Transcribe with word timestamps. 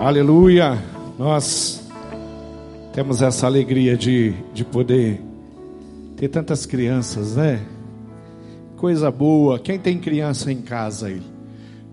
Aleluia! 0.00 0.82
Nós 1.18 1.86
temos 2.94 3.20
essa 3.20 3.46
alegria 3.46 3.98
de, 3.98 4.32
de 4.54 4.64
poder 4.64 5.20
ter 6.16 6.28
tantas 6.28 6.64
crianças, 6.64 7.36
né? 7.36 7.60
Coisa 8.78 9.10
boa. 9.10 9.58
Quem 9.58 9.78
tem 9.78 9.98
criança 9.98 10.50
em 10.50 10.62
casa 10.62 11.08
aí? 11.08 11.22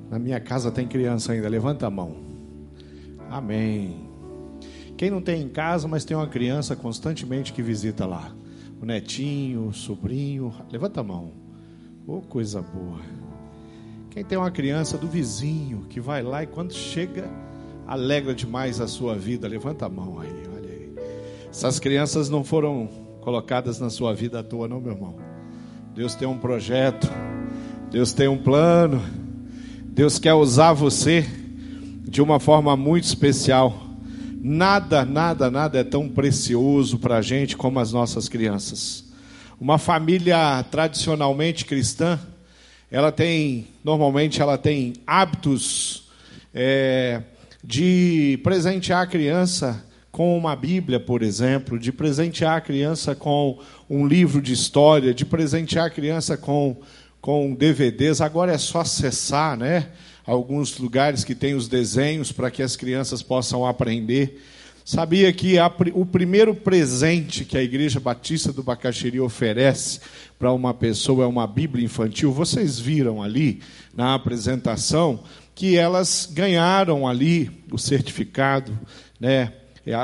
Na 0.09 0.17
minha 0.17 0.39
casa 0.39 0.71
tem 0.71 0.87
criança 0.87 1.33
ainda. 1.33 1.49
Levanta 1.49 1.85
a 1.85 1.89
mão. 1.89 2.15
Amém. 3.29 4.09
Quem 4.95 5.11
não 5.11 5.21
tem 5.21 5.41
em 5.41 5.49
casa, 5.49 5.85
mas 5.85 6.05
tem 6.05 6.15
uma 6.15 6.27
criança 6.27 6.77
constantemente 6.77 7.51
que 7.51 7.61
visita 7.61 8.05
lá? 8.05 8.31
O 8.81 8.85
netinho, 8.85 9.67
o 9.67 9.73
sobrinho. 9.73 10.53
Levanta 10.71 11.01
a 11.01 11.03
mão. 11.03 11.33
Oh, 12.07 12.21
coisa 12.21 12.61
boa. 12.61 13.01
Quem 14.11 14.23
tem 14.23 14.37
uma 14.37 14.49
criança 14.49 14.97
do 14.97 15.09
vizinho 15.09 15.81
que 15.89 15.99
vai 15.99 16.23
lá 16.23 16.41
e 16.41 16.47
quando 16.47 16.73
chega 16.73 17.29
alegra 17.87 18.35
demais 18.35 18.81
a 18.81 18.87
sua 18.87 19.15
vida. 19.15 19.47
Levanta 19.47 19.85
a 19.85 19.89
mão 19.89 20.19
aí, 20.19 20.43
olha 20.53 20.69
aí. 20.69 20.93
Essas 21.49 21.79
crianças 21.79 22.29
não 22.29 22.43
foram 22.43 22.89
colocadas 23.21 23.79
na 23.79 23.89
sua 23.89 24.13
vida 24.13 24.39
à 24.39 24.43
toa, 24.43 24.67
não, 24.67 24.81
meu 24.81 24.91
irmão. 24.91 25.15
Deus 25.95 26.13
tem 26.13 26.27
um 26.27 26.37
projeto, 26.37 27.09
Deus 27.89 28.13
tem 28.13 28.27
um 28.27 28.37
plano, 28.37 29.01
Deus 29.85 30.19
quer 30.19 30.33
usar 30.33 30.73
você 30.73 31.25
de 32.03 32.21
uma 32.21 32.39
forma 32.39 32.75
muito 32.75 33.05
especial. 33.05 33.83
Nada, 34.39 35.03
nada, 35.03 35.49
nada 35.49 35.79
é 35.79 35.83
tão 35.83 36.07
precioso 36.07 36.99
para 36.99 37.17
a 37.17 37.21
gente 37.21 37.57
como 37.57 37.79
as 37.79 37.91
nossas 37.91 38.29
crianças. 38.29 39.05
Uma 39.59 39.79
família 39.79 40.63
tradicionalmente 40.69 41.65
cristã, 41.65 42.19
ela 42.91 43.11
tem, 43.11 43.67
normalmente, 43.83 44.39
ela 44.39 44.57
tem 44.57 44.93
hábitos 45.05 46.07
é, 46.53 47.23
de 47.63 48.39
presentear 48.43 49.03
a 49.03 49.07
criança 49.07 49.83
com 50.11 50.37
uma 50.37 50.55
Bíblia, 50.55 50.99
por 50.99 51.21
exemplo, 51.21 51.77
de 51.77 51.91
presentear 51.91 52.57
a 52.57 52.61
criança 52.61 53.13
com 53.13 53.59
um 53.89 54.07
livro 54.07 54.41
de 54.41 54.53
história, 54.53 55.13
de 55.13 55.25
presentear 55.25 55.85
a 55.85 55.89
criança 55.89 56.35
com, 56.35 56.77
com 57.21 57.53
DVDs. 57.53 58.19
Agora 58.19 58.51
é 58.51 58.57
só 58.57 58.79
acessar, 58.79 59.55
né? 59.55 59.89
Alguns 60.25 60.77
lugares 60.77 61.23
que 61.23 61.35
tem 61.35 61.53
os 61.53 61.67
desenhos 61.67 62.31
para 62.31 62.49
que 62.49 62.63
as 62.63 62.75
crianças 62.75 63.21
possam 63.21 63.65
aprender. 63.65 64.41
Sabia 64.83 65.31
que 65.33 65.59
a, 65.59 65.71
o 65.93 66.05
primeiro 66.05 66.55
presente 66.55 67.43
que 67.43 67.57
a 67.57 67.61
Igreja 67.61 67.99
Batista 67.99 68.53
do 68.53 68.63
Bacaxiri 68.63 69.19
oferece 69.19 69.99
para 70.39 70.51
uma 70.51 70.73
pessoa 70.73 71.25
é 71.25 71.27
uma 71.27 71.45
Bíblia 71.45 71.85
infantil? 71.85 72.31
Vocês 72.31 72.79
viram 72.79 73.21
ali 73.21 73.61
na 73.93 74.15
apresentação 74.15 75.19
que 75.57 75.75
elas 75.75 76.29
ganharam 76.31 77.07
ali 77.07 77.49
o 77.71 77.79
certificado, 77.79 78.77
né, 79.19 79.51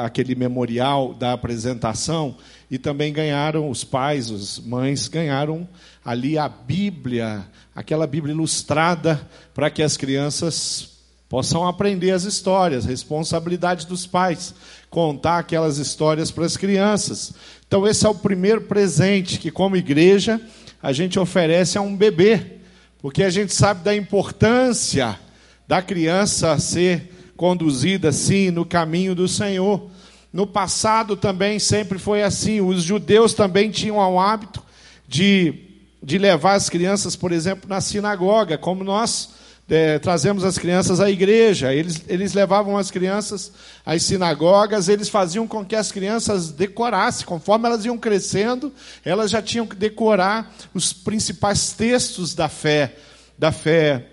aquele 0.03 0.33
memorial 0.33 1.13
da 1.13 1.31
apresentação, 1.31 2.35
e 2.71 2.79
também 2.79 3.13
ganharam, 3.13 3.69
os 3.69 3.83
pais, 3.83 4.31
as 4.31 4.57
mães, 4.57 5.07
ganharam 5.07 5.69
ali 6.03 6.39
a 6.39 6.49
Bíblia, 6.49 7.45
aquela 7.75 8.07
Bíblia 8.07 8.33
ilustrada, 8.33 9.29
para 9.53 9.69
que 9.69 9.83
as 9.83 9.95
crianças 9.95 10.89
possam 11.29 11.67
aprender 11.67 12.09
as 12.09 12.23
histórias, 12.23 12.83
responsabilidade 12.83 13.85
dos 13.85 14.07
pais, 14.07 14.55
contar 14.89 15.37
aquelas 15.37 15.77
histórias 15.77 16.31
para 16.31 16.45
as 16.45 16.57
crianças. 16.57 17.31
Então, 17.67 17.85
esse 17.85 18.07
é 18.07 18.09
o 18.09 18.15
primeiro 18.15 18.61
presente 18.61 19.37
que, 19.37 19.51
como 19.51 19.77
igreja, 19.77 20.41
a 20.81 20.91
gente 20.91 21.19
oferece 21.19 21.77
a 21.77 21.81
um 21.81 21.95
bebê, 21.95 22.57
porque 22.99 23.21
a 23.21 23.29
gente 23.29 23.53
sabe 23.53 23.83
da 23.83 23.95
importância 23.95 25.19
da 25.67 25.81
criança 25.81 26.57
ser 26.59 27.09
conduzida 27.35 28.09
assim 28.09 28.51
no 28.51 28.65
caminho 28.65 29.15
do 29.15 29.27
Senhor. 29.27 29.89
No 30.31 30.47
passado 30.47 31.15
também 31.15 31.59
sempre 31.59 31.99
foi 31.99 32.23
assim. 32.23 32.61
Os 32.61 32.83
judeus 32.83 33.33
também 33.33 33.69
tinham 33.69 33.97
o 33.97 34.19
hábito 34.19 34.63
de, 35.07 35.53
de 36.01 36.17
levar 36.17 36.53
as 36.53 36.69
crianças, 36.69 37.15
por 37.15 37.31
exemplo, 37.31 37.69
na 37.69 37.81
sinagoga, 37.81 38.57
como 38.57 38.83
nós 38.83 39.29
é, 39.69 39.97
trazemos 39.99 40.43
as 40.43 40.57
crianças 40.57 40.99
à 40.99 41.09
igreja. 41.09 41.73
Eles, 41.73 42.01
eles 42.07 42.33
levavam 42.33 42.77
as 42.77 42.89
crianças 42.89 43.51
às 43.85 44.03
sinagogas, 44.03 44.87
eles 44.87 45.09
faziam 45.09 45.47
com 45.47 45.63
que 45.65 45.75
as 45.75 45.91
crianças 45.91 46.51
decorassem. 46.51 47.25
Conforme 47.25 47.67
elas 47.67 47.85
iam 47.85 47.97
crescendo, 47.97 48.71
elas 49.03 49.31
já 49.31 49.41
tinham 49.41 49.67
que 49.67 49.75
decorar 49.75 50.53
os 50.73 50.93
principais 50.93 51.73
textos 51.73 52.33
da 52.33 52.49
fé, 52.49 52.95
da 53.37 53.51
fé 53.51 54.12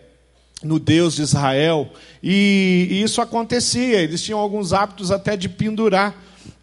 no 0.62 0.78
Deus 0.78 1.14
de 1.14 1.22
Israel. 1.22 1.90
E, 2.22 2.88
e, 2.90 3.02
isso 3.02 3.20
acontecia, 3.20 4.00
eles 4.00 4.22
tinham 4.22 4.38
alguns 4.38 4.72
hábitos 4.72 5.10
até 5.10 5.36
de 5.36 5.48
pendurar 5.48 6.14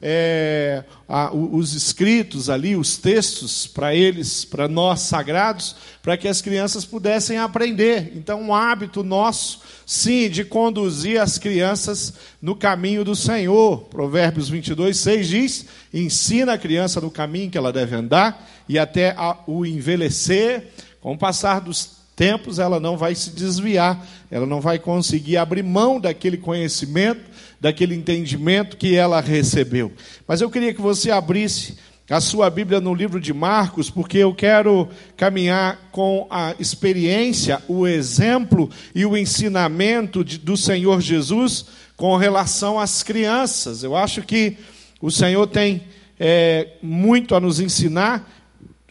é, 0.01 0.83
a, 1.07 1.33
os 1.33 1.73
escritos 1.73 2.49
ali, 2.49 2.75
os 2.75 2.97
textos 2.97 3.65
para 3.65 3.95
eles, 3.95 4.45
para 4.45 4.67
nós 4.67 5.01
sagrados, 5.01 5.75
para 6.03 6.15
que 6.17 6.27
as 6.27 6.41
crianças 6.41 6.85
pudessem 6.85 7.37
aprender. 7.37 8.11
Então, 8.15 8.41
um 8.41 8.53
hábito 8.53 9.03
nosso, 9.03 9.61
sim, 9.85 10.29
de 10.29 10.43
conduzir 10.43 11.19
as 11.19 11.37
crianças 11.37 12.13
no 12.41 12.55
caminho 12.55 13.03
do 13.03 13.15
Senhor. 13.15 13.85
Provérbios 13.85 14.49
22, 14.49 14.97
6 14.97 15.27
diz: 15.27 15.65
ensina 15.93 16.53
a 16.53 16.57
criança 16.57 17.01
no 17.01 17.09
caminho 17.09 17.49
que 17.49 17.57
ela 17.57 17.73
deve 17.73 17.95
andar, 17.95 18.47
e 18.69 18.77
até 18.77 19.15
o 19.47 19.65
envelhecer, 19.65 20.67
com 21.01 21.13
o 21.13 21.17
passar 21.17 21.61
dos 21.61 21.96
tempos, 22.17 22.57
ela 22.57 22.79
não 22.79 22.97
vai 22.97 23.13
se 23.13 23.29
desviar, 23.29 24.03
ela 24.31 24.47
não 24.47 24.59
vai 24.59 24.79
conseguir 24.79 25.37
abrir 25.37 25.61
mão 25.61 25.99
daquele 25.99 26.35
conhecimento, 26.35 27.21
daquele 27.61 27.93
entendimento 27.93 28.75
que 28.75 28.95
ela 28.95 29.21
recebeu. 29.21 29.93
Mas 30.27 30.41
eu 30.41 30.49
queria 30.49 30.73
que 30.73 30.81
você 30.81 31.11
abrisse 31.11 31.77
a 32.09 32.19
sua 32.19 32.49
Bíblia 32.49 32.81
no 32.81 32.95
livro 32.95 33.19
de 33.19 33.31
Marcos, 33.33 33.91
porque 33.91 34.17
eu 34.17 34.33
quero 34.33 34.89
caminhar 35.15 35.89
com 35.91 36.25
a 36.27 36.55
experiência, 36.59 37.61
o 37.67 37.85
exemplo 37.85 38.67
e 38.95 39.05
o 39.05 39.15
ensinamento 39.15 40.23
de, 40.23 40.39
do 40.39 40.57
Senhor 40.57 40.99
Jesus 40.99 41.65
com 41.95 42.17
relação 42.17 42.79
às 42.79 43.03
crianças. 43.03 43.83
Eu 43.83 43.95
acho 43.95 44.23
que 44.23 44.57
o 44.99 45.11
Senhor 45.11 45.45
tem 45.45 45.83
é, 46.19 46.69
muito 46.81 47.35
a 47.35 47.39
nos 47.39 47.59
ensinar 47.59 48.27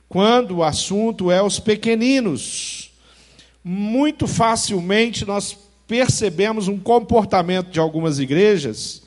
quando 0.09 0.59
o 0.59 0.62
assunto 0.62 1.28
é 1.28 1.42
os 1.42 1.59
pequeninos 1.59 2.85
muito 3.69 4.28
facilmente 4.28 5.25
nós 5.25 5.59
percebemos 5.88 6.69
um 6.69 6.78
comportamento 6.78 7.69
de 7.69 7.81
algumas 7.81 8.21
igrejas, 8.21 9.03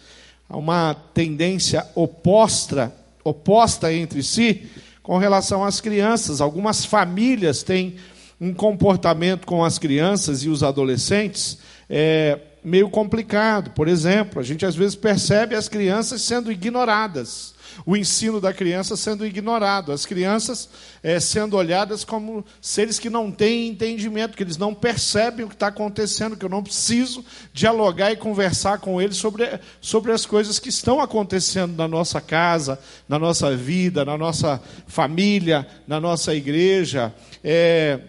uma 0.49 0.93
tendência 1.13 1.87
oposta, 1.95 2.93
oposta 3.23 3.93
entre 3.93 4.21
si 4.21 4.69
com 5.01 5.17
relação 5.17 5.63
às 5.63 5.79
crianças. 5.79 6.41
Algumas 6.41 6.83
famílias 6.83 7.63
têm 7.63 7.95
um 8.39 8.53
comportamento 8.53 9.47
com 9.47 9.63
as 9.63 9.79
crianças 9.79 10.43
e 10.43 10.49
os 10.49 10.61
adolescentes 10.61 11.59
é, 11.89 12.37
meio 12.61 12.89
complicado. 12.89 13.71
Por 13.71 13.87
exemplo, 13.87 14.41
a 14.41 14.43
gente 14.43 14.65
às 14.65 14.75
vezes 14.75 14.95
percebe 14.95 15.55
as 15.55 15.69
crianças 15.69 16.21
sendo 16.21 16.51
ignoradas 16.51 17.53
o 17.85 17.95
ensino 17.95 18.39
da 18.39 18.53
criança 18.53 18.95
sendo 18.95 19.25
ignorado, 19.25 19.91
as 19.91 20.05
crianças 20.05 20.69
é, 21.01 21.19
sendo 21.19 21.55
olhadas 21.55 22.03
como 22.03 22.45
seres 22.61 22.99
que 22.99 23.09
não 23.09 23.31
têm 23.31 23.67
entendimento, 23.67 24.35
que 24.35 24.43
eles 24.43 24.57
não 24.57 24.73
percebem 24.73 25.45
o 25.45 25.49
que 25.49 25.55
está 25.55 25.67
acontecendo, 25.67 26.35
que 26.37 26.45
eu 26.45 26.49
não 26.49 26.63
preciso 26.63 27.23
dialogar 27.53 28.11
e 28.11 28.17
conversar 28.17 28.79
com 28.79 29.01
eles 29.01 29.17
sobre, 29.17 29.59
sobre 29.81 30.11
as 30.11 30.25
coisas 30.25 30.59
que 30.59 30.69
estão 30.69 31.01
acontecendo 31.01 31.75
na 31.75 31.87
nossa 31.87 32.21
casa, 32.21 32.79
na 33.07 33.17
nossa 33.17 33.55
vida, 33.55 34.05
na 34.05 34.17
nossa 34.17 34.61
família, 34.87 35.67
na 35.87 35.99
nossa 35.99 36.33
igreja. 36.35 37.13
É, 37.43 37.99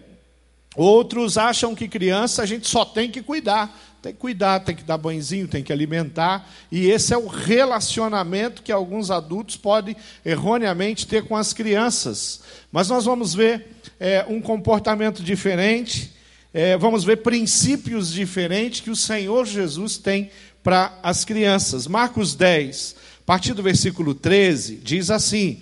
outros 0.75 1.37
acham 1.37 1.75
que 1.75 1.87
criança 1.87 2.43
a 2.43 2.45
gente 2.45 2.67
só 2.67 2.85
tem 2.85 3.09
que 3.09 3.21
cuidar 3.21 3.90
tem 4.01 4.13
que 4.13 4.19
cuidar, 4.19 4.61
tem 4.61 4.75
que 4.75 4.83
dar 4.83 4.97
banhozinho, 4.97 5.47
tem 5.47 5.63
que 5.63 5.71
alimentar. 5.71 6.49
E 6.71 6.89
esse 6.89 7.13
é 7.13 7.17
o 7.17 7.27
relacionamento 7.27 8.63
que 8.63 8.71
alguns 8.71 9.11
adultos 9.11 9.55
podem 9.55 9.95
erroneamente 10.25 11.05
ter 11.05 11.23
com 11.23 11.37
as 11.37 11.53
crianças. 11.53 12.41
Mas 12.71 12.89
nós 12.89 13.05
vamos 13.05 13.35
ver 13.35 13.67
é, 13.99 14.25
um 14.27 14.41
comportamento 14.41 15.21
diferente, 15.21 16.11
é, 16.51 16.75
vamos 16.77 17.03
ver 17.03 17.17
princípios 17.17 18.11
diferentes 18.11 18.81
que 18.81 18.89
o 18.89 18.95
Senhor 18.95 19.45
Jesus 19.45 19.97
tem 19.97 20.31
para 20.63 20.97
as 21.03 21.23
crianças. 21.23 21.85
Marcos 21.85 22.33
10, 22.33 22.95
a 23.19 23.23
partir 23.23 23.53
do 23.53 23.61
versículo 23.61 24.15
13, 24.15 24.77
diz 24.77 25.11
assim: 25.11 25.61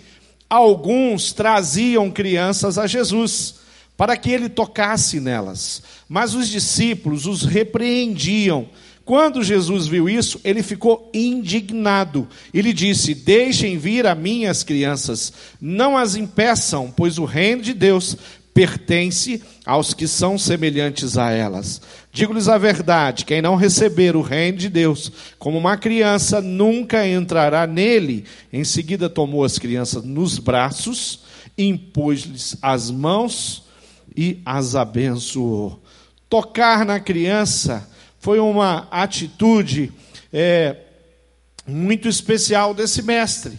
Alguns 0.50 1.34
traziam 1.34 2.10
crianças 2.10 2.78
a 2.78 2.88
Jesus 2.88 3.56
para 4.00 4.16
que 4.16 4.32
ele 4.32 4.48
tocasse 4.48 5.20
nelas. 5.20 5.84
Mas 6.08 6.34
os 6.34 6.48
discípulos 6.48 7.26
os 7.26 7.44
repreendiam. 7.44 8.70
Quando 9.04 9.44
Jesus 9.44 9.88
viu 9.88 10.08
isso, 10.08 10.40
ele 10.42 10.64
ficou 10.64 11.12
indignado. 11.14 12.26
Ele 12.54 12.72
disse: 12.72 13.14
Deixem 13.14 13.78
vir 13.78 14.08
a 14.08 14.16
mim 14.16 14.46
as 14.46 14.64
crianças, 14.64 15.34
não 15.60 15.98
as 15.98 16.16
impeçam, 16.16 16.94
pois 16.96 17.18
o 17.18 17.26
reino 17.26 17.62
de 17.62 17.74
Deus 17.74 18.16
pertence 18.54 19.44
aos 19.66 19.94
que 19.94 20.08
são 20.08 20.38
semelhantes 20.38 21.18
a 21.18 21.32
elas. 21.32 21.82
Digo-lhes 22.10 22.48
a 22.48 22.58
verdade: 22.58 23.26
quem 23.26 23.42
não 23.42 23.58
receber 23.58 24.16
o 24.16 24.22
reino 24.22 24.60
de 24.60 24.70
Deus 24.70 25.12
como 25.38 25.58
uma 25.58 25.76
criança 25.76 26.40
nunca 26.40 27.06
entrará 27.06 27.68
nele. 27.68 28.24
Em 28.54 28.64
seguida, 28.64 29.10
tomou 29.10 29.44
as 29.44 29.60
crianças 29.60 30.06
nos 30.06 30.40
braços, 30.40 31.20
impôs-lhes 31.58 32.56
as 32.62 32.90
mãos 32.90 33.68
e 34.20 34.42
as 34.46 34.76
abençoou. 34.76 35.82
Tocar 36.28 36.84
na 36.84 37.00
criança 37.00 37.90
foi 38.20 38.38
uma 38.38 38.86
atitude 38.92 39.94
é, 40.34 40.76
muito 41.66 42.06
especial 42.10 42.74
desse 42.74 43.02
mestre. 43.02 43.58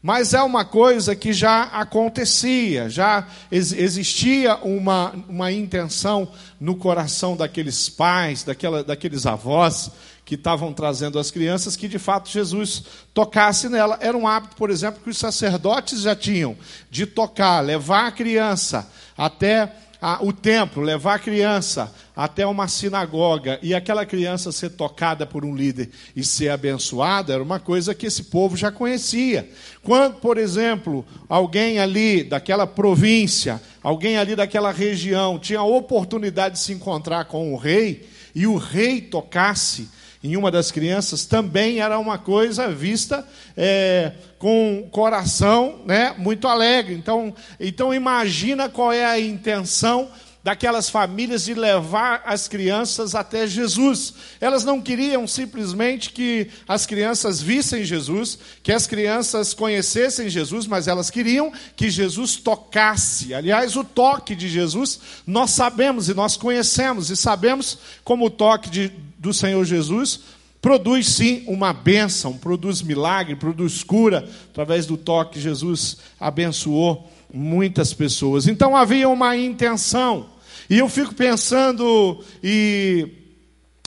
Mas 0.00 0.32
é 0.32 0.40
uma 0.40 0.64
coisa 0.64 1.16
que 1.16 1.32
já 1.32 1.64
acontecia, 1.64 2.88
já 2.88 3.26
existia 3.50 4.54
uma, 4.58 5.12
uma 5.28 5.50
intenção 5.50 6.30
no 6.60 6.76
coração 6.76 7.36
daqueles 7.36 7.88
pais, 7.88 8.44
daquela, 8.44 8.84
daqueles 8.84 9.26
avós 9.26 9.90
que 10.24 10.36
estavam 10.36 10.72
trazendo 10.72 11.18
as 11.18 11.32
crianças, 11.32 11.74
que 11.74 11.88
de 11.88 11.98
fato 11.98 12.28
Jesus 12.28 12.84
tocasse 13.12 13.68
nela. 13.68 13.98
Era 14.00 14.16
um 14.16 14.28
hábito, 14.28 14.54
por 14.54 14.70
exemplo, 14.70 15.00
que 15.02 15.10
os 15.10 15.18
sacerdotes 15.18 16.02
já 16.02 16.14
tinham, 16.14 16.56
de 16.88 17.06
tocar, 17.06 17.60
levar 17.60 18.06
a 18.06 18.12
criança 18.12 18.88
até 19.16 19.72
a, 20.00 20.22
o 20.22 20.32
templo, 20.32 20.82
levar 20.82 21.14
a 21.14 21.18
criança 21.18 21.92
até 22.14 22.46
uma 22.46 22.68
sinagoga 22.68 23.58
e 23.62 23.74
aquela 23.74 24.06
criança 24.06 24.52
ser 24.52 24.70
tocada 24.70 25.26
por 25.26 25.44
um 25.44 25.54
líder 25.54 25.90
e 26.14 26.24
ser 26.24 26.48
abençoada, 26.48 27.32
era 27.32 27.42
uma 27.42 27.60
coisa 27.60 27.94
que 27.94 28.06
esse 28.06 28.24
povo 28.24 28.56
já 28.56 28.70
conhecia. 28.70 29.48
Quando, 29.82 30.16
por 30.16 30.38
exemplo, 30.38 31.04
alguém 31.28 31.78
ali 31.78 32.22
daquela 32.22 32.66
província, 32.66 33.60
alguém 33.82 34.16
ali 34.16 34.34
daquela 34.34 34.72
região 34.72 35.38
tinha 35.38 35.60
a 35.60 35.64
oportunidade 35.64 36.54
de 36.54 36.60
se 36.60 36.72
encontrar 36.72 37.26
com 37.26 37.52
o 37.52 37.56
rei 37.56 38.08
e 38.34 38.46
o 38.46 38.56
rei 38.56 39.00
tocasse 39.00 39.88
em 40.26 40.36
uma 40.36 40.50
das 40.50 40.72
crianças 40.72 41.24
também 41.24 41.78
era 41.78 41.98
uma 41.98 42.18
coisa 42.18 42.68
vista 42.68 43.24
é, 43.56 44.12
com 44.38 44.88
coração 44.90 45.82
né, 45.86 46.14
muito 46.18 46.48
alegre. 46.48 46.94
Então, 46.94 47.32
então 47.60 47.94
imagina 47.94 48.68
qual 48.68 48.92
é 48.92 49.04
a 49.04 49.20
intenção 49.20 50.10
daquelas 50.46 50.88
famílias 50.88 51.44
de 51.44 51.54
levar 51.54 52.22
as 52.24 52.46
crianças 52.46 53.16
até 53.16 53.48
Jesus. 53.48 54.14
Elas 54.40 54.64
não 54.64 54.80
queriam 54.80 55.26
simplesmente 55.26 56.10
que 56.10 56.48
as 56.68 56.86
crianças 56.86 57.42
vissem 57.42 57.84
Jesus, 57.84 58.38
que 58.62 58.70
as 58.70 58.86
crianças 58.86 59.52
conhecessem 59.52 60.28
Jesus, 60.28 60.68
mas 60.68 60.86
elas 60.86 61.10
queriam 61.10 61.52
que 61.74 61.90
Jesus 61.90 62.36
tocasse. 62.36 63.34
Aliás, 63.34 63.74
o 63.74 63.82
toque 63.82 64.36
de 64.36 64.48
Jesus 64.48 65.00
nós 65.26 65.50
sabemos 65.50 66.08
e 66.08 66.14
nós 66.14 66.36
conhecemos 66.36 67.10
e 67.10 67.16
sabemos 67.16 67.78
como 68.04 68.26
o 68.26 68.30
toque 68.30 68.70
de, 68.70 68.92
do 69.26 69.34
Senhor 69.34 69.64
Jesus 69.64 70.20
produz 70.62 71.08
sim 71.08 71.42
uma 71.46 71.72
bênção, 71.72 72.36
produz 72.36 72.80
milagre, 72.80 73.34
produz 73.34 73.82
cura 73.82 74.28
através 74.50 74.86
do 74.86 74.96
toque. 74.96 75.40
Jesus 75.40 75.98
abençoou 76.18 77.10
muitas 77.32 77.92
pessoas. 77.92 78.46
Então 78.46 78.76
havia 78.76 79.08
uma 79.08 79.36
intenção. 79.36 80.26
E 80.70 80.78
eu 80.78 80.88
fico 80.88 81.14
pensando 81.14 82.24
e 82.42 83.08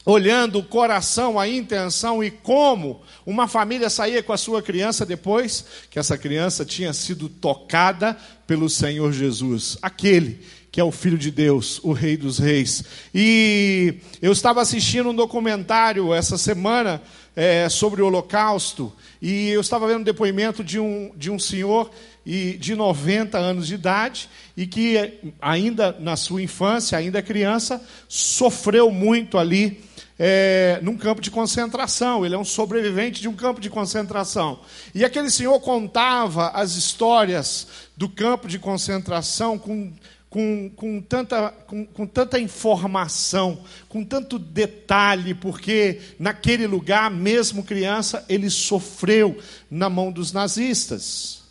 olhando 0.06 0.60
o 0.60 0.64
coração, 0.64 1.40
a 1.40 1.48
intenção 1.48 2.24
e 2.24 2.30
como 2.32 3.02
uma 3.26 3.48
família 3.48 3.90
saía 3.90 4.22
com 4.22 4.34
a 4.34 4.38
sua 4.38 4.62
criança 4.62 5.06
depois 5.06 5.66
que 5.90 6.00
essa 6.00 6.18
criança 6.18 6.66
tinha 6.66 6.92
sido 6.94 7.30
tocada 7.30 8.18
pelo 8.46 8.70
Senhor 8.70 9.12
Jesus, 9.14 9.78
aquele 9.82 10.40
que 10.72 10.80
é 10.80 10.84
o 10.84 10.92
Filho 10.92 11.18
de 11.18 11.32
Deus, 11.32 11.80
o 11.84 11.94
Rei 11.94 12.16
dos 12.16 12.40
Reis. 12.40 12.84
E 13.14 13.96
eu 14.22 14.32
estava 14.32 14.62
assistindo 14.62 15.10
um 15.10 15.16
documentário 15.16 16.14
essa 16.14 16.38
semana 16.38 17.02
é, 17.36 17.70
sobre 17.70 18.02
o 18.02 18.08
Holocausto, 18.08 18.92
e 19.22 19.50
eu 19.50 19.62
estava 19.62 19.88
vendo 19.88 20.02
um 20.02 20.04
depoimento 20.04 20.64
de 20.64 20.80
um, 20.80 21.12
de 21.16 21.32
um 21.32 21.40
senhor 21.40 21.90
e 22.26 22.54
de 22.54 22.76
90 22.76 23.38
anos 23.38 23.68
de 23.68 23.76
idade 23.76 24.30
e 24.56 24.68
que 24.68 25.20
ainda 25.42 25.96
na 26.00 26.16
sua 26.16 26.42
infância, 26.42 26.98
ainda 26.98 27.22
criança, 27.22 27.82
sofreu 28.08 28.92
muito 28.92 29.38
ali 29.38 29.82
é, 30.20 30.80
num 30.84 30.98
campo 30.98 31.22
de 31.22 31.32
concentração. 31.32 32.26
Ele 32.26 32.36
é 32.36 32.38
um 32.38 32.46
sobrevivente 32.46 33.22
de 33.22 33.30
um 33.30 33.36
campo 33.36 33.62
de 33.62 33.70
concentração. 33.70 34.60
E 34.94 35.06
aquele 35.06 35.32
senhor 35.32 35.58
contava 35.62 36.50
as 36.50 36.76
histórias 36.76 37.68
do 37.96 38.10
campo 38.10 38.48
de 38.48 38.60
concentração 38.60 39.58
com 39.58 39.94
com, 40.30 40.70
com, 40.76 41.02
tanta, 41.02 41.50
com, 41.50 41.86
com 41.88 42.06
tanta 42.06 42.40
informação, 42.40 43.64
com 43.88 44.06
tanto 44.06 44.38
detalhe, 44.38 45.34
porque 45.34 46.00
naquele 46.20 46.68
lugar, 46.68 47.10
mesmo 47.10 47.64
criança, 47.64 48.24
ele 48.30 48.50
sofreu 48.50 49.40
na 49.72 49.90
mão 49.90 50.12
dos 50.12 50.32
nazistas. 50.32 51.42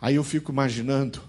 Aí 0.00 0.14
eu 0.14 0.24
fico 0.24 0.50
imaginando 0.50 1.20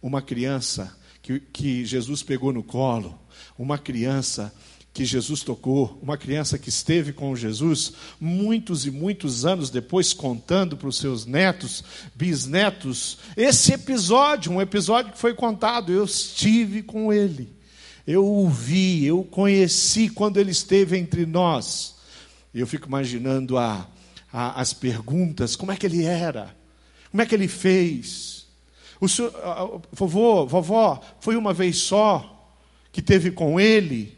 uma 0.00 0.22
criança 0.22 0.96
que, 1.20 1.40
que 1.40 1.84
Jesus 1.84 2.22
pegou 2.22 2.52
no 2.52 2.62
colo, 2.62 3.18
uma 3.58 3.76
criança 3.76 4.54
que 4.92 5.04
Jesus 5.04 5.42
tocou, 5.42 5.98
uma 6.02 6.16
criança 6.16 6.58
que 6.58 6.68
esteve 6.68 7.12
com 7.12 7.36
Jesus 7.36 7.92
muitos 8.18 8.84
e 8.84 8.90
muitos 8.90 9.46
anos 9.46 9.70
depois, 9.70 10.12
contando 10.12 10.76
para 10.76 10.88
os 10.88 10.98
seus 10.98 11.24
netos, 11.24 11.84
bisnetos, 12.14 13.18
esse 13.36 13.72
episódio, 13.72 14.50
um 14.50 14.60
episódio 14.60 15.12
que 15.12 15.18
foi 15.18 15.34
contado, 15.34 15.92
eu 15.92 16.04
estive 16.04 16.82
com 16.82 17.12
ele, 17.12 17.48
eu 18.06 18.26
o 18.26 18.48
vi, 18.48 19.04
eu 19.04 19.20
o 19.20 19.24
conheci 19.24 20.08
quando 20.08 20.38
ele 20.38 20.50
esteve 20.50 20.98
entre 20.98 21.24
nós. 21.26 21.96
E 22.52 22.60
eu 22.60 22.66
fico 22.66 22.88
imaginando 22.88 23.56
a, 23.56 23.86
a, 24.32 24.60
as 24.60 24.72
perguntas: 24.72 25.54
como 25.54 25.70
é 25.70 25.76
que 25.76 25.86
ele 25.86 26.04
era? 26.04 26.56
Como 27.10 27.22
é 27.22 27.26
que 27.26 27.34
ele 27.34 27.46
fez? 27.46 28.46
O 29.00 29.08
senhor, 29.08 29.32
vovô, 29.92 30.44
vovó, 30.44 31.00
foi 31.20 31.36
uma 31.36 31.52
vez 31.52 31.76
só 31.78 32.52
que 32.90 33.00
teve 33.00 33.30
com 33.30 33.60
ele? 33.60 34.17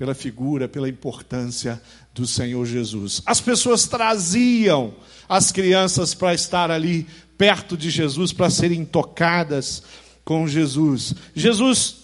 Pela 0.00 0.14
figura, 0.14 0.66
pela 0.66 0.88
importância 0.88 1.78
do 2.14 2.26
Senhor 2.26 2.64
Jesus. 2.64 3.20
As 3.26 3.38
pessoas 3.38 3.86
traziam 3.86 4.94
as 5.28 5.52
crianças 5.52 6.14
para 6.14 6.32
estar 6.32 6.70
ali 6.70 7.06
perto 7.36 7.76
de 7.76 7.90
Jesus, 7.90 8.32
para 8.32 8.48
serem 8.48 8.82
tocadas 8.82 9.82
com 10.24 10.48
Jesus. 10.48 11.12
Jesus, 11.34 11.96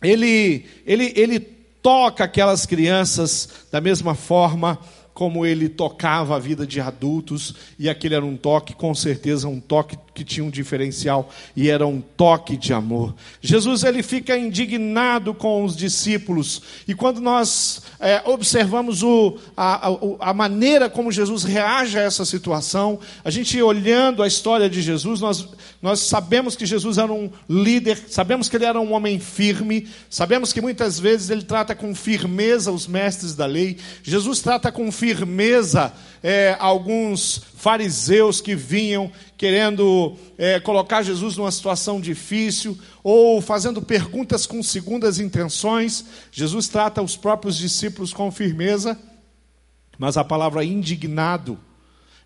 ele, 0.00 0.66
ele, 0.86 1.12
ele 1.16 1.40
toca 1.40 2.22
aquelas 2.22 2.64
crianças 2.64 3.48
da 3.72 3.80
mesma 3.80 4.14
forma 4.14 4.78
como 5.16 5.46
ele 5.46 5.66
tocava 5.70 6.36
a 6.36 6.38
vida 6.38 6.66
de 6.66 6.78
adultos, 6.78 7.54
e 7.78 7.88
aquele 7.88 8.14
era 8.14 8.24
um 8.24 8.36
toque, 8.36 8.74
com 8.74 8.94
certeza, 8.94 9.48
um 9.48 9.58
toque 9.58 9.96
que 10.14 10.22
tinha 10.22 10.44
um 10.44 10.50
diferencial, 10.50 11.30
e 11.56 11.70
era 11.70 11.86
um 11.86 12.02
toque 12.02 12.54
de 12.54 12.74
amor. 12.74 13.14
Jesus 13.40 13.82
ele 13.82 14.02
fica 14.02 14.36
indignado 14.36 15.32
com 15.32 15.64
os 15.64 15.74
discípulos, 15.74 16.60
e 16.86 16.94
quando 16.94 17.18
nós 17.18 17.80
é, 17.98 18.20
observamos 18.26 19.02
o, 19.02 19.38
a, 19.56 19.88
a, 19.88 19.90
a 20.20 20.34
maneira 20.34 20.90
como 20.90 21.10
Jesus 21.10 21.44
reage 21.44 21.98
a 21.98 22.02
essa 22.02 22.26
situação, 22.26 23.00
a 23.24 23.30
gente 23.30 23.60
olhando 23.62 24.22
a 24.22 24.26
história 24.26 24.68
de 24.68 24.82
Jesus, 24.82 25.22
nós, 25.22 25.48
nós 25.80 26.00
sabemos 26.00 26.54
que 26.54 26.66
Jesus 26.66 26.98
era 26.98 27.10
um 27.10 27.30
líder, 27.48 28.04
sabemos 28.06 28.50
que 28.50 28.56
ele 28.56 28.66
era 28.66 28.78
um 28.78 28.92
homem 28.92 29.18
firme, 29.18 29.88
sabemos 30.10 30.52
que 30.52 30.60
muitas 30.60 31.00
vezes 31.00 31.30
ele 31.30 31.42
trata 31.42 31.74
com 31.74 31.94
firmeza 31.94 32.70
os 32.70 32.86
mestres 32.86 33.34
da 33.34 33.46
lei, 33.46 33.78
Jesus 34.02 34.42
trata 34.42 34.70
com 34.70 34.92
firmeza 34.92 35.05
firmeza 35.06 35.92
é, 36.20 36.56
alguns 36.58 37.40
fariseus 37.54 38.40
que 38.40 38.56
vinham 38.56 39.12
querendo 39.36 40.16
é, 40.36 40.58
colocar 40.58 41.02
Jesus 41.02 41.36
numa 41.36 41.52
situação 41.52 42.00
difícil 42.00 42.76
ou 43.04 43.40
fazendo 43.40 43.80
perguntas 43.80 44.46
com 44.46 44.60
segundas 44.64 45.20
intenções. 45.20 46.04
Jesus 46.32 46.66
trata 46.66 47.00
os 47.00 47.16
próprios 47.16 47.56
discípulos 47.56 48.12
com 48.12 48.32
firmeza, 48.32 48.98
mas 49.96 50.16
a 50.16 50.24
palavra 50.24 50.64
indignado, 50.64 51.56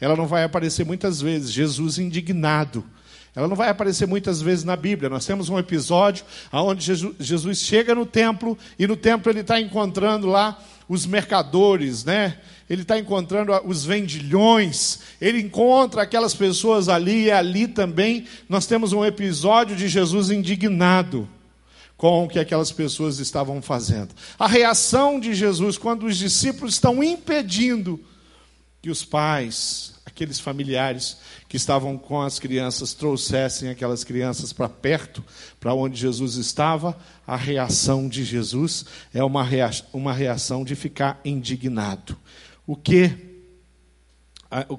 ela 0.01 0.17
não 0.17 0.27
vai 0.27 0.43
aparecer 0.45 0.87
muitas 0.87 1.21
vezes. 1.21 1.53
Jesus 1.53 1.99
indignado. 1.99 2.83
Ela 3.37 3.47
não 3.47 3.55
vai 3.55 3.69
aparecer 3.69 4.07
muitas 4.07 4.41
vezes 4.41 4.65
na 4.65 4.75
Bíblia. 4.75 5.11
Nós 5.11 5.27
temos 5.27 5.51
um 5.51 5.59
episódio 5.59 6.25
onde 6.51 6.93
Jesus 7.21 7.59
chega 7.59 7.95
no 7.95 8.07
templo 8.07 8.57
e 8.79 8.87
no 8.87 8.97
templo 8.97 9.31
ele 9.31 9.41
está 9.41 9.61
encontrando 9.61 10.27
lá 10.27 10.59
os 10.91 11.07
mercadores, 11.07 12.05
né? 12.05 12.39
Ele 12.69 12.83
está 12.83 12.99
encontrando 12.99 13.53
os 13.65 13.85
vendilhões, 13.85 14.99
ele 15.21 15.39
encontra 15.41 16.03
aquelas 16.03 16.35
pessoas 16.35 16.89
ali 16.89 17.27
e 17.27 17.31
ali 17.31 17.69
também 17.69 18.27
nós 18.49 18.67
temos 18.67 18.93
um 18.93 19.05
episódio 19.05 19.77
de 19.77 19.87
Jesus 19.87 20.31
indignado 20.31 21.29
com 21.97 22.25
o 22.25 22.29
que 22.29 22.41
aquelas 22.41 22.73
pessoas 22.73 23.21
estavam 23.21 23.63
fazendo. 23.63 24.09
A 24.37 24.49
reação 24.49 25.21
de 25.21 25.33
Jesus 25.33 25.79
quando 25.79 26.07
os 26.07 26.17
discípulos 26.17 26.75
estão 26.75 27.05
impedindo 27.05 28.01
que 28.83 28.91
os 28.91 29.05
pais 29.05 29.95
aqueles 30.21 30.39
familiares 30.39 31.17
que 31.49 31.57
estavam 31.57 31.97
com 31.97 32.21
as 32.21 32.39
crianças 32.39 32.93
trouxessem 32.93 33.71
aquelas 33.71 34.05
crianças 34.05 34.53
para 34.53 34.69
perto, 34.69 35.25
para 35.59 35.73
onde 35.73 35.99
Jesus 35.99 36.35
estava, 36.35 36.95
a 37.27 37.37
reação 37.37 38.07
de 38.07 38.23
Jesus 38.23 38.85
é 39.15 39.25
uma 39.25 40.13
reação 40.13 40.63
de 40.63 40.75
ficar 40.75 41.19
indignado. 41.25 42.15
O 42.67 42.77
que 42.77 43.31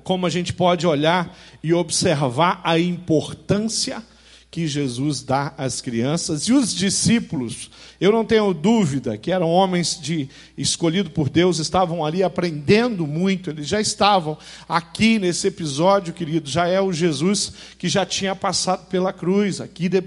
como 0.03 0.27
a 0.27 0.29
gente 0.29 0.53
pode 0.53 0.86
olhar 0.86 1.36
e 1.63 1.74
observar 1.74 2.62
a 2.63 2.77
importância 2.77 4.03
que 4.51 4.67
Jesus 4.67 5.24
dá 5.24 5.55
às 5.57 5.81
crianças 5.81 6.43
e 6.43 6.53
os 6.53 6.75
discípulos, 6.75 7.71
eu 8.01 8.12
não 8.12 8.25
tenho 8.25 8.51
dúvida 8.51 9.15
que 9.15 9.31
eram 9.31 9.48
homens 9.48 10.00
de 10.01 10.27
escolhido 10.58 11.12
por 11.12 11.29
Deus, 11.29 11.60
estavam 11.60 12.03
ali 12.03 12.24
aprendendo 12.24 13.05
muito, 13.05 13.51
eles 13.51 13.67
já 13.67 13.79
estavam 13.79 14.36
aqui 14.67 15.20
nesse 15.20 15.48
episódio, 15.48 16.12
querido, 16.12 16.50
já 16.50 16.67
é 16.67 16.81
o 16.81 16.91
Jesus 16.91 17.53
que 17.77 17.88
já 17.88 18.03
tinha 18.03 18.36
passado 18.36 18.88
pela 18.88 19.13
cruz, 19.13 19.62
aqui 19.62 19.88
de, 19.88 20.01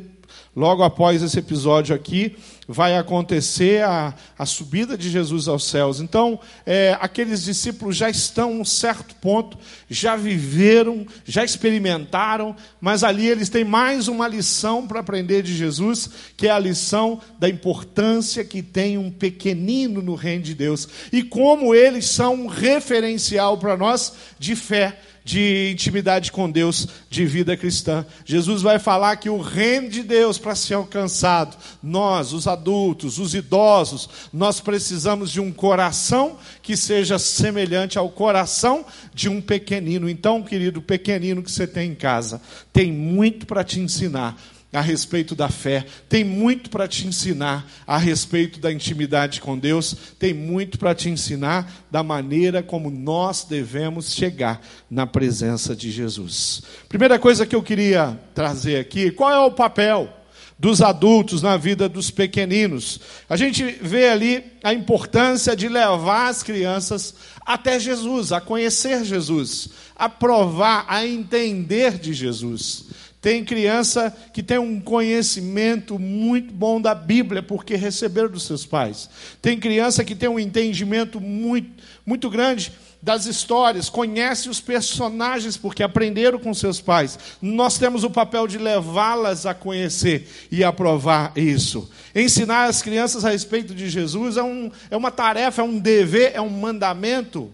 logo 0.54 0.82
após 0.82 1.22
esse 1.22 1.38
episódio 1.38 1.94
aqui, 1.94 2.36
vai 2.66 2.96
acontecer 2.96 3.84
a, 3.84 4.14
a 4.38 4.46
subida 4.46 4.96
de 4.96 5.10
Jesus 5.10 5.48
aos 5.48 5.68
céus. 5.68 6.00
Então, 6.00 6.40
é, 6.64 6.96
aqueles 7.00 7.44
discípulos 7.44 7.96
já 7.96 8.08
estão 8.08 8.50
a 8.50 8.54
um 8.54 8.64
certo 8.64 9.14
ponto, 9.16 9.58
já 9.88 10.16
viveram, 10.16 11.06
já 11.24 11.44
experimentaram, 11.44 12.56
mas 12.80 13.04
ali 13.04 13.26
eles 13.26 13.48
têm 13.48 13.64
mais 13.64 14.08
uma 14.08 14.26
lição 14.26 14.86
para 14.86 15.00
aprender 15.00 15.42
de 15.42 15.54
Jesus, 15.54 16.08
que 16.36 16.48
é 16.48 16.50
a 16.50 16.58
lição 16.58 17.20
da 17.38 17.48
importância 17.48 18.44
que 18.44 18.62
tem 18.62 18.96
um 18.96 19.10
pequenino 19.10 20.00
no 20.00 20.14
reino 20.14 20.42
de 20.42 20.54
Deus 20.54 20.88
e 21.12 21.22
como 21.22 21.74
eles 21.74 22.06
são 22.06 22.34
um 22.34 22.46
referencial 22.46 23.58
para 23.58 23.76
nós 23.76 24.12
de 24.38 24.56
fé 24.56 24.98
de 25.24 25.70
intimidade 25.72 26.30
com 26.30 26.50
Deus, 26.50 26.86
de 27.08 27.24
vida 27.24 27.56
cristã. 27.56 28.04
Jesus 28.26 28.60
vai 28.60 28.78
falar 28.78 29.16
que 29.16 29.30
o 29.30 29.40
reino 29.40 29.88
de 29.88 30.02
Deus, 30.02 30.36
para 30.36 30.54
ser 30.54 30.74
alcançado, 30.74 31.56
nós, 31.82 32.34
os 32.34 32.46
adultos, 32.46 33.18
os 33.18 33.34
idosos, 33.34 34.08
nós 34.32 34.60
precisamos 34.60 35.32
de 35.32 35.40
um 35.40 35.50
coração 35.50 36.36
que 36.62 36.76
seja 36.76 37.18
semelhante 37.18 37.98
ao 37.98 38.10
coração 38.10 38.84
de 39.14 39.30
um 39.30 39.40
pequenino. 39.40 40.10
Então, 40.10 40.42
querido 40.42 40.82
pequenino 40.82 41.42
que 41.42 41.50
você 41.50 41.66
tem 41.66 41.92
em 41.92 41.94
casa, 41.94 42.40
tem 42.70 42.92
muito 42.92 43.46
para 43.46 43.64
te 43.64 43.80
ensinar 43.80 44.36
a 44.74 44.80
respeito 44.80 45.34
da 45.36 45.48
fé, 45.48 45.86
tem 46.08 46.24
muito 46.24 46.68
para 46.68 46.88
te 46.88 47.06
ensinar 47.06 47.64
a 47.86 47.96
respeito 47.96 48.58
da 48.58 48.72
intimidade 48.72 49.40
com 49.40 49.56
Deus, 49.56 49.96
tem 50.18 50.34
muito 50.34 50.78
para 50.78 50.94
te 50.94 51.08
ensinar 51.08 51.86
da 51.90 52.02
maneira 52.02 52.62
como 52.62 52.90
nós 52.90 53.44
devemos 53.44 54.12
chegar 54.12 54.60
na 54.90 55.06
presença 55.06 55.76
de 55.76 55.90
Jesus. 55.92 56.62
Primeira 56.88 57.18
coisa 57.18 57.46
que 57.46 57.54
eu 57.54 57.62
queria 57.62 58.18
trazer 58.34 58.80
aqui, 58.80 59.12
qual 59.12 59.30
é 59.30 59.38
o 59.38 59.52
papel 59.52 60.12
dos 60.58 60.82
adultos 60.82 61.40
na 61.40 61.56
vida 61.56 61.88
dos 61.88 62.10
pequeninos? 62.10 62.98
A 63.28 63.36
gente 63.36 63.64
vê 63.80 64.08
ali 64.08 64.44
a 64.62 64.74
importância 64.74 65.54
de 65.54 65.68
levar 65.68 66.28
as 66.28 66.42
crianças 66.42 67.14
até 67.46 67.78
Jesus, 67.78 68.32
a 68.32 68.40
conhecer 68.40 69.04
Jesus, 69.04 69.68
a 69.94 70.08
provar, 70.08 70.84
a 70.88 71.06
entender 71.06 71.98
de 71.98 72.12
Jesus. 72.12 72.83
Tem 73.24 73.42
criança 73.42 74.14
que 74.34 74.42
tem 74.42 74.58
um 74.58 74.78
conhecimento 74.78 75.98
muito 75.98 76.52
bom 76.52 76.78
da 76.78 76.94
Bíblia, 76.94 77.42
porque 77.42 77.74
receberam 77.74 78.28
dos 78.28 78.42
seus 78.42 78.66
pais. 78.66 79.08
Tem 79.40 79.58
criança 79.58 80.04
que 80.04 80.14
tem 80.14 80.28
um 80.28 80.38
entendimento 80.38 81.18
muito, 81.18 81.82
muito 82.04 82.28
grande 82.28 82.70
das 83.00 83.24
histórias, 83.24 83.88
conhece 83.88 84.50
os 84.50 84.60
personagens 84.60 85.56
porque 85.56 85.82
aprenderam 85.82 86.38
com 86.38 86.52
seus 86.52 86.82
pais. 86.82 87.18
Nós 87.40 87.78
temos 87.78 88.04
o 88.04 88.10
papel 88.10 88.46
de 88.46 88.58
levá-las 88.58 89.46
a 89.46 89.54
conhecer 89.54 90.28
e 90.50 90.62
aprovar 90.62 91.32
isso. 91.34 91.90
Ensinar 92.14 92.64
as 92.64 92.82
crianças 92.82 93.24
a 93.24 93.30
respeito 93.30 93.74
de 93.74 93.88
Jesus 93.88 94.36
é, 94.36 94.42
um, 94.42 94.70
é 94.90 94.96
uma 94.98 95.10
tarefa, 95.10 95.62
é 95.62 95.64
um 95.64 95.78
dever, 95.78 96.32
é 96.34 96.42
um 96.42 96.50
mandamento, 96.50 97.50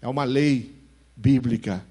é 0.00 0.06
uma 0.06 0.22
lei 0.22 0.72
bíblica. 1.16 1.84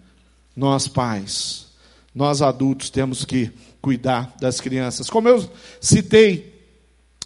Nós, 0.56 0.88
pais, 0.88 1.71
nós 2.14 2.42
adultos 2.42 2.90
temos 2.90 3.26
que 3.26 3.52
cuidar 3.82 4.36
das 4.40 4.60
crianças. 4.60 5.10
Como 5.10 5.28
eu 5.30 5.50
citei, 5.80 6.54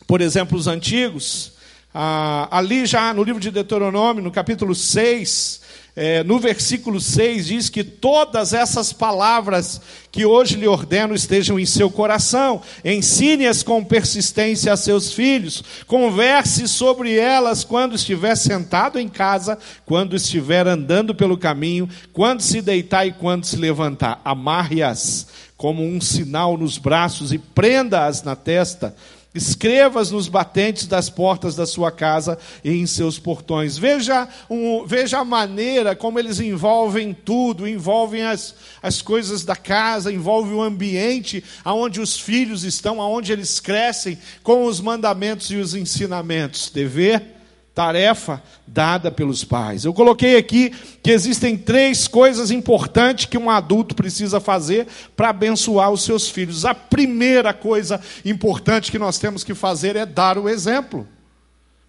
por 0.08 0.22
exemplo, 0.22 0.58
os 0.58 0.68
antigos, 0.68 1.54
ah, 1.98 2.50
ali 2.52 2.86
já 2.86 3.14
no 3.14 3.24
livro 3.24 3.40
de 3.40 3.50
Deuteronômio, 3.50 4.22
no 4.22 4.30
capítulo 4.30 4.76
6, 4.76 5.62
é, 5.96 6.26
no 6.26 6.38
versículo 6.40 7.00
6 7.00 7.48
diz 7.48 7.70
que 7.70 7.86
todas 7.86 8.52
essas 8.52 8.92
palavras 8.92 9.80
que 10.12 10.26
hoje 10.26 10.58
lhe 10.58 10.68
ordeno 10.68 11.16
estejam 11.16 11.58
em 11.58 11.66
seu 11.66 11.90
coração, 11.90 12.62
ensine-as 12.84 13.64
com 13.64 13.82
persistência 13.82 14.74
a 14.74 14.78
seus 14.78 15.14
filhos, 15.14 15.64
converse 15.88 16.68
sobre 16.68 17.18
elas 17.18 17.64
quando 17.64 17.96
estiver 17.96 18.36
sentado 18.36 19.00
em 19.00 19.08
casa, 19.08 19.58
quando 19.86 20.18
estiver 20.18 20.68
andando 20.68 21.16
pelo 21.16 21.38
caminho, 21.38 21.88
quando 22.12 22.42
se 22.42 22.62
deitar 22.62 23.08
e 23.08 23.14
quando 23.14 23.46
se 23.46 23.56
levantar. 23.56 24.20
Amarre-as 24.26 25.28
como 25.56 25.82
um 25.82 26.02
sinal 26.02 26.58
nos 26.58 26.78
braços 26.78 27.32
e 27.32 27.38
prenda-as 27.38 28.22
na 28.22 28.36
testa 28.36 28.94
Escrevas 29.36 30.12
nos 30.12 30.30
batentes 30.30 30.88
das 30.88 31.10
portas 31.10 31.56
da 31.56 31.66
sua 31.66 31.92
casa 31.92 32.40
e 32.64 32.72
em 32.72 32.88
seus 32.88 33.20
portões. 33.20 33.78
Veja, 33.78 34.30
um, 34.50 34.86
veja 34.88 35.20
a 35.20 35.26
maneira 35.26 35.94
como 35.94 36.18
eles 36.18 36.40
envolvem 36.40 37.14
tudo, 37.14 37.68
envolvem 37.68 38.24
as, 38.24 38.56
as 38.82 39.02
coisas 39.02 39.44
da 39.44 39.58
casa, 39.58 40.12
envolve 40.12 40.54
o 40.54 40.62
ambiente 40.62 41.44
aonde 41.66 42.00
os 42.00 42.18
filhos 42.18 42.64
estão, 42.64 43.02
aonde 43.02 43.34
eles 43.34 43.60
crescem, 43.60 44.18
com 44.42 44.66
os 44.66 44.80
mandamentos 44.80 45.52
e 45.52 45.58
os 45.58 45.76
ensinamentos. 45.76 46.70
Dever, 46.70 47.35
tarefa 47.76 48.42
dada 48.66 49.12
pelos 49.12 49.44
pais. 49.44 49.84
Eu 49.84 49.94
coloquei 49.94 50.38
aqui 50.38 50.72
que 51.04 51.12
existem 51.12 51.58
três 51.58 52.08
coisas 52.08 52.50
importantes 52.50 53.26
que 53.26 53.38
um 53.38 53.50
adulto 53.50 53.94
precisa 53.94 54.40
fazer 54.40 54.88
para 55.14 55.30
abençoar 55.30 55.92
os 55.92 56.02
seus 56.02 56.30
filhos. 56.30 56.64
A 56.64 56.74
primeira 56.74 57.54
coisa 57.54 58.00
importante 58.24 58.90
que 58.90 58.98
nós 58.98 59.20
temos 59.20 59.44
que 59.44 59.54
fazer 59.54 59.98
é 59.98 60.06
dar 60.06 60.38
o 60.38 60.48
exemplo. 60.48 61.06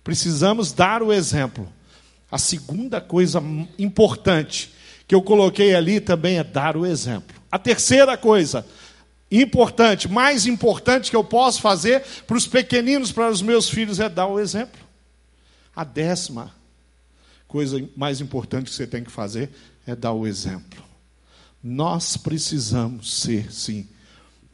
Precisamos 0.02 0.72
dar 0.72 1.04
o 1.04 1.12
exemplo. 1.12 1.72
A 2.30 2.36
segunda 2.36 3.00
coisa 3.00 3.40
importante 3.78 4.74
que 5.06 5.14
eu 5.14 5.22
coloquei 5.22 5.72
ali 5.72 6.00
também 6.00 6.38
é 6.38 6.44
dar 6.44 6.76
o 6.76 6.84
exemplo. 6.84 7.36
A 7.50 7.60
terceira 7.60 8.16
coisa 8.16 8.66
importante, 9.30 10.08
mais 10.08 10.46
importante 10.46 11.10
que 11.10 11.16
eu 11.16 11.22
posso 11.22 11.60
fazer 11.60 12.02
para 12.26 12.36
os 12.36 12.46
pequeninos, 12.46 13.12
para 13.12 13.28
os 13.30 13.40
meus 13.40 13.68
filhos, 13.68 14.00
é 14.00 14.08
dar 14.08 14.26
o 14.26 14.40
exemplo. 14.40 14.85
A 15.76 15.84
décima 15.84 16.50
coisa 17.46 17.86
mais 17.94 18.22
importante 18.22 18.70
que 18.70 18.74
você 18.74 18.86
tem 18.86 19.04
que 19.04 19.12
fazer 19.12 19.50
é 19.86 19.94
dar 19.94 20.12
o 20.12 20.26
exemplo. 20.26 20.82
Nós 21.62 22.16
precisamos 22.16 23.20
ser, 23.20 23.52
sim, 23.52 23.86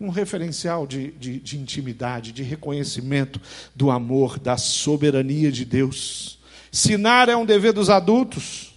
um 0.01 0.09
referencial 0.09 0.85
de, 0.85 1.13
de, 1.13 1.39
de, 1.39 1.57
intimidade, 1.57 2.33
de 2.33 2.43
reconhecimento 2.43 3.41
do 3.75 3.91
amor, 3.91 4.37
da 4.39 4.57
soberania 4.57 5.53
de 5.53 5.65
Deus. 5.65 6.41
Ensinar 6.73 7.29
é 7.29 7.37
um 7.37 7.47
dever 7.47 7.73
dos 7.73 7.89
adultos. 7.89 8.75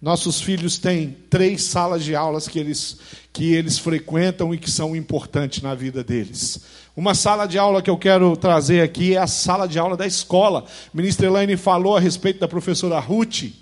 Nossos 0.00 0.40
filhos 0.40 0.78
têm 0.78 1.16
três 1.28 1.64
salas 1.64 2.02
de 2.02 2.14
aulas 2.14 2.48
que 2.48 2.58
eles, 2.58 2.98
que 3.32 3.52
eles 3.52 3.78
frequentam 3.78 4.54
e 4.54 4.58
que 4.58 4.70
são 4.70 4.96
importantes 4.96 5.62
na 5.62 5.74
vida 5.74 6.02
deles. 6.02 6.60
Uma 6.96 7.14
sala 7.14 7.46
de 7.46 7.58
aula 7.58 7.82
que 7.82 7.90
eu 7.90 7.98
quero 7.98 8.34
trazer 8.38 8.80
aqui 8.80 9.14
é 9.14 9.18
a 9.18 9.26
sala 9.26 9.68
de 9.68 9.78
aula 9.78 9.98
da 9.98 10.06
escola. 10.06 10.64
A 10.64 10.96
ministra 10.96 11.26
Elaine 11.26 11.54
falou 11.54 11.94
a 11.94 12.00
respeito 12.00 12.40
da 12.40 12.48
professora 12.48 12.98
Ruth. 12.98 13.52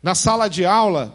Na 0.00 0.14
sala 0.14 0.46
de 0.46 0.64
aula 0.64 1.12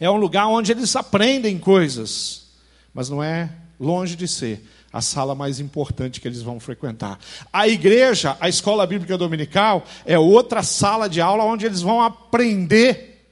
é 0.00 0.10
um 0.10 0.16
lugar 0.16 0.46
onde 0.46 0.72
eles 0.72 0.96
aprendem 0.96 1.58
coisas, 1.58 2.46
mas 2.94 3.10
não 3.10 3.22
é 3.22 3.50
longe 3.78 4.16
de 4.16 4.26
ser 4.26 4.66
a 4.90 5.02
sala 5.02 5.34
mais 5.34 5.60
importante 5.60 6.18
que 6.18 6.26
eles 6.26 6.40
vão 6.40 6.58
frequentar. 6.58 7.18
A 7.52 7.68
igreja, 7.68 8.38
a 8.40 8.48
escola 8.48 8.86
bíblica 8.86 9.18
dominical, 9.18 9.84
é 10.06 10.18
outra 10.18 10.62
sala 10.62 11.06
de 11.06 11.20
aula 11.20 11.44
onde 11.44 11.66
eles 11.66 11.82
vão 11.82 12.00
aprender 12.00 13.22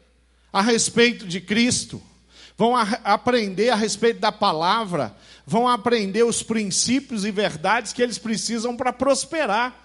a 0.52 0.60
respeito 0.60 1.26
de 1.26 1.40
Cristo, 1.40 2.02
vão 2.58 2.76
a 2.76 2.82
aprender 3.04 3.70
a 3.70 3.74
respeito 3.74 4.20
da 4.20 4.30
palavra, 4.30 5.16
vão 5.46 5.68
aprender 5.68 6.22
os 6.22 6.42
princípios 6.42 7.24
e 7.24 7.30
verdades 7.30 7.92
que 7.92 8.02
eles 8.02 8.18
precisam 8.18 8.76
para 8.76 8.92
prosperar 8.92 9.84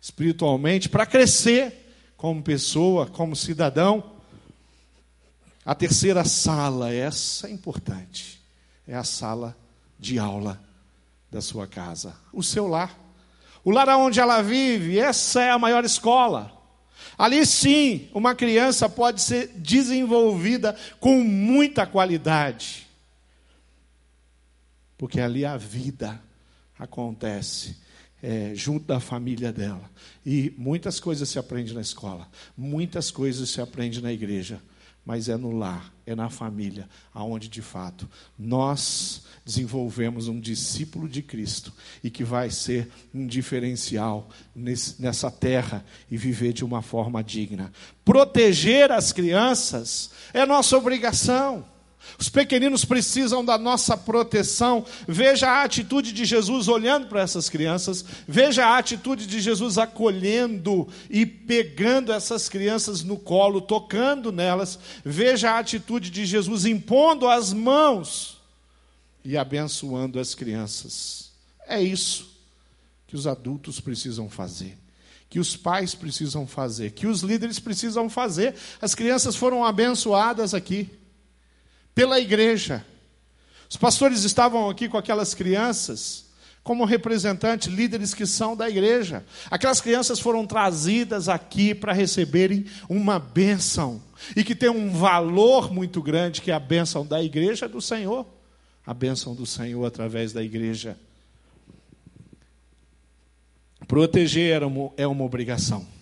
espiritualmente, 0.00 0.88
para 0.88 1.06
crescer 1.06 1.94
como 2.16 2.42
pessoa, 2.42 3.06
como 3.06 3.34
cidadão. 3.34 4.12
A 5.64 5.74
terceira 5.74 6.24
sala, 6.24 6.92
essa 6.92 7.48
é 7.48 7.50
importante, 7.50 8.40
é 8.86 8.94
a 8.94 9.04
sala 9.04 9.56
de 9.98 10.18
aula 10.18 10.60
da 11.30 11.40
sua 11.40 11.66
casa, 11.66 12.14
o 12.32 12.42
seu 12.42 12.66
lar. 12.66 12.98
O 13.64 13.70
lar 13.70 13.88
onde 13.96 14.20
ela 14.20 14.42
vive, 14.42 14.98
essa 14.98 15.42
é 15.42 15.50
a 15.50 15.58
maior 15.58 15.84
escola. 15.84 16.52
Ali 17.16 17.46
sim, 17.46 18.08
uma 18.12 18.34
criança 18.34 18.88
pode 18.88 19.22
ser 19.22 19.48
desenvolvida 19.56 20.76
com 21.00 21.20
muita 21.22 21.86
qualidade. 21.86 22.83
Porque 25.04 25.20
ali 25.20 25.44
a 25.44 25.58
vida 25.58 26.18
acontece 26.78 27.76
é, 28.22 28.54
junto 28.54 28.86
da 28.86 28.98
família 28.98 29.52
dela. 29.52 29.90
E 30.24 30.54
muitas 30.56 30.98
coisas 30.98 31.28
se 31.28 31.38
aprende 31.38 31.74
na 31.74 31.82
escola, 31.82 32.26
muitas 32.56 33.10
coisas 33.10 33.50
se 33.50 33.60
aprende 33.60 34.00
na 34.00 34.10
igreja 34.10 34.62
mas 35.04 35.28
é 35.28 35.36
no 35.36 35.50
lar, 35.50 35.92
é 36.06 36.14
na 36.14 36.30
família, 36.30 36.88
aonde 37.12 37.48
de 37.48 37.60
fato 37.60 38.08
nós 38.38 39.24
desenvolvemos 39.44 40.28
um 40.28 40.40
discípulo 40.40 41.06
de 41.06 41.20
Cristo 41.20 41.74
e 42.02 42.10
que 42.10 42.24
vai 42.24 42.48
ser 42.48 42.90
um 43.12 43.26
diferencial 43.26 44.30
nesse, 44.56 45.00
nessa 45.02 45.30
terra 45.30 45.84
e 46.10 46.16
viver 46.16 46.54
de 46.54 46.64
uma 46.64 46.80
forma 46.80 47.22
digna. 47.22 47.70
Proteger 48.02 48.90
as 48.90 49.12
crianças 49.12 50.10
é 50.32 50.46
nossa 50.46 50.74
obrigação. 50.78 51.73
Os 52.18 52.28
pequeninos 52.28 52.84
precisam 52.84 53.44
da 53.44 53.58
nossa 53.58 53.96
proteção. 53.96 54.84
Veja 55.06 55.48
a 55.48 55.62
atitude 55.62 56.12
de 56.12 56.24
Jesus 56.24 56.68
olhando 56.68 57.06
para 57.06 57.20
essas 57.20 57.48
crianças, 57.48 58.04
veja 58.26 58.66
a 58.66 58.78
atitude 58.78 59.26
de 59.26 59.40
Jesus 59.40 59.78
acolhendo 59.78 60.88
e 61.10 61.26
pegando 61.26 62.12
essas 62.12 62.48
crianças 62.48 63.02
no 63.02 63.16
colo, 63.16 63.60
tocando 63.60 64.30
nelas. 64.30 64.78
Veja 65.04 65.52
a 65.52 65.58
atitude 65.58 66.10
de 66.10 66.24
Jesus 66.24 66.64
impondo 66.64 67.28
as 67.28 67.52
mãos 67.52 68.40
e 69.24 69.36
abençoando 69.36 70.20
as 70.20 70.34
crianças. 70.34 71.32
É 71.66 71.82
isso 71.82 72.32
que 73.06 73.16
os 73.16 73.26
adultos 73.26 73.80
precisam 73.80 74.28
fazer 74.28 74.78
que 75.30 75.40
os 75.40 75.56
pais 75.56 75.96
precisam 75.96 76.46
fazer, 76.46 76.92
que 76.92 77.08
os 77.08 77.22
líderes 77.22 77.58
precisam 77.58 78.08
fazer. 78.08 78.54
As 78.80 78.94
crianças 78.94 79.34
foram 79.34 79.64
abençoadas 79.64 80.54
aqui 80.54 80.88
pela 81.94 82.18
igreja. 82.18 82.84
Os 83.68 83.76
pastores 83.76 84.24
estavam 84.24 84.68
aqui 84.68 84.88
com 84.88 84.98
aquelas 84.98 85.34
crianças, 85.34 86.24
como 86.62 86.84
representantes, 86.84 87.68
líderes 87.68 88.14
que 88.14 88.26
são 88.26 88.56
da 88.56 88.68
igreja. 88.68 89.24
Aquelas 89.50 89.80
crianças 89.80 90.18
foram 90.18 90.46
trazidas 90.46 91.28
aqui 91.28 91.74
para 91.74 91.92
receberem 91.92 92.66
uma 92.88 93.18
bênção, 93.18 94.00
e 94.34 94.42
que 94.42 94.54
tem 94.54 94.70
um 94.70 94.90
valor 94.90 95.72
muito 95.72 96.00
grande, 96.00 96.40
que 96.40 96.50
é 96.50 96.54
a 96.54 96.60
bênção 96.60 97.06
da 97.06 97.22
igreja 97.22 97.68
do 97.68 97.80
Senhor. 97.80 98.26
A 98.86 98.94
bênção 98.94 99.34
do 99.34 99.46
Senhor 99.46 99.84
através 99.84 100.32
da 100.32 100.42
igreja. 100.42 100.96
Proteger 103.86 104.62
é 104.96 105.06
uma 105.06 105.24
obrigação. 105.24 105.93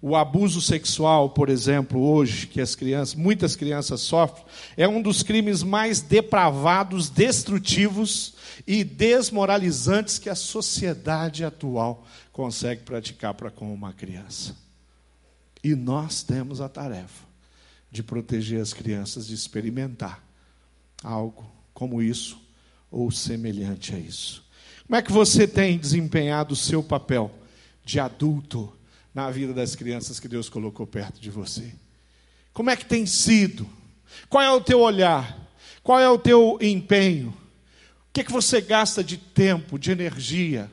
O 0.00 0.14
abuso 0.14 0.60
sexual, 0.60 1.30
por 1.30 1.48
exemplo, 1.48 2.00
hoje, 2.00 2.46
que 2.46 2.60
as 2.60 2.74
crianças, 2.74 3.14
muitas 3.14 3.56
crianças 3.56 4.02
sofrem, 4.02 4.44
é 4.76 4.86
um 4.86 5.00
dos 5.00 5.22
crimes 5.22 5.62
mais 5.62 6.00
depravados, 6.02 7.08
destrutivos 7.08 8.34
e 8.66 8.84
desmoralizantes 8.84 10.18
que 10.18 10.28
a 10.28 10.34
sociedade 10.34 11.44
atual 11.44 12.06
consegue 12.30 12.82
praticar 12.82 13.32
para 13.34 13.50
com 13.50 13.72
uma 13.72 13.92
criança. 13.92 14.54
E 15.64 15.74
nós 15.74 16.22
temos 16.22 16.60
a 16.60 16.68
tarefa 16.68 17.24
de 17.90 18.02
proteger 18.02 18.60
as 18.60 18.74
crianças 18.74 19.26
de 19.26 19.34
experimentar 19.34 20.22
algo 21.02 21.50
como 21.72 22.02
isso 22.02 22.38
ou 22.90 23.10
semelhante 23.10 23.94
a 23.94 23.98
isso. 23.98 24.44
Como 24.86 24.96
é 24.96 25.02
que 25.02 25.10
você 25.10 25.48
tem 25.48 25.78
desempenhado 25.78 26.52
o 26.52 26.56
seu 26.56 26.82
papel 26.82 27.30
de 27.84 27.98
adulto 27.98 28.75
na 29.16 29.30
vida 29.30 29.54
das 29.54 29.74
crianças 29.74 30.20
que 30.20 30.28
Deus 30.28 30.50
colocou 30.50 30.86
perto 30.86 31.18
de 31.18 31.30
você? 31.30 31.72
Como 32.52 32.68
é 32.68 32.76
que 32.76 32.84
tem 32.84 33.06
sido? 33.06 33.66
Qual 34.28 34.44
é 34.44 34.50
o 34.50 34.60
teu 34.60 34.80
olhar? 34.80 35.50
Qual 35.82 35.98
é 35.98 36.06
o 36.06 36.18
teu 36.18 36.58
empenho? 36.60 37.30
O 37.30 38.12
que, 38.12 38.20
é 38.20 38.24
que 38.24 38.30
você 38.30 38.60
gasta 38.60 39.02
de 39.02 39.16
tempo, 39.16 39.78
de 39.78 39.90
energia? 39.90 40.70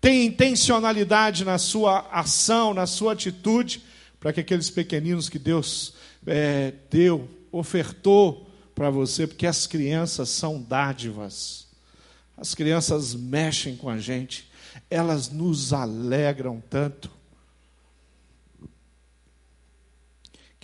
Tem 0.00 0.26
intencionalidade 0.26 1.44
na 1.44 1.58
sua 1.58 2.08
ação, 2.12 2.72
na 2.72 2.86
sua 2.86 3.14
atitude, 3.14 3.82
para 4.20 4.32
que 4.32 4.38
aqueles 4.38 4.70
pequeninos 4.70 5.28
que 5.28 5.38
Deus 5.38 5.94
é, 6.24 6.72
deu, 6.88 7.28
ofertou 7.50 8.48
para 8.76 8.90
você, 8.90 9.26
porque 9.26 9.44
as 9.44 9.66
crianças 9.66 10.28
são 10.28 10.62
dádivas. 10.62 11.66
As 12.36 12.54
crianças 12.54 13.12
mexem 13.12 13.76
com 13.76 13.90
a 13.90 13.98
gente, 13.98 14.48
elas 14.88 15.30
nos 15.30 15.72
alegram 15.72 16.62
tanto. 16.70 17.15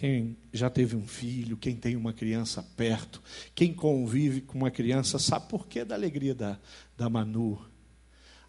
Quem 0.02 0.36
já 0.52 0.68
teve 0.68 0.96
um 0.96 1.06
filho, 1.06 1.56
quem 1.56 1.76
tem 1.76 1.94
uma 1.94 2.12
criança 2.12 2.60
perto, 2.60 3.22
quem 3.54 3.72
convive 3.72 4.40
com 4.40 4.58
uma 4.58 4.68
criança, 4.68 5.16
sabe 5.16 5.48
por 5.48 5.68
que 5.68 5.84
da 5.84 5.94
alegria 5.94 6.34
da, 6.34 6.58
da 6.98 7.08
Manu, 7.08 7.64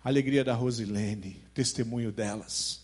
a 0.04 0.10
alegria 0.10 0.44
da 0.44 0.56
Rosilene, 0.56 1.44
testemunho 1.54 2.12
delas. 2.12 2.82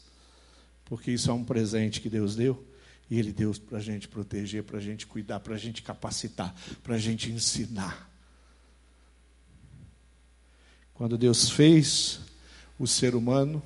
Porque 0.86 1.10
isso 1.10 1.32
é 1.32 1.34
um 1.34 1.44
presente 1.44 2.00
que 2.00 2.12
Deus 2.12 2.36
deu 2.36 2.64
e 3.10 3.18
Ele 3.18 3.34
deu 3.34 3.52
para 3.68 3.80
a 3.80 3.82
gente 3.82 4.08
proteger, 4.08 4.62
para 4.62 4.78
a 4.78 4.82
gente 4.82 5.08
cuidar, 5.08 5.40
para 5.40 5.56
a 5.56 5.58
gente 5.58 5.82
capacitar, 5.82 6.54
para 6.84 6.94
a 6.94 7.00
gente 7.00 7.32
ensinar. 7.32 8.08
Quando 10.94 11.18
Deus 11.18 11.50
fez 11.50 12.20
o 12.78 12.86
ser 12.86 13.16
humano, 13.16 13.64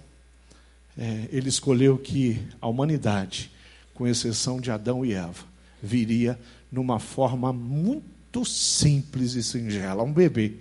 é, 0.98 1.28
Ele 1.30 1.50
escolheu 1.50 1.98
que 1.98 2.42
a 2.62 2.70
humanidade 2.70 3.52
com 3.93 4.08
exceção 4.08 4.60
de 4.60 4.71
Adão 4.71 5.06
e 5.06 5.13
Eva, 5.13 5.45
viria 5.82 6.39
numa 6.71 6.99
forma 6.99 7.53
muito 7.53 8.43
simples 8.43 9.36
e 9.36 9.43
singela, 9.43 10.03
um 10.03 10.12
bebê 10.12 10.53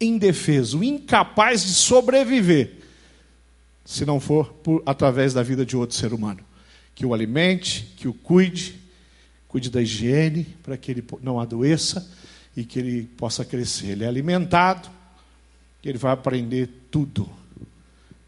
indefeso, 0.00 0.82
incapaz 0.82 1.64
de 1.64 1.74
sobreviver, 1.74 2.74
se 3.84 4.04
não 4.04 4.20
for 4.20 4.52
por, 4.52 4.82
através 4.84 5.32
da 5.32 5.42
vida 5.42 5.64
de 5.64 5.76
outro 5.76 5.96
ser 5.96 6.12
humano, 6.12 6.40
que 6.94 7.06
o 7.06 7.14
alimente, 7.14 7.92
que 7.96 8.08
o 8.08 8.14
cuide, 8.14 8.80
cuide 9.48 9.70
da 9.70 9.80
higiene 9.80 10.44
para 10.62 10.76
que 10.76 10.90
ele 10.90 11.04
não 11.22 11.40
adoeça 11.40 12.10
e 12.56 12.64
que 12.64 12.78
ele 12.78 13.04
possa 13.16 13.44
crescer. 13.44 13.88
Ele 13.88 14.04
é 14.04 14.08
alimentado, 14.08 14.90
ele 15.84 15.98
vai 15.98 16.12
aprender 16.12 16.68
tudo 16.90 17.28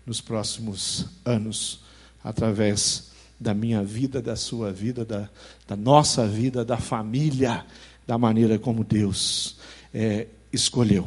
nos 0.07 0.21
próximos 0.21 1.07
anos 1.25 1.81
através 2.23 3.08
da 3.41 3.55
minha 3.55 3.83
vida, 3.83 4.21
da 4.21 4.37
sua 4.37 4.73
vida, 4.73 5.05
da, 5.05 5.29
da 5.67 5.77
nossa 5.77 6.27
vida, 6.27 6.65
da 6.65 6.77
família, 6.77 7.65
da 8.07 8.19
maneira 8.19 8.59
como 8.59 8.83
Deus 8.83 9.57
é, 9.95 10.27
escolheu. 10.53 11.07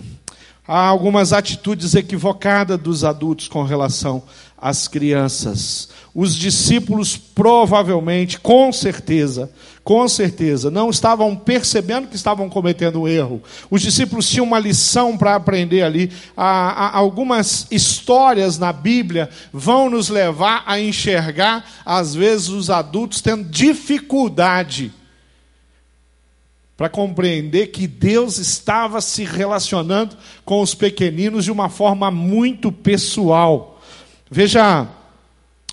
Há 0.67 0.87
algumas 0.87 1.33
atitudes 1.33 1.95
equivocadas 1.95 2.79
dos 2.79 3.03
adultos 3.03 3.47
com 3.47 3.63
relação 3.63 4.23
às 4.57 4.87
crianças. 4.87 5.89
Os 6.13 6.35
discípulos 6.35 7.15
provavelmente, 7.15 8.37
com 8.39 8.71
certeza, 8.73 9.49
com 9.83 10.07
certeza, 10.07 10.69
não 10.69 10.89
estavam 10.89 11.35
percebendo 11.35 12.07
que 12.07 12.15
estavam 12.15 12.49
cometendo 12.49 13.01
um 13.01 13.07
erro. 13.07 13.41
Os 13.69 13.81
discípulos 13.81 14.29
tinham 14.29 14.45
uma 14.45 14.59
lição 14.59 15.17
para 15.17 15.35
aprender 15.35 15.83
ali. 15.83 16.11
Algumas 16.35 17.65
histórias 17.71 18.59
na 18.59 18.73
Bíblia 18.73 19.29
vão 19.53 19.89
nos 19.89 20.09
levar 20.09 20.63
a 20.67 20.79
enxergar, 20.79 21.65
às 21.85 22.13
vezes, 22.13 22.49
os 22.49 22.69
adultos 22.69 23.21
tendo 23.21 23.45
dificuldade 23.45 24.91
para 26.75 26.89
compreender 26.89 27.67
que 27.67 27.87
Deus 27.87 28.37
estava 28.37 28.99
se 29.01 29.23
relacionando 29.23 30.17
com 30.43 30.61
os 30.61 30.75
pequeninos 30.75 31.45
de 31.45 31.51
uma 31.51 31.69
forma 31.69 32.11
muito 32.11 32.71
pessoal. 32.71 33.79
Veja 34.29 34.87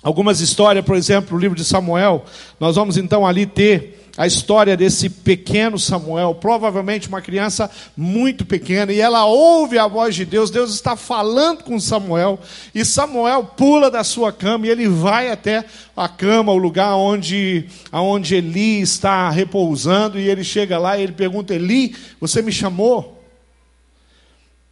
algumas 0.01 0.39
histórias, 0.39 0.85
por 0.85 0.95
exemplo, 0.95 1.37
o 1.37 1.39
livro 1.39 1.57
de 1.57 1.65
Samuel, 1.65 2.23
nós 2.59 2.75
vamos 2.75 2.97
então 2.97 3.25
ali 3.25 3.45
ter 3.45 3.99
a 4.19 4.27
história 4.27 4.75
desse 4.75 5.09
pequeno 5.09 5.79
Samuel, 5.79 6.35
provavelmente 6.35 7.07
uma 7.07 7.21
criança 7.21 7.71
muito 7.95 8.45
pequena, 8.45 8.91
e 8.91 8.99
ela 8.99 9.25
ouve 9.25 9.79
a 9.79 9.87
voz 9.87 10.13
de 10.13 10.25
Deus, 10.25 10.51
Deus 10.51 10.73
está 10.73 10.97
falando 10.97 11.63
com 11.63 11.79
Samuel, 11.79 12.37
e 12.75 12.83
Samuel 12.83 13.45
pula 13.45 13.89
da 13.89 14.03
sua 14.03 14.33
cama 14.33 14.67
e 14.67 14.69
ele 14.69 14.89
vai 14.89 15.31
até 15.31 15.63
a 15.95 16.09
cama, 16.09 16.51
o 16.51 16.57
lugar 16.57 16.95
onde, 16.95 17.65
onde 17.93 18.35
Eli 18.35 18.81
está 18.81 19.29
repousando, 19.29 20.19
e 20.19 20.27
ele 20.27 20.43
chega 20.43 20.77
lá 20.77 20.97
e 20.97 21.03
ele 21.03 21.13
pergunta: 21.13 21.55
Eli, 21.55 21.95
você 22.19 22.41
me 22.41 22.51
chamou? 22.51 23.23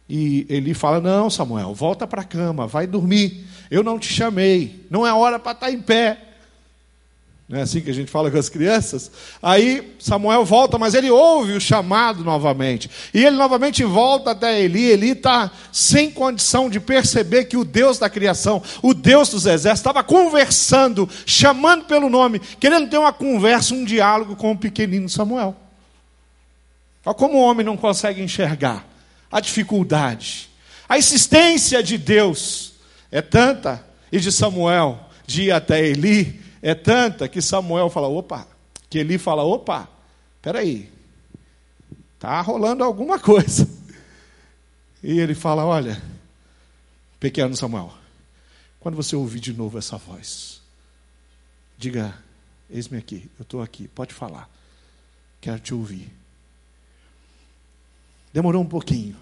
E 0.08 0.46
Eli 0.50 0.74
fala: 0.74 1.00
Não, 1.00 1.30
Samuel, 1.30 1.72
volta 1.72 2.06
para 2.06 2.20
a 2.20 2.24
cama, 2.24 2.66
vai 2.66 2.86
dormir. 2.86 3.46
Eu 3.70 3.82
não 3.82 3.98
te 3.98 4.12
chamei, 4.12 4.86
não 4.90 5.06
é 5.06 5.12
hora 5.12 5.38
para 5.38 5.52
estar 5.52 5.70
em 5.70 5.80
pé. 5.80 6.28
Não 7.48 7.58
é 7.58 7.62
assim 7.62 7.80
que 7.80 7.88
a 7.88 7.94
gente 7.94 8.10
fala 8.10 8.30
com 8.30 8.36
as 8.36 8.50
crianças? 8.50 9.10
Aí 9.42 9.94
Samuel 9.98 10.44
volta, 10.44 10.76
mas 10.76 10.92
ele 10.92 11.10
ouve 11.10 11.54
o 11.54 11.60
chamado 11.60 12.22
novamente. 12.22 12.90
E 13.14 13.24
ele 13.24 13.36
novamente 13.36 13.82
volta 13.84 14.32
até 14.32 14.60
Eli. 14.60 14.84
Eli 14.84 15.10
está 15.12 15.50
sem 15.72 16.10
condição 16.10 16.68
de 16.68 16.78
perceber 16.78 17.46
que 17.46 17.56
o 17.56 17.64
Deus 17.64 17.98
da 17.98 18.10
criação, 18.10 18.62
o 18.82 18.92
Deus 18.92 19.30
dos 19.30 19.46
exércitos, 19.46 19.80
estava 19.80 20.04
conversando, 20.04 21.08
chamando 21.24 21.86
pelo 21.86 22.10
nome, 22.10 22.38
querendo 22.38 22.90
ter 22.90 22.98
uma 22.98 23.14
conversa, 23.14 23.72
um 23.72 23.82
diálogo 23.82 24.36
com 24.36 24.52
o 24.52 24.58
pequenino 24.58 25.08
Samuel. 25.08 25.56
Olha 27.02 27.14
como 27.14 27.38
o 27.38 27.42
homem 27.42 27.64
não 27.64 27.78
consegue 27.78 28.20
enxergar 28.20 28.86
a 29.32 29.40
dificuldade. 29.40 30.50
A 30.86 30.98
insistência 30.98 31.82
de 31.82 31.96
Deus 31.96 32.74
é 33.10 33.22
tanta, 33.22 33.84
e 34.12 34.18
de 34.18 34.30
Samuel 34.30 35.08
de 35.26 35.44
ir 35.44 35.50
até 35.52 35.86
Eli 35.86 36.40
é 36.62 36.74
tanta 36.74 37.28
que 37.28 37.40
Samuel 37.40 37.90
fala, 37.90 38.08
opa, 38.08 38.48
que 38.88 38.98
Eli 38.98 39.18
fala, 39.18 39.42
opa, 39.42 39.88
peraí, 40.40 40.90
tá 42.18 42.40
rolando 42.40 42.82
alguma 42.82 43.18
coisa. 43.20 43.68
E 45.02 45.20
ele 45.20 45.34
fala, 45.34 45.64
olha, 45.64 46.02
pequeno 47.20 47.54
Samuel, 47.54 47.92
quando 48.80 48.96
você 48.96 49.14
ouvir 49.14 49.40
de 49.40 49.52
novo 49.52 49.78
essa 49.78 49.96
voz, 49.96 50.60
diga, 51.76 52.14
eis-me 52.70 52.98
aqui, 52.98 53.30
eu 53.38 53.42
estou 53.42 53.62
aqui, 53.62 53.86
pode 53.88 54.14
falar, 54.14 54.50
quero 55.40 55.60
te 55.60 55.74
ouvir. 55.74 56.10
Demorou 58.32 58.62
um 58.62 58.66
pouquinho 58.66 59.16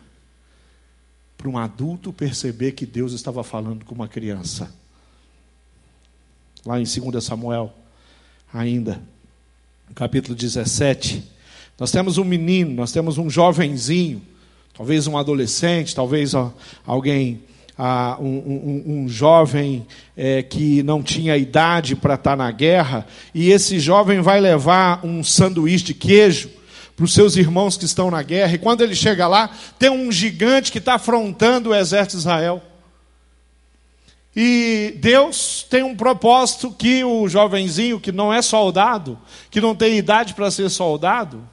para 1.37 1.49
um 1.49 1.59
adulto 1.59 2.13
perceber 2.13 2.73
que 2.73 2.87
Deus 2.87 3.13
estava 3.13 3.45
falando 3.45 3.85
com 3.85 3.95
uma 3.95 4.09
criança 4.09 4.73
lá 6.67 6.81
em 6.81 6.85
2 6.85 7.23
Samuel, 7.23 7.73
ainda, 8.53 9.01
capítulo 9.95 10.35
17. 10.35 11.23
Nós 11.79 11.93
temos 11.93 12.19
um 12.19 12.25
menino, 12.25 12.75
nós 12.75 12.91
temos 12.91 13.19
um 13.19 13.31
jovenzinho, 13.31 14.21
talvez 14.77 15.07
um 15.07 15.17
adolescente, 15.17 15.95
talvez 15.95 16.33
alguém, 16.85 17.41
um, 18.19 18.25
um, 18.25 18.85
um, 18.87 19.09
jovem 19.09 19.87
é, 20.17 20.43
que 20.43 20.83
não 20.83 21.03
tinha 21.03 21.37
idade 21.37 21.95
para 21.95 22.15
estar 22.15 22.37
na 22.37 22.51
guerra, 22.51 23.07
e 23.33 23.51
esse 23.51 23.79
jovem 23.79 24.21
vai 24.21 24.41
levar 24.41 25.07
um 25.07 25.23
sanduíche 25.23 25.85
de 25.85 25.95
queijo 25.95 26.51
para 26.97 27.05
os 27.05 27.13
seus 27.13 27.37
irmãos 27.37 27.77
que 27.77 27.85
estão 27.85 28.11
na 28.11 28.23
guerra, 28.23 28.55
e 28.55 28.59
quando 28.59 28.81
ele 28.81 28.95
chega 28.95 29.29
lá, 29.29 29.51
tem 29.79 29.91
um 29.91 30.11
gigante 30.11 30.73
que 30.73 30.79
está 30.79 30.95
afrontando 30.95 31.71
o 31.71 31.75
exército 31.75 32.17
de 32.17 32.21
Israel. 32.21 32.63
E 34.35 34.95
Deus 34.99 35.67
tem 35.69 35.83
um 35.83 35.95
propósito 35.95 36.71
que 36.71 37.05
o 37.05 37.29
jovenzinho 37.29 38.01
que 38.01 38.11
não 38.11 38.33
é 38.33 38.41
soldado, 38.41 39.19
que 39.51 39.61
não 39.61 39.75
tem 39.75 39.99
idade 39.99 40.33
para 40.33 40.51
ser 40.51 40.71
soldado, 40.71 41.47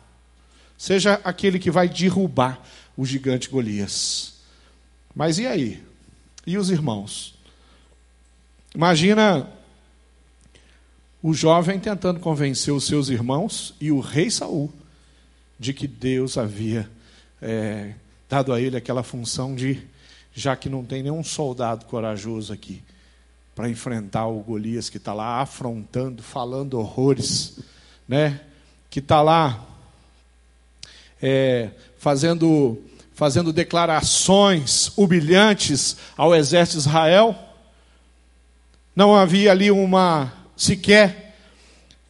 seja 0.77 1.19
aquele 1.25 1.59
que 1.59 1.71
vai 1.71 1.89
derrubar 1.89 2.61
o 2.95 3.05
gigante 3.05 3.49
Golias. 3.49 4.35
Mas 5.13 5.37
e 5.37 5.45
aí? 5.45 5.83
E 6.47 6.57
os 6.57 6.69
irmãos? 6.69 7.35
Imagina 8.73 9.49
o 11.21 11.33
jovem 11.33 11.79
tentando 11.79 12.19
convencer 12.19 12.73
os 12.73 12.85
seus 12.85 13.09
irmãos 13.09 13.73
e 13.79 13.91
o 13.91 13.99
rei 13.99 14.29
Saul 14.29 14.73
de 15.59 15.73
que 15.73 15.87
Deus 15.87 16.37
havia 16.37 16.89
é, 17.41 17.93
dado 18.29 18.53
a 18.53 18.59
ele 18.59 18.77
aquela 18.77 19.03
função 19.03 19.55
de 19.55 19.81
já 20.33 20.55
que 20.55 20.69
não 20.69 20.83
tem 20.83 21.03
nenhum 21.03 21.23
soldado 21.23 21.85
corajoso 21.85 22.51
aqui 22.51 22.81
para 23.55 23.69
enfrentar 23.69 24.25
o 24.27 24.39
Golias 24.39 24.89
que 24.89 24.97
está 24.97 25.13
lá 25.13 25.41
afrontando, 25.41 26.23
falando 26.23 26.79
horrores, 26.79 27.59
né? 28.07 28.41
Que 28.89 28.99
está 28.99 29.21
lá 29.21 29.63
é, 31.21 31.69
fazendo 31.99 32.81
fazendo 33.13 33.53
declarações 33.53 34.91
humilhantes 34.97 35.95
ao 36.17 36.33
exército 36.33 36.79
de 36.79 36.87
Israel. 36.87 37.37
Não 38.95 39.15
havia 39.15 39.51
ali 39.51 39.69
uma 39.69 40.33
sequer 40.57 41.22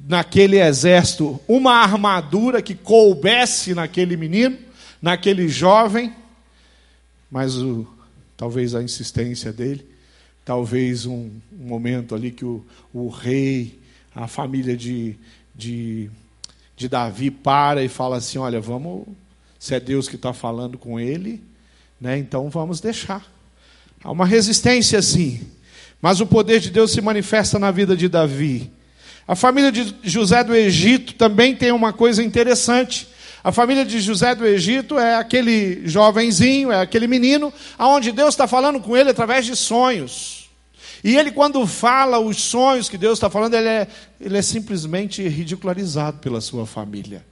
naquele 0.08 0.60
exército 0.60 1.39
uma 1.48 1.76
armadura 1.76 2.62
que 2.62 2.76
coubesse 2.76 3.74
naquele 3.74 4.18
menino, 4.18 4.58
naquele 5.02 5.48
jovem, 5.48 6.13
mas 7.32 7.58
o, 7.58 7.88
talvez 8.36 8.76
a 8.76 8.84
insistência 8.84 9.52
dele, 9.52 9.86
talvez 10.44 11.06
um, 11.06 11.30
um 11.52 11.66
momento 11.66 12.13
ali 12.13 12.32
que 12.32 12.46
o, 12.46 12.63
o, 12.94 13.08
rei, 13.08 13.80
a 14.13 14.28
família 14.28 14.76
de, 14.76 15.16
de, 15.56 16.10
de 16.76 16.89
Davi 16.89 17.32
para 17.32 17.84
e 17.84 17.88
fala 17.88 18.18
assim: 18.18 18.38
olha, 18.38 18.60
vamos, 18.60 19.08
se 19.58 19.74
é 19.74 19.80
Deus 19.80 20.08
que 20.08 20.16
está 20.16 20.34
falando 20.34 20.78
com 20.78 21.00
ele, 21.00 21.42
né, 22.00 22.18
então 22.18 22.50
vamos 22.50 22.82
deixar. 22.82 23.26
Há 24.04 24.12
uma 24.12 24.26
resistência 24.26 25.02
sim, 25.02 25.48
mas 26.02 26.20
o 26.20 26.28
poder 26.28 26.60
de 26.60 26.70
Deus 26.70 26.92
se 26.92 27.00
manifesta 27.00 27.58
na 27.58 27.72
vida 27.72 27.96
de 27.96 28.10
Davi. 28.10 28.70
A 29.27 29.36
família 29.36 29.71
de 29.71 29.95
José 30.03 30.43
do 30.43 30.53
Egito 30.53 31.13
também 31.13 31.55
tem 31.55 31.71
uma 31.71 31.93
coisa 31.93 32.21
interessante. 32.21 33.07
A 33.43 33.51
família 33.51 33.86
de 33.86 33.99
José 33.99 34.36
do 34.36 34.45
Egito 34.45 34.97
é 34.99 35.15
aquele 35.15 35.88
jovenzinho, 35.88 36.71
é 36.71 36.81
aquele 36.81 37.07
menino, 37.07 37.51
aonde 37.77 38.12
Deus 38.12 38.33
está 38.33 38.47
falando 38.47 38.79
com 38.79 38.95
ele 38.95 39.09
através 39.09 39.45
de 39.45 39.55
sonhos. 39.55 40.49
E 41.03 41.17
ele, 41.17 41.31
quando 41.31 41.65
fala 41.67 42.19
os 42.19 42.38
sonhos 42.38 42.88
que 42.88 42.97
Deus 42.97 43.17
está 43.17 43.29
falando, 43.29 43.55
ele 43.55 43.67
é, 43.67 43.88
ele 44.19 44.38
é 44.38 44.41
simplesmente 44.41 45.27
ridicularizado 45.27 46.19
pela 46.19 46.39
sua 46.39 46.65
família. 46.65 47.25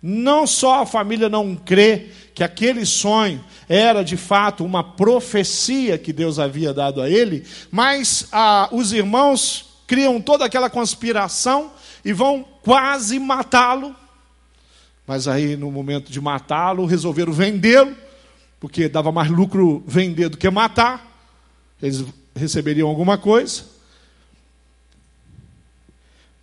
Não 0.00 0.46
só 0.46 0.82
a 0.82 0.86
família 0.86 1.28
não 1.28 1.56
crê 1.56 2.08
que 2.34 2.44
aquele 2.44 2.86
sonho 2.86 3.42
era 3.68 4.04
de 4.04 4.16
fato 4.16 4.64
uma 4.64 4.84
profecia 4.84 5.98
que 5.98 6.12
Deus 6.12 6.38
havia 6.38 6.72
dado 6.72 7.02
a 7.02 7.10
ele, 7.10 7.44
mas 7.70 8.28
ah, 8.30 8.68
os 8.70 8.92
irmãos 8.92 9.67
criam 9.88 10.20
toda 10.20 10.44
aquela 10.44 10.70
conspiração 10.70 11.72
e 12.04 12.12
vão 12.12 12.44
quase 12.62 13.18
matá-lo 13.18 13.96
mas 15.08 15.26
aí, 15.26 15.56
no 15.56 15.72
momento 15.72 16.12
de 16.12 16.20
matá-lo, 16.20 16.84
resolveram 16.84 17.32
vendê-lo, 17.32 17.96
porque 18.60 18.90
dava 18.90 19.10
mais 19.10 19.30
lucro 19.30 19.82
vender 19.86 20.28
do 20.28 20.36
que 20.36 20.50
matar. 20.50 21.02
Eles 21.80 22.04
receberiam 22.36 22.86
alguma 22.86 23.16
coisa. 23.16 23.64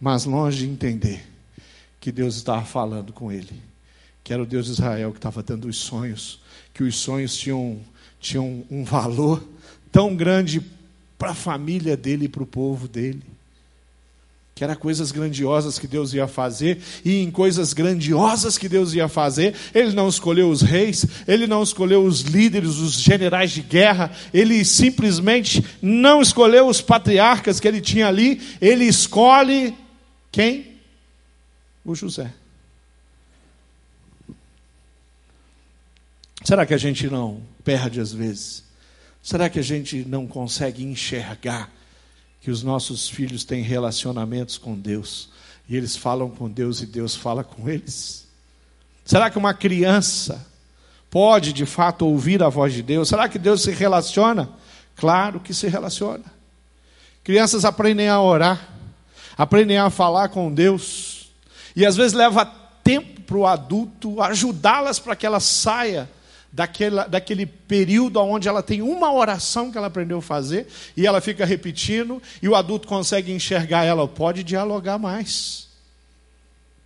Mas 0.01 0.25
longe 0.25 0.65
de 0.65 0.67
entender 0.67 1.27
que 1.99 2.11
Deus 2.11 2.37
estava 2.37 2.65
falando 2.65 3.13
com 3.13 3.31
ele, 3.31 3.61
que 4.23 4.33
era 4.33 4.41
o 4.41 4.47
Deus 4.47 4.65
de 4.65 4.71
Israel 4.71 5.11
que 5.11 5.19
estava 5.19 5.43
dando 5.43 5.67
os 5.67 5.77
sonhos, 5.77 6.41
que 6.73 6.81
os 6.81 6.95
sonhos 6.95 7.37
tinham, 7.37 7.79
tinham 8.19 8.65
um 8.71 8.83
valor 8.83 9.47
tão 9.91 10.15
grande 10.15 10.59
para 11.17 11.31
a 11.31 11.35
família 11.35 11.95
dele 11.95 12.25
e 12.25 12.29
para 12.29 12.43
o 12.43 12.47
povo 12.47 12.87
dele 12.87 13.23
que 14.55 14.63
era 14.63 14.73
coisas 14.73 15.11
grandiosas 15.11 15.77
que 15.77 15.85
Deus 15.85 16.13
ia 16.13 16.29
fazer, 16.29 16.81
e 17.03 17.21
em 17.21 17.29
coisas 17.29 17.73
grandiosas 17.73 18.57
que 18.57 18.69
Deus 18.69 18.93
ia 18.93 19.09
fazer, 19.09 19.53
Ele 19.73 19.91
não 19.91 20.07
escolheu 20.07 20.49
os 20.49 20.61
reis, 20.61 21.05
Ele 21.27 21.45
não 21.45 21.61
escolheu 21.61 22.05
os 22.05 22.21
líderes, 22.21 22.77
os 22.77 22.93
generais 22.93 23.51
de 23.51 23.61
guerra, 23.61 24.09
Ele 24.33 24.63
simplesmente 24.63 25.61
não 25.81 26.21
escolheu 26.21 26.67
os 26.67 26.79
patriarcas 26.79 27.59
que 27.59 27.67
Ele 27.67 27.81
tinha 27.81 28.07
ali, 28.07 28.41
Ele 28.61 28.85
escolhe 28.85 29.75
quem? 30.31 30.77
O 31.83 31.93
José. 31.93 32.33
Será 36.45 36.65
que 36.65 36.73
a 36.73 36.77
gente 36.77 37.09
não 37.09 37.41
perde 37.61 37.99
às 37.99 38.13
vezes? 38.13 38.63
Será 39.25 39.49
que 39.49 39.59
a 39.59 39.63
gente 39.63 40.05
não 40.07 40.25
consegue 40.25 40.85
enxergar? 40.85 41.69
que 42.45 42.51
os 42.51 42.61
nossos 42.61 43.09
filhos 43.09 43.43
têm 43.43 43.63
relacionamentos 43.63 44.55
com 44.55 44.75
Deus 44.75 45.29
e 45.67 45.75
eles 45.75 45.97
falam 45.97 46.29
com 46.29 46.47
Deus 46.47 46.79
e 46.79 46.85
Deus 46.85 47.15
fala 47.15 47.43
com 47.43 47.67
eles? 47.67 48.27
Será 49.03 49.31
que 49.31 49.37
uma 49.39 49.51
criança 49.51 50.45
pode 51.09 51.51
de 51.51 51.65
fato 51.65 52.05
ouvir 52.05 52.43
a 52.43 52.49
voz 52.49 52.71
de 52.71 52.83
Deus? 52.83 53.09
Será 53.09 53.27
que 53.27 53.39
Deus 53.39 53.63
se 53.63 53.71
relaciona? 53.71 54.47
Claro 54.95 55.39
que 55.39 55.55
se 55.55 55.67
relaciona. 55.67 56.23
Crianças 57.23 57.65
aprendem 57.65 58.09
a 58.09 58.21
orar, 58.21 58.69
aprendem 59.35 59.79
a 59.79 59.89
falar 59.89 60.29
com 60.29 60.53
Deus, 60.53 61.31
e 61.75 61.83
às 61.83 61.95
vezes 61.95 62.13
leva 62.13 62.45
tempo 62.83 63.21
para 63.21 63.37
o 63.37 63.47
adulto 63.47 64.21
ajudá-las 64.21 64.99
para 64.99 65.15
que 65.15 65.25
ela 65.25 65.39
saia 65.39 66.07
daquela, 66.55 67.05
daquele 67.05 67.45
período 67.45 68.17
onde 68.21 68.47
ela 68.47 68.63
tem 68.63 68.81
uma 68.81 69.11
oração 69.11 69.69
que 69.69 69.77
ela 69.77 69.87
aprendeu 69.87 70.19
a 70.19 70.21
fazer 70.21 70.67
e 70.95 71.05
ela 71.05 71.19
fica 71.19 71.45
repetindo 71.45 72.21
e 72.41 72.47
o 72.47 72.55
adulto 72.55 72.87
consegue 72.87 73.33
enxergar 73.33 73.83
ela, 73.83 74.07
pode 74.07 74.41
dialogar 74.41 74.97
mais. 74.97 75.67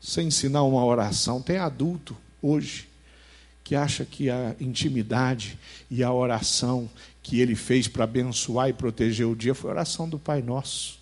Sem 0.02 0.28
ensinar 0.28 0.64
uma 0.64 0.84
oração, 0.84 1.40
tem 1.40 1.58
adulto 1.58 2.18
hoje 2.42 2.88
que 3.64 3.76
acha 3.76 4.04
que 4.04 4.28
a 4.28 4.56
intimidade 4.60 5.60
e 5.92 6.04
a 6.04 6.12
oração 6.12 6.90
que 7.22 7.40
ele 7.40 7.56
fez 7.56 7.88
para 7.88 8.06
abençoar 8.06 8.70
e 8.70 8.74
proteger 8.74 9.28
o 9.28 9.36
dia 9.36 9.54
foi 9.54 9.70
a 9.70 9.74
oração 9.74 10.10
do 10.10 10.18
Pai 10.18 10.42
Nosso. 10.42 10.98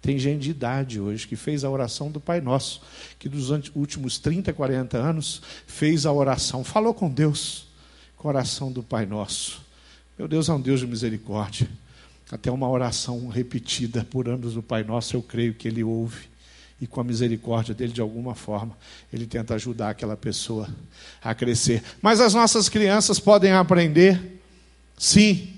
Tem 0.00 0.18
gente 0.18 0.40
de 0.40 0.50
idade 0.50 0.98
hoje 0.98 1.28
que 1.28 1.36
fez 1.36 1.62
a 1.62 1.70
oração 1.70 2.10
do 2.10 2.18
Pai 2.18 2.40
Nosso, 2.40 2.82
que 3.20 3.28
dos 3.28 3.50
últimos 3.76 4.18
30, 4.18 4.52
40 4.52 4.98
anos 4.98 5.40
fez 5.64 6.04
a 6.04 6.12
oração, 6.12 6.64
falou 6.64 6.92
com 6.92 7.08
Deus, 7.08 7.70
com 8.22 8.28
a 8.28 8.30
oração 8.30 8.70
do 8.70 8.84
Pai 8.84 9.04
Nosso. 9.04 9.60
Meu 10.16 10.28
Deus 10.28 10.48
é 10.48 10.52
um 10.52 10.60
Deus 10.60 10.78
de 10.78 10.86
misericórdia. 10.86 11.68
Até 12.30 12.52
uma 12.52 12.70
oração 12.70 13.26
repetida 13.26 14.06
por 14.08 14.28
anos 14.28 14.54
do 14.54 14.62
Pai 14.62 14.84
Nosso, 14.84 15.16
eu 15.16 15.22
creio 15.22 15.54
que 15.54 15.66
Ele 15.66 15.82
ouve. 15.82 16.30
E 16.80 16.86
com 16.86 17.00
a 17.00 17.04
misericórdia 17.04 17.74
dele, 17.74 17.92
de 17.92 18.00
alguma 18.00 18.34
forma, 18.36 18.76
ele 19.12 19.24
tenta 19.24 19.54
ajudar 19.54 19.90
aquela 19.90 20.16
pessoa 20.16 20.68
a 21.22 21.32
crescer. 21.34 21.82
Mas 22.00 22.20
as 22.20 22.34
nossas 22.34 22.68
crianças 22.68 23.20
podem 23.20 23.52
aprender, 23.52 24.40
sim, 24.98 25.54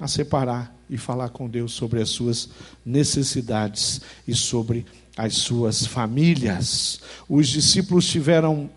a 0.00 0.08
separar 0.08 0.74
e 0.88 0.96
falar 0.96 1.28
com 1.30 1.48
Deus 1.48 1.72
sobre 1.72 2.00
as 2.00 2.08
suas 2.08 2.48
necessidades 2.84 4.00
e 4.26 4.34
sobre 4.34 4.86
as 5.14 5.34
suas 5.34 5.86
famílias. 5.86 7.00
Os 7.28 7.48
discípulos 7.48 8.06
tiveram 8.06 8.70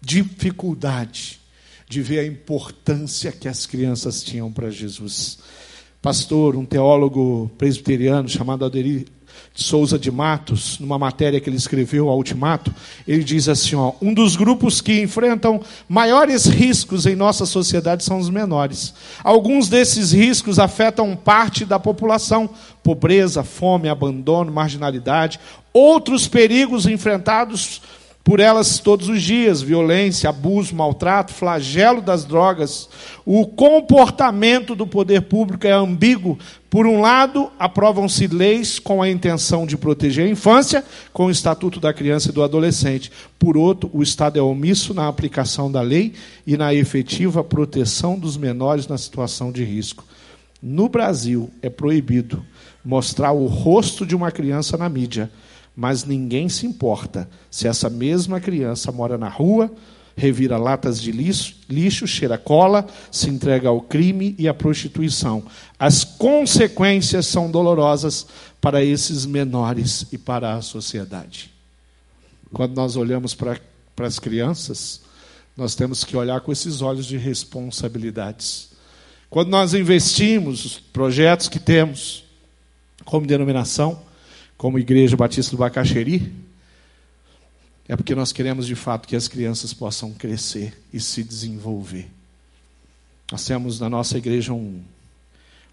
dificuldade 0.00 1.41
de 1.88 2.02
ver 2.02 2.20
a 2.20 2.26
importância 2.26 3.32
que 3.32 3.48
as 3.48 3.66
crianças 3.66 4.22
tinham 4.22 4.52
para 4.52 4.70
Jesus. 4.70 5.38
Pastor, 6.00 6.56
um 6.56 6.64
teólogo 6.64 7.50
presbiteriano 7.56 8.28
chamado 8.28 8.64
Aderi 8.64 9.06
de 9.54 9.62
Souza 9.62 9.98
de 9.98 10.10
Matos, 10.10 10.78
numa 10.78 10.98
matéria 10.98 11.40
que 11.40 11.48
ele 11.48 11.56
escreveu 11.56 12.08
ao 12.08 12.16
Ultimato, 12.16 12.74
ele 13.06 13.22
diz 13.22 13.48
assim: 13.48 13.76
ó, 13.76 13.92
um 14.00 14.14
dos 14.14 14.34
grupos 14.34 14.80
que 14.80 15.00
enfrentam 15.00 15.60
maiores 15.88 16.46
riscos 16.46 17.06
em 17.06 17.14
nossa 17.14 17.44
sociedade 17.44 18.02
são 18.02 18.18
os 18.18 18.30
menores. 18.30 18.94
Alguns 19.22 19.68
desses 19.68 20.12
riscos 20.12 20.58
afetam 20.58 21.14
parte 21.14 21.64
da 21.64 21.78
população: 21.78 22.48
pobreza, 22.82 23.44
fome, 23.44 23.88
abandono, 23.88 24.50
marginalidade. 24.50 25.38
Outros 25.72 26.26
perigos 26.26 26.86
enfrentados 26.86 27.80
por 28.24 28.40
elas 28.40 28.78
todos 28.78 29.08
os 29.08 29.22
dias: 29.22 29.62
violência, 29.62 30.30
abuso, 30.30 30.74
maltrato, 30.74 31.32
flagelo 31.32 32.00
das 32.00 32.24
drogas. 32.24 32.88
O 33.24 33.46
comportamento 33.46 34.74
do 34.74 34.86
poder 34.86 35.22
público 35.22 35.66
é 35.66 35.72
ambíguo. 35.72 36.38
Por 36.70 36.86
um 36.86 37.00
lado, 37.00 37.50
aprovam-se 37.58 38.26
leis 38.26 38.78
com 38.78 39.02
a 39.02 39.10
intenção 39.10 39.66
de 39.66 39.76
proteger 39.76 40.26
a 40.26 40.30
infância, 40.30 40.82
com 41.12 41.26
o 41.26 41.30
Estatuto 41.30 41.78
da 41.78 41.92
Criança 41.92 42.30
e 42.30 42.32
do 42.32 42.42
Adolescente. 42.42 43.12
Por 43.38 43.56
outro, 43.56 43.90
o 43.92 44.02
Estado 44.02 44.38
é 44.38 44.42
omisso 44.42 44.94
na 44.94 45.06
aplicação 45.06 45.70
da 45.70 45.82
lei 45.82 46.14
e 46.46 46.56
na 46.56 46.72
efetiva 46.72 47.44
proteção 47.44 48.18
dos 48.18 48.36
menores 48.38 48.86
na 48.86 48.96
situação 48.96 49.52
de 49.52 49.62
risco. 49.64 50.04
No 50.62 50.88
Brasil, 50.88 51.50
é 51.60 51.68
proibido 51.68 52.42
mostrar 52.84 53.32
o 53.32 53.46
rosto 53.46 54.06
de 54.06 54.16
uma 54.16 54.30
criança 54.30 54.76
na 54.76 54.88
mídia 54.88 55.30
mas 55.74 56.04
ninguém 56.04 56.48
se 56.48 56.66
importa 56.66 57.28
se 57.50 57.66
essa 57.66 57.88
mesma 57.88 58.40
criança 58.40 58.92
mora 58.92 59.16
na 59.16 59.28
rua, 59.28 59.70
revira 60.16 60.58
latas 60.58 61.00
de 61.00 61.10
lixo, 61.10 61.56
lixo, 61.68 62.06
cheira 62.06 62.36
cola, 62.36 62.86
se 63.10 63.30
entrega 63.30 63.68
ao 63.68 63.80
crime 63.80 64.34
e 64.38 64.46
à 64.46 64.54
prostituição. 64.54 65.42
As 65.78 66.04
consequências 66.04 67.26
são 67.26 67.50
dolorosas 67.50 68.26
para 68.60 68.84
esses 68.84 69.24
menores 69.24 70.06
e 70.12 70.18
para 70.18 70.54
a 70.54 70.62
sociedade. 70.62 71.50
Quando 72.52 72.74
nós 72.74 72.96
olhamos 72.96 73.34
para, 73.34 73.58
para 73.96 74.06
as 74.06 74.18
crianças, 74.18 75.00
nós 75.56 75.74
temos 75.74 76.04
que 76.04 76.16
olhar 76.16 76.40
com 76.42 76.52
esses 76.52 76.82
olhos 76.82 77.06
de 77.06 77.16
responsabilidades. 77.16 78.70
Quando 79.30 79.48
nós 79.48 79.72
investimos 79.72 80.64
os 80.64 80.78
projetos 80.78 81.48
que 81.48 81.58
temos 81.58 82.24
como 83.04 83.26
denominação, 83.26 84.02
como 84.62 84.78
Igreja 84.78 85.16
Batista 85.16 85.50
do 85.50 85.58
Bacaxeri, 85.58 86.32
é 87.88 87.96
porque 87.96 88.14
nós 88.14 88.30
queremos 88.30 88.64
de 88.64 88.76
fato 88.76 89.08
que 89.08 89.16
as 89.16 89.26
crianças 89.26 89.74
possam 89.74 90.12
crescer 90.12 90.80
e 90.92 91.00
se 91.00 91.24
desenvolver. 91.24 92.08
Nós 93.32 93.44
temos 93.44 93.80
na 93.80 93.90
nossa 93.90 94.16
igreja 94.16 94.52
um, 94.52 94.80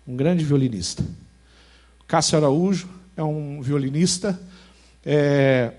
um 0.07 0.15
grande 0.15 0.43
violinista. 0.43 1.05
Cássio 2.07 2.39
Araújo 2.39 2.89
é 3.15 3.21
um 3.21 3.61
violinista 3.61 4.41
é, 5.05 5.71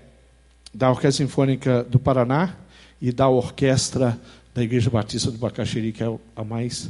da 0.73 0.89
Orquestra 0.89 1.25
Sinfônica 1.25 1.83
do 1.83 1.99
Paraná 1.99 2.55
e 3.01 3.11
da 3.11 3.27
Orquestra 3.27 4.17
da 4.55 4.63
Igreja 4.63 4.89
Batista 4.89 5.29
do 5.29 5.37
Bacaxeri, 5.37 5.91
que 5.91 6.01
é 6.01 6.19
a 6.33 6.45
mais, 6.45 6.89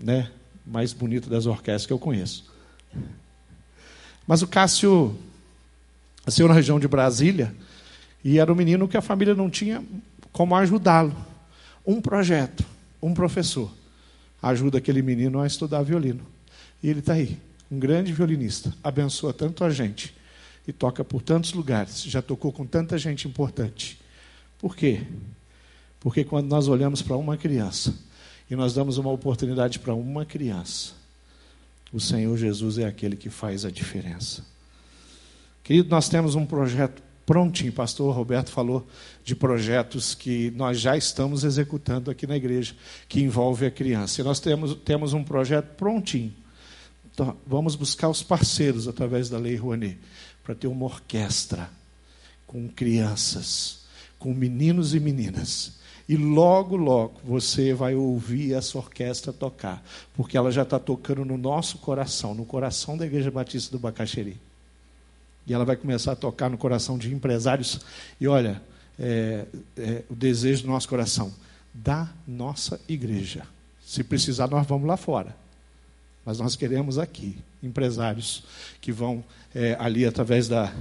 né, 0.00 0.28
mais 0.66 0.92
bonita 0.92 1.30
das 1.30 1.46
orquestras 1.46 1.86
que 1.86 1.92
eu 1.92 2.00
conheço. 2.00 2.50
Mas 4.26 4.42
o 4.42 4.48
Cássio 4.48 5.16
nasceu 6.24 6.48
na 6.48 6.54
região 6.54 6.78
de 6.78 6.88
Brasília 6.88 7.54
e 8.24 8.38
era 8.38 8.52
um 8.52 8.56
menino 8.56 8.88
que 8.88 8.96
a 8.96 9.02
família 9.02 9.34
não 9.34 9.50
tinha 9.50 9.82
como 10.30 10.54
ajudá-lo. 10.54 11.14
Um 11.86 12.00
projeto, 12.00 12.64
um 13.02 13.12
professor, 13.12 13.72
ajuda 14.40 14.78
aquele 14.78 15.02
menino 15.02 15.40
a 15.40 15.46
estudar 15.46 15.82
violino. 15.82 16.24
E 16.82 16.88
ele 16.88 17.00
está 17.00 17.14
aí, 17.14 17.38
um 17.70 17.78
grande 17.78 18.12
violinista, 18.12 18.72
abençoa 18.82 19.32
tanto 19.32 19.64
a 19.64 19.70
gente 19.70 20.14
e 20.66 20.72
toca 20.72 21.04
por 21.04 21.22
tantos 21.22 21.52
lugares, 21.52 22.02
já 22.02 22.22
tocou 22.22 22.52
com 22.52 22.64
tanta 22.64 22.96
gente 22.96 23.26
importante. 23.26 24.00
Por 24.58 24.76
quê? 24.76 25.02
Porque 25.98 26.24
quando 26.24 26.48
nós 26.48 26.68
olhamos 26.68 27.02
para 27.02 27.16
uma 27.16 27.36
criança 27.36 27.94
e 28.50 28.54
nós 28.54 28.74
damos 28.74 28.98
uma 28.98 29.10
oportunidade 29.10 29.78
para 29.78 29.94
uma 29.94 30.24
criança, 30.24 30.92
o 31.92 32.00
Senhor 32.00 32.36
Jesus 32.36 32.78
é 32.78 32.84
aquele 32.84 33.16
que 33.16 33.28
faz 33.28 33.64
a 33.64 33.70
diferença. 33.70 34.51
Querido, 35.62 35.88
nós 35.88 36.08
temos 36.08 36.34
um 36.34 36.44
projeto 36.44 37.02
prontinho. 37.24 37.72
Pastor 37.72 38.14
Roberto 38.14 38.50
falou 38.50 38.86
de 39.24 39.34
projetos 39.34 40.14
que 40.14 40.50
nós 40.52 40.80
já 40.80 40.96
estamos 40.96 41.44
executando 41.44 42.10
aqui 42.10 42.26
na 42.26 42.36
igreja, 42.36 42.74
que 43.08 43.20
envolve 43.20 43.66
a 43.66 43.70
criança. 43.70 44.20
E 44.20 44.24
nós 44.24 44.40
temos, 44.40 44.74
temos 44.84 45.12
um 45.12 45.22
projeto 45.22 45.74
prontinho. 45.76 46.32
Então, 47.12 47.36
vamos 47.46 47.76
buscar 47.76 48.08
os 48.08 48.22
parceiros 48.22 48.88
através 48.88 49.28
da 49.28 49.38
Lei 49.38 49.54
Rouanet, 49.54 49.98
para 50.42 50.54
ter 50.54 50.66
uma 50.66 50.86
orquestra 50.86 51.70
com 52.46 52.68
crianças, 52.68 53.82
com 54.18 54.34
meninos 54.34 54.94
e 54.94 55.00
meninas. 55.00 55.80
E 56.08 56.16
logo, 56.16 56.74
logo 56.74 57.20
você 57.22 57.72
vai 57.72 57.94
ouvir 57.94 58.54
essa 58.54 58.76
orquestra 58.76 59.32
tocar, 59.32 59.82
porque 60.14 60.36
ela 60.36 60.50
já 60.50 60.62
está 60.62 60.78
tocando 60.78 61.24
no 61.24 61.38
nosso 61.38 61.78
coração, 61.78 62.34
no 62.34 62.44
coração 62.44 62.96
da 62.96 63.06
Igreja 63.06 63.30
Batista 63.30 63.70
do 63.70 63.78
Bacaxeri. 63.78 64.40
E 65.46 65.52
ela 65.52 65.64
vai 65.64 65.76
começar 65.76 66.12
a 66.12 66.16
tocar 66.16 66.48
no 66.48 66.58
coração 66.58 66.96
de 66.96 67.12
empresários. 67.12 67.80
E 68.20 68.28
olha, 68.28 68.62
é, 68.98 69.46
é, 69.76 70.02
o 70.08 70.14
desejo 70.14 70.62
do 70.62 70.68
nosso 70.68 70.88
coração, 70.88 71.32
da 71.72 72.08
nossa 72.26 72.80
igreja. 72.88 73.42
Se 73.84 74.04
precisar, 74.04 74.48
nós 74.48 74.66
vamos 74.66 74.86
lá 74.86 74.96
fora. 74.96 75.36
Mas 76.24 76.38
nós 76.38 76.54
queremos 76.54 76.98
aqui 76.98 77.36
empresários 77.62 78.44
que 78.80 78.92
vão 78.92 79.24
é, 79.54 79.76
ali 79.78 80.06
através 80.06 80.48
da, 80.48 80.72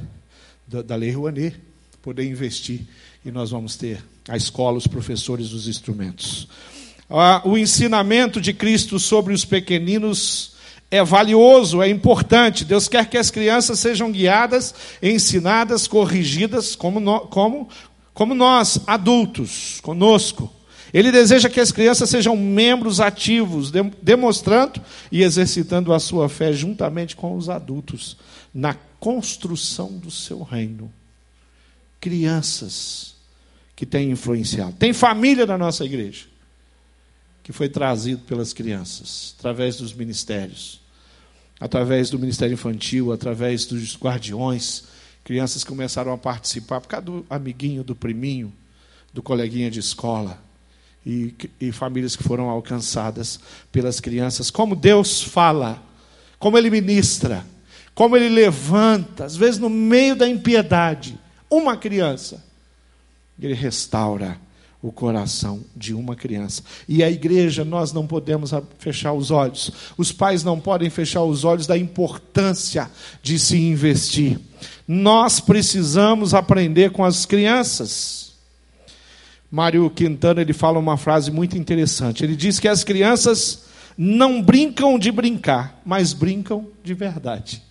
da, 0.68 0.82
da 0.82 0.96
Lei 0.96 1.12
Rouanet 1.12 1.60
poder 2.02 2.26
investir 2.26 2.82
e 3.24 3.32
nós 3.32 3.52
vamos 3.52 3.76
ter 3.76 4.04
a 4.28 4.36
escola, 4.36 4.78
os 4.78 4.88
professores 4.88 5.50
dos 5.50 5.68
instrumentos. 5.68 6.48
Ah, 7.10 7.42
o 7.46 7.58
ensinamento 7.58 8.40
de 8.40 8.54
Cristo 8.54 9.00
sobre 9.00 9.34
os 9.34 9.44
pequeninos 9.44 10.51
é 10.92 11.02
valioso, 11.02 11.82
é 11.82 11.90
importante. 11.90 12.66
Deus 12.66 12.90
quer 12.90 13.10
que 13.10 13.18
as 13.18 13.32
crianças 13.32 13.80
sejam 13.80 14.12
guiadas, 14.12 14.76
ensinadas, 15.02 15.88
corrigidas, 15.88 16.76
como, 16.76 17.00
no, 17.00 17.22
como, 17.22 17.70
como 18.14 18.36
nós, 18.36 18.82
adultos, 18.86 19.80
conosco. 19.82 20.54
Ele 20.94 21.10
deseja 21.10 21.50
que 21.50 21.62
as 21.62 21.72
crianças 21.72 22.10
sejam 22.10 22.36
membros 22.36 23.00
ativos, 23.00 23.72
de, 23.72 23.82
demonstrando 24.02 24.82
e 25.10 25.24
exercitando 25.24 25.94
a 25.94 26.00
sua 26.00 26.28
fé 26.28 26.52
juntamente 26.52 27.16
com 27.16 27.38
os 27.38 27.48
adultos 27.48 28.18
na 28.54 28.74
construção 29.00 29.98
do 29.98 30.12
seu 30.12 30.44
reino. 30.44 30.92
Crianças 32.02 33.16
que 33.78 33.86
têm 33.86 34.12
influenciado. 34.12 34.74
Tem 34.74 34.92
família 34.92 35.46
na 35.46 35.58
nossa 35.58 35.86
igreja 35.86 36.26
que 37.42 37.54
foi 37.54 37.70
trazido 37.70 38.22
pelas 38.24 38.54
crianças, 38.54 39.34
através 39.40 39.78
dos 39.78 39.94
ministérios 39.94 40.81
através 41.62 42.10
do 42.10 42.18
Ministério 42.18 42.56
Infantil, 42.56 43.14
através 43.14 43.68
dos 43.68 43.96
guardiões. 43.96 44.86
Crianças 45.24 45.64
começaram 45.64 46.12
a 46.12 46.18
participar 46.18 46.82
por 46.82 46.88
causa 46.88 47.06
do 47.06 47.26
amiguinho, 47.30 47.84
do 47.84 47.96
priminho, 47.96 48.52
do 49.14 49.22
coleguinha 49.22 49.70
de 49.70 49.80
escola. 49.80 50.42
E, 51.06 51.34
e 51.60 51.72
famílias 51.72 52.16
que 52.16 52.24
foram 52.24 52.50
alcançadas 52.50 53.40
pelas 53.72 54.00
crianças. 54.00 54.50
Como 54.50 54.76
Deus 54.76 55.22
fala, 55.22 55.82
como 56.38 56.58
Ele 56.58 56.70
ministra, 56.70 57.46
como 57.94 58.18
Ele 58.18 58.30
levanta, 58.30 59.26
às 59.26 59.36
vezes 59.36 59.60
no 59.60 59.70
meio 59.70 60.16
da 60.16 60.28
impiedade, 60.28 61.18
uma 61.50 61.78
criança. 61.78 62.44
Ele 63.40 63.54
restaura 63.54 64.40
o 64.82 64.92
coração 64.92 65.64
de 65.76 65.94
uma 65.94 66.16
criança. 66.16 66.64
E 66.88 67.04
a 67.04 67.10
igreja, 67.10 67.64
nós 67.64 67.94
não 67.94 68.08
podemos 68.08 68.52
fechar 68.80 69.14
os 69.14 69.30
olhos. 69.30 69.72
Os 69.98 70.12
pais 70.12 70.44
não 70.44 70.60
podem 70.60 70.90
fechar 70.90 71.24
os 71.24 71.44
olhos 71.44 71.68
da 71.68 71.78
importância 71.78 72.90
de 73.22 73.38
se 73.38 73.58
investir. 73.58 74.40
Nós 74.88 75.40
precisamos 75.40 76.34
aprender 76.34 76.92
com 76.92 77.04
as 77.04 77.26
crianças. 77.26 78.32
Mário 79.52 79.90
Quintana 79.90 80.42
ele 80.42 80.54
fala 80.54 80.80
uma 80.80 80.98
frase 80.98 81.30
muito 81.30 81.58
interessante. 81.58 82.24
Ele 82.24 82.36
diz 82.36 82.60
que 82.60 82.68
as 82.68 82.84
crianças 82.84 83.66
não 83.98 84.42
brincam 84.42 84.98
de 84.98 85.12
brincar, 85.12 85.80
mas 85.86 86.14
brincam 86.14 86.68
de 86.84 86.94
verdade. 86.94 87.62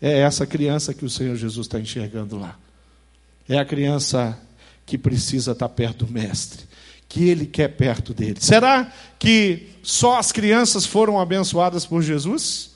É 0.00 0.20
essa 0.20 0.46
criança 0.46 0.94
que 0.94 1.04
o 1.04 1.10
Senhor 1.10 1.36
Jesus 1.36 1.66
está 1.66 1.78
enxergando 1.78 2.38
lá. 2.38 2.56
É 3.50 3.58
a 3.58 3.64
criança 3.64 4.38
que 4.86 4.96
precisa 4.96 5.50
estar 5.50 5.68
perto 5.68 6.06
do 6.06 6.12
Mestre, 6.12 6.64
que 7.08 7.28
ele 7.28 7.46
quer 7.46 7.68
perto 7.68 8.14
dele. 8.14 8.36
Será 8.40 8.92
que 9.18 9.70
só 9.82 10.18
as 10.18 10.30
crianças 10.30 10.86
foram 10.86 11.20
abençoadas 11.20 11.84
por 11.84 12.00
Jesus? 12.00 12.70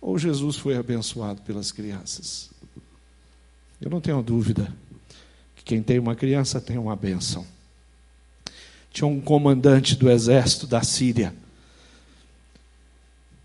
Ou 0.00 0.18
Jesus 0.18 0.56
foi 0.56 0.76
abençoado 0.76 1.40
pelas 1.40 1.72
crianças? 1.72 2.50
Eu 3.80 3.90
não 3.90 4.02
tenho 4.02 4.22
dúvida 4.22 4.70
que 5.56 5.64
quem 5.64 5.82
tem 5.82 5.98
uma 5.98 6.14
criança 6.14 6.60
tem 6.60 6.76
uma 6.76 6.94
bênção. 6.94 7.46
Tinha 8.92 9.08
um 9.08 9.20
comandante 9.20 9.96
do 9.96 10.10
exército 10.10 10.66
da 10.66 10.82
Síria 10.82 11.34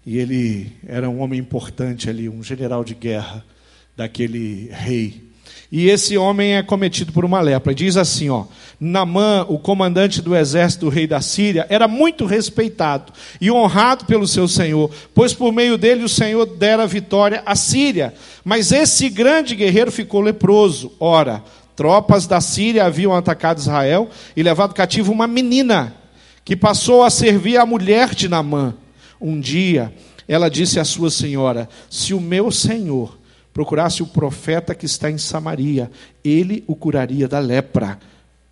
e 0.06 0.18
ele 0.18 0.76
era 0.86 1.10
um 1.10 1.22
homem 1.22 1.40
importante 1.40 2.10
ali, 2.10 2.28
um 2.28 2.44
general 2.44 2.84
de 2.84 2.94
guerra 2.94 3.44
daquele 3.96 4.68
rei. 4.70 5.33
E 5.76 5.90
esse 5.90 6.16
homem 6.16 6.56
é 6.56 6.62
cometido 6.62 7.12
por 7.12 7.26
uma 7.26 7.42
lepra. 7.42 7.74
Diz 7.74 7.98
assim, 7.98 8.30
ó: 8.30 8.46
Namã, 8.80 9.44
o 9.50 9.58
comandante 9.58 10.22
do 10.22 10.36
exército 10.36 10.86
do 10.86 10.92
rei 10.92 11.08
da 11.08 11.20
Síria, 11.20 11.66
era 11.68 11.88
muito 11.88 12.28
respeitado 12.28 13.12
e 13.42 13.50
honrado 13.50 14.06
pelo 14.06 14.28
seu 14.28 14.48
senhor, 14.48 14.92
pois 15.16 15.34
por 15.34 15.52
meio 15.52 15.76
dele 15.76 16.04
o 16.04 16.10
senhor 16.10 16.46
dera 16.46 16.86
vitória 16.86 17.42
à 17.44 17.56
Síria. 17.56 18.14
Mas 18.46 18.72
esse 18.72 19.10
grande 19.10 19.56
guerreiro 19.56 19.92
ficou 19.92 20.22
leproso. 20.22 20.92
Ora, 21.00 21.44
tropas 21.76 22.28
da 22.28 22.40
Síria 22.40 22.86
haviam 22.86 23.16
atacado 23.16 23.58
Israel 23.58 24.12
e 24.38 24.44
levado 24.44 24.76
cativo 24.76 25.12
uma 25.12 25.26
menina 25.26 25.96
que 26.46 26.56
passou 26.56 27.02
a 27.02 27.10
servir 27.10 27.58
a 27.58 27.66
mulher 27.66 28.14
de 28.14 28.30
Namã. 28.30 28.76
Um 29.20 29.40
dia, 29.40 29.92
ela 30.28 30.52
disse 30.52 30.80
à 30.80 30.86
sua 30.86 31.10
senhora: 31.10 31.68
Se 31.90 32.14
o 32.14 32.22
meu 32.22 32.52
senhor 32.52 33.23
procurasse 33.54 34.02
o 34.02 34.08
profeta 34.08 34.74
que 34.74 34.86
está 34.86 35.12
em 35.12 35.18
Samaria, 35.18 35.92
ele 36.24 36.64
o 36.68 36.76
curaria 36.76 37.28
da 37.28 37.40
lepra. 37.40 38.00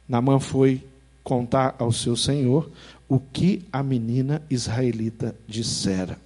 Namã 0.07 0.39
foi 0.39 0.83
contar 1.23 1.75
ao 1.79 1.91
seu 1.91 2.15
senhor 2.15 2.69
o 3.09 3.19
que 3.19 3.63
a 3.71 3.83
menina 3.83 4.41
israelita 4.49 5.35
dissera. 5.47 6.17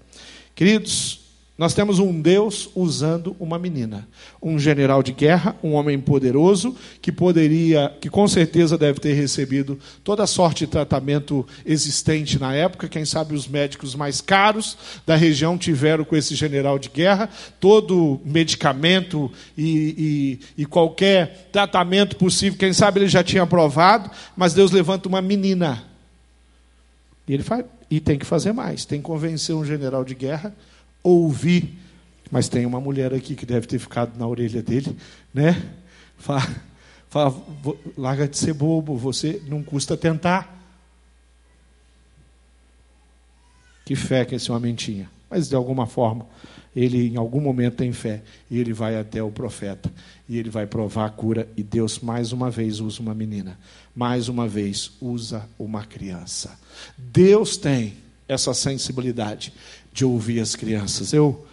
Queridos, 0.54 1.25
nós 1.58 1.74
temos 1.74 2.00
um 2.00 2.20
Deus 2.20 2.70
usando 2.76 3.34
uma 3.39 3.58
menina, 3.58 4.06
um 4.41 4.60
general 4.60 5.02
de 5.02 5.13
guerra, 5.13 5.56
um 5.63 5.72
homem 5.72 5.98
poderoso 5.98 6.76
que 7.02 7.13
poderia, 7.13 7.96
que 8.02 8.10
com 8.10 8.28
certeza 8.28 8.78
deve 8.78 9.00
ter 9.00 9.13
recebido 9.13 9.80
toda 10.04 10.28
sorte 10.28 10.65
de 10.65 10.72
tratamento 10.72 11.48
existente 11.65 12.38
na 12.38 12.54
época. 12.54 12.89
Quem 12.89 13.06
sabe 13.06 13.34
os 13.34 13.48
médicos 13.48 13.96
mais 13.96 14.20
caros 14.20 14.78
da 15.06 15.15
região 15.15 15.58
tiveram 15.58 16.04
com 16.04 16.18
esse 16.18 16.36
general 16.36 16.78
de 16.78 16.89
guerra 16.89 17.30
todo 17.58 18.20
medicamento 18.26 19.32
e, 19.58 20.39
e, 20.58 20.63
e 20.63 20.65
qualquer 20.65 21.48
tratamento 21.54 22.18
possível. 22.18 22.60
Quem 22.60 22.74
sabe 22.74 23.00
ele 23.00 23.08
já 23.08 23.24
tinha 23.24 23.44
aprovado, 23.44 24.12
mas 24.36 24.54
Deus 24.54 24.72
levanta 24.72 25.08
uma 25.08 25.22
menina 25.22 25.86
e 27.26 27.34
ele 27.34 27.44
faz, 27.44 27.63
e 27.89 28.02
tem 28.02 28.20
que 28.20 28.26
fazer 28.26 28.52
mais, 28.52 28.84
tem 28.84 29.00
que 29.00 29.06
convencer 29.06 29.56
um 29.56 29.63
general 29.63 30.04
de 30.04 30.13
guerra 30.13 30.54
ouvir. 31.06 31.78
Mas 32.32 32.50
tem 32.50 32.65
uma 32.65 32.82
mulher 32.82 33.13
aqui 33.13 33.36
que 33.36 33.46
deve 33.46 33.68
ter 33.68 33.78
ficado 33.78 34.18
na 34.18 34.28
orelha 34.28 34.62
dele, 34.62 34.98
né? 35.34 35.62
Fala, 36.18 36.48
fala, 37.08 37.36
larga 37.96 38.28
de 38.28 38.38
ser 38.38 38.54
bobo, 38.54 38.98
você 38.98 39.41
não 39.48 39.62
custa 39.63 39.96
tentar. 39.96 40.52
Que 43.86 43.96
fé 43.96 44.26
que 44.26 44.34
esse 44.34 44.52
homem 44.52 44.74
tinha. 44.74 45.10
Mas 45.30 45.48
de 45.48 45.56
alguma 45.56 45.86
forma, 45.86 46.26
ele 46.76 47.08
em 47.08 47.18
algum 47.18 47.39
momento 47.39 47.76
tem 47.76 47.94
fé. 47.94 48.24
E 48.50 48.60
ele 48.60 48.74
vai 48.74 48.98
até 48.98 49.22
o 49.22 49.30
profeta. 49.30 49.91
E 50.28 50.39
ele 50.39 50.50
vai 50.50 50.65
provar 50.65 51.06
a 51.06 51.10
cura. 51.10 51.48
E 51.56 51.62
Deus 51.62 52.00
mais 52.00 52.32
uma 52.32 52.50
vez 52.50 52.80
usa 52.80 53.00
uma 53.02 53.13
menina. 53.13 53.60
Mais 53.96 54.28
uma 54.28 54.48
vez 54.48 54.91
usa 55.00 55.48
uma 55.60 55.86
criança. 55.86 56.58
Deus 56.98 57.56
tem 57.56 57.94
essa 58.28 58.56
sensibilidade 58.56 59.54
de 59.95 60.03
ouvir 60.03 60.41
as 60.41 60.58
crianças. 60.58 61.13
Eu 61.13 61.45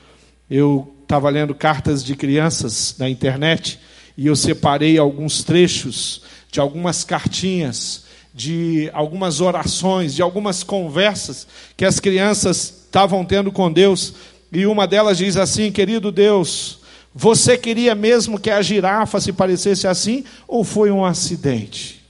eu 0.51 0.93
estava 1.03 1.31
lendo 1.31 1.55
cartas 1.55 2.05
de 2.05 2.17
crianças 2.17 2.97
na 2.99 3.09
internet 3.09 3.79
e 4.19 4.27
eu 4.27 4.35
separei 4.35 4.99
alguns 4.99 5.45
trechos 5.45 6.23
de 6.51 6.61
algumas 6.61 7.05
cartinhas, 7.05 8.05
de 8.35 8.91
algumas 8.93 9.41
orações, 9.41 10.13
de 10.15 10.21
algumas 10.21 10.63
conversas 10.63 11.47
que 11.77 11.85
as 11.85 12.01
crianças 12.01 12.83
estavam 12.85 13.25
tendo 13.25 13.53
com 13.53 13.73
Deus. 13.73 14.13
E 14.51 14.67
uma 14.67 14.87
delas 14.87 15.17
diz 15.17 15.37
assim: 15.37 15.71
Querido 15.71 16.11
Deus, 16.11 16.81
você 17.15 17.57
queria 17.57 17.95
mesmo 17.95 18.41
que 18.41 18.51
a 18.51 18.61
girafa 18.61 19.21
se 19.21 19.33
parecesse 19.33 19.87
assim 19.87 20.25
ou 20.49 20.65
foi 20.65 20.91
um 20.91 21.05
acidente? 21.05 22.03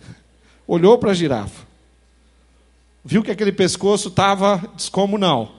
Olhou 0.66 0.96
para 0.96 1.10
a 1.10 1.14
girafa 1.14 1.63
viu 3.04 3.22
que 3.22 3.30
aquele 3.30 3.52
pescoço 3.52 4.08
estava 4.08 4.56
descomunal. 4.74 5.52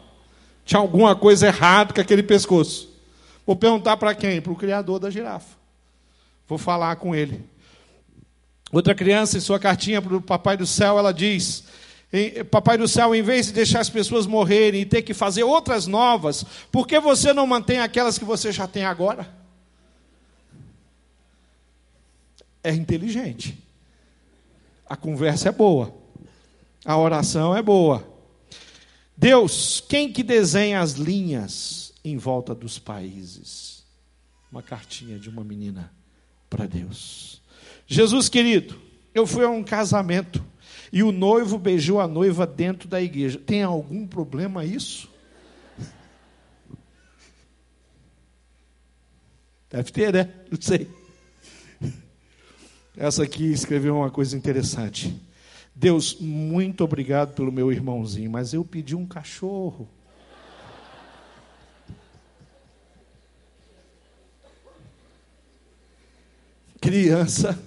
Tinha 0.65 0.79
alguma 0.79 1.15
coisa 1.15 1.47
errada 1.47 1.93
com 1.93 2.01
aquele 2.01 2.23
pescoço. 2.23 2.89
Vou 3.45 3.55
perguntar 3.55 3.97
para 3.97 4.15
quem? 4.15 4.41
Para 4.41 4.51
o 4.51 4.55
criador 4.55 4.99
da 4.99 5.11
girafa. 5.11 5.55
Vou 6.47 6.57
falar 6.57 6.95
com 6.95 7.13
ele. 7.15 7.43
Outra 8.71 8.95
criança, 8.95 9.37
em 9.37 9.41
sua 9.41 9.59
cartinha 9.59 10.01
para 10.01 10.15
o 10.15 10.21
Papai 10.21 10.57
do 10.57 10.65
Céu, 10.65 10.97
ela 10.97 11.13
diz: 11.13 11.63
Papai 12.49 12.77
do 12.77 12.87
Céu, 12.87 13.13
em 13.13 13.21
vez 13.21 13.47
de 13.47 13.53
deixar 13.53 13.79
as 13.79 13.89
pessoas 13.89 14.25
morrerem 14.25 14.81
e 14.81 14.85
ter 14.85 15.03
que 15.03 15.13
fazer 15.13 15.43
outras 15.43 15.85
novas, 15.85 16.43
por 16.71 16.87
que 16.87 16.99
você 16.99 17.31
não 17.31 17.45
mantém 17.45 17.79
aquelas 17.79 18.17
que 18.17 18.25
você 18.25 18.51
já 18.51 18.67
tem 18.67 18.85
agora? 18.85 19.31
É 22.63 22.73
inteligente. 22.73 23.63
A 24.89 24.95
conversa 24.95 25.49
é 25.49 25.51
boa. 25.51 26.04
A 26.85 26.95
oração 26.95 27.57
é 27.57 27.63
boa. 27.63 28.07
Deus, 29.17 29.83
quem 29.89 30.13
que 30.13 30.21
desenha 30.21 30.81
as 30.81 30.91
linhas 30.91 31.91
em 32.03 32.15
volta 32.15 32.53
dos 32.53 32.77
países? 32.77 33.83
Uma 34.51 34.61
cartinha 34.61 35.17
de 35.17 35.27
uma 35.27 35.43
menina 35.43 35.91
para 36.47 36.67
Deus. 36.67 37.41
Jesus 37.87 38.29
querido, 38.29 38.79
eu 39.15 39.25
fui 39.25 39.43
a 39.43 39.49
um 39.49 39.63
casamento 39.63 40.45
e 40.93 41.01
o 41.01 41.11
noivo 41.11 41.57
beijou 41.57 41.99
a 41.99 42.07
noiva 42.07 42.45
dentro 42.45 42.87
da 42.87 43.01
igreja. 43.01 43.39
Tem 43.39 43.63
algum 43.63 44.05
problema 44.05 44.63
isso? 44.63 45.09
Deve 49.71 49.91
ter, 49.91 50.13
né? 50.13 50.31
Não 50.51 50.61
sei. 50.61 50.87
Essa 52.95 53.23
aqui 53.23 53.51
escreveu 53.51 53.97
uma 53.97 54.11
coisa 54.11 54.37
interessante. 54.37 55.19
Deus, 55.75 56.17
muito 56.21 56.85
obrigado 56.85 57.33
pelo 57.35 57.51
meu 57.51 57.69
irmãozinho, 57.69 58.31
mas 58.31 58.53
eu 58.53 58.63
pedi 58.63 58.95
um 58.95 59.05
cachorro. 59.05 59.89
Criança 66.79 67.61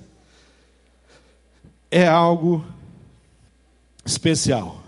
é 1.91 2.07
algo 2.07 2.65
especial. 4.07 4.83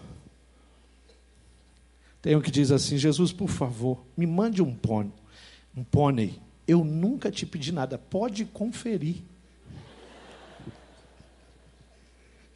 Tem 2.22 2.36
um 2.36 2.40
que 2.40 2.50
diz 2.50 2.70
assim: 2.70 2.96
Jesus, 2.96 3.32
por 3.32 3.48
favor, 3.48 4.02
me 4.16 4.26
mande 4.26 4.62
um 4.62 4.74
pônei. 4.74 5.12
Um 5.76 5.84
pônei. 5.84 6.38
Eu 6.66 6.84
nunca 6.84 7.30
te 7.30 7.44
pedi 7.44 7.70
nada, 7.70 7.98
pode 7.98 8.46
conferir. 8.46 9.16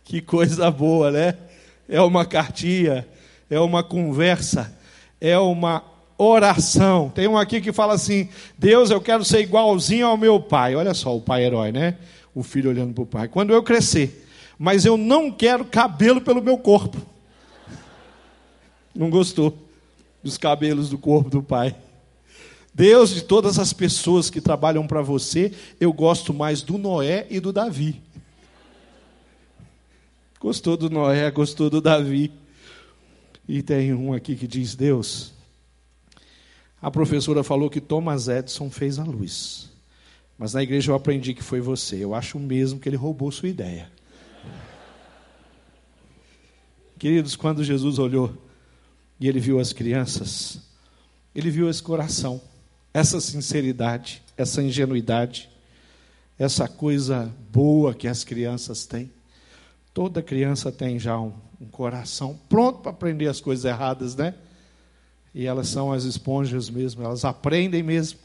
Que 0.05 0.21
coisa 0.21 0.71
boa, 0.71 1.11
né? 1.11 1.35
É 1.89 2.01
uma 2.01 2.27
cartinha, 2.27 3.07
é 3.49 3.59
uma 3.59 3.83
conversa, 3.83 4.77
é 5.21 5.39
uma 5.39 5.83
oração. 6.19 7.11
Tem 7.15 7.27
um 7.27 7.39
aqui 7.39 7.61
que 7.61 7.73
fala 7.73 7.95
assim: 7.95 8.29
Deus, 8.59 8.91
eu 8.91 9.01
quero 9.01 9.25
ser 9.25 9.41
igualzinho 9.41 10.07
ao 10.07 10.17
meu 10.17 10.39
pai. 10.39 10.77
Olha 10.77 10.95
só, 10.95 11.17
o 11.17 11.21
pai 11.21 11.45
herói, 11.45 11.73
né? 11.73 11.97
O 12.35 12.43
filho 12.43 12.71
olhando 12.71 12.93
para 12.93 13.03
o 13.03 13.07
pai. 13.07 13.29
Quando 13.29 13.53
eu 13.53 13.63
crescer, 13.63 14.27
mas 14.59 14.85
eu 14.85 14.97
não 14.97 15.31
quero 15.31 15.65
cabelo 15.65 16.21
pelo 16.21 16.43
meu 16.43 16.59
corpo. 16.59 16.99
Não 18.95 19.11
gostou 19.11 19.57
dos 20.23 20.39
cabelos 20.39 20.89
do 20.89 20.99
corpo 20.99 21.31
do 21.31 21.43
pai. 21.43 21.75
Deus 22.73 23.15
de 23.15 23.23
todas 23.23 23.59
as 23.59 23.73
pessoas 23.73 24.31
que 24.31 24.41
trabalham 24.41 24.87
para 24.87 25.01
você, 25.01 25.53
eu 25.81 25.93
gosto 25.93 26.35
mais 26.35 26.61
do 26.61 26.77
Noé 26.77 27.27
e 27.31 27.39
do 27.39 27.53
Davi. 27.53 28.03
Gostou 30.45 30.77
do 30.77 30.91
Noé, 30.91 31.31
gostou 31.31 31.71
do 31.71 31.81
Davi. 31.81 32.31
E 33.49 33.63
tem 33.63 33.95
um 33.95 34.13
aqui 34.13 34.37
que 34.37 34.47
diz: 34.47 34.75
Deus, 34.75 35.33
a 36.83 36.91
professora 36.91 37.43
falou 37.43 37.71
que 37.71 37.81
Thomas 37.81 38.29
Edison 38.29 38.69
fez 38.69 38.99
a 38.99 39.05
luz. 39.05 39.73
Mas 40.37 40.53
na 40.53 40.63
igreja 40.63 40.93
eu 40.93 40.95
aprendi 40.95 41.33
que 41.33 41.43
foi 41.43 41.63
você. 41.63 41.97
Eu 41.97 42.15
acho 42.15 42.39
mesmo 42.39 42.79
que 42.79 42.87
ele 42.87 42.97
roubou 42.99 43.33
sua 43.33 43.49
ideia. 43.49 43.91
Queridos, 46.99 47.37
quando 47.37 47.65
Jesus 47.65 47.99
olhou 47.99 48.37
e 49.19 49.27
ele 49.27 49.41
viu 49.41 49.59
as 49.59 49.73
crianças, 49.73 50.61
ele 51.35 51.49
viu 51.49 51.71
esse 51.71 51.83
coração 51.83 52.39
essa 52.93 53.19
sinceridade, 53.19 54.23
essa 54.37 54.63
ingenuidade, 54.63 55.49
essa 56.39 56.69
coisa 56.69 57.35
boa 57.51 57.95
que 57.95 58.07
as 58.07 58.25
crianças 58.25 58.85
têm. 58.85 59.11
Toda 59.95 60.21
criança 60.21 60.73
tem 60.73 60.99
já 60.99 61.17
um, 61.21 61.33
um 61.61 61.67
coração 61.67 62.37
pronto 62.49 62.81
para 62.81 62.91
aprender 62.91 63.29
as 63.29 63.41
coisas 63.41 63.65
erradas, 63.65 64.17
né? 64.17 64.35
E 65.33 65.47
elas 65.47 65.69
são 65.69 65.93
as 65.93 66.03
esponjas 66.03 66.69
mesmo, 66.69 67.05
elas 67.05 67.25
aprendem 67.25 67.81
mesmo. 67.81 68.19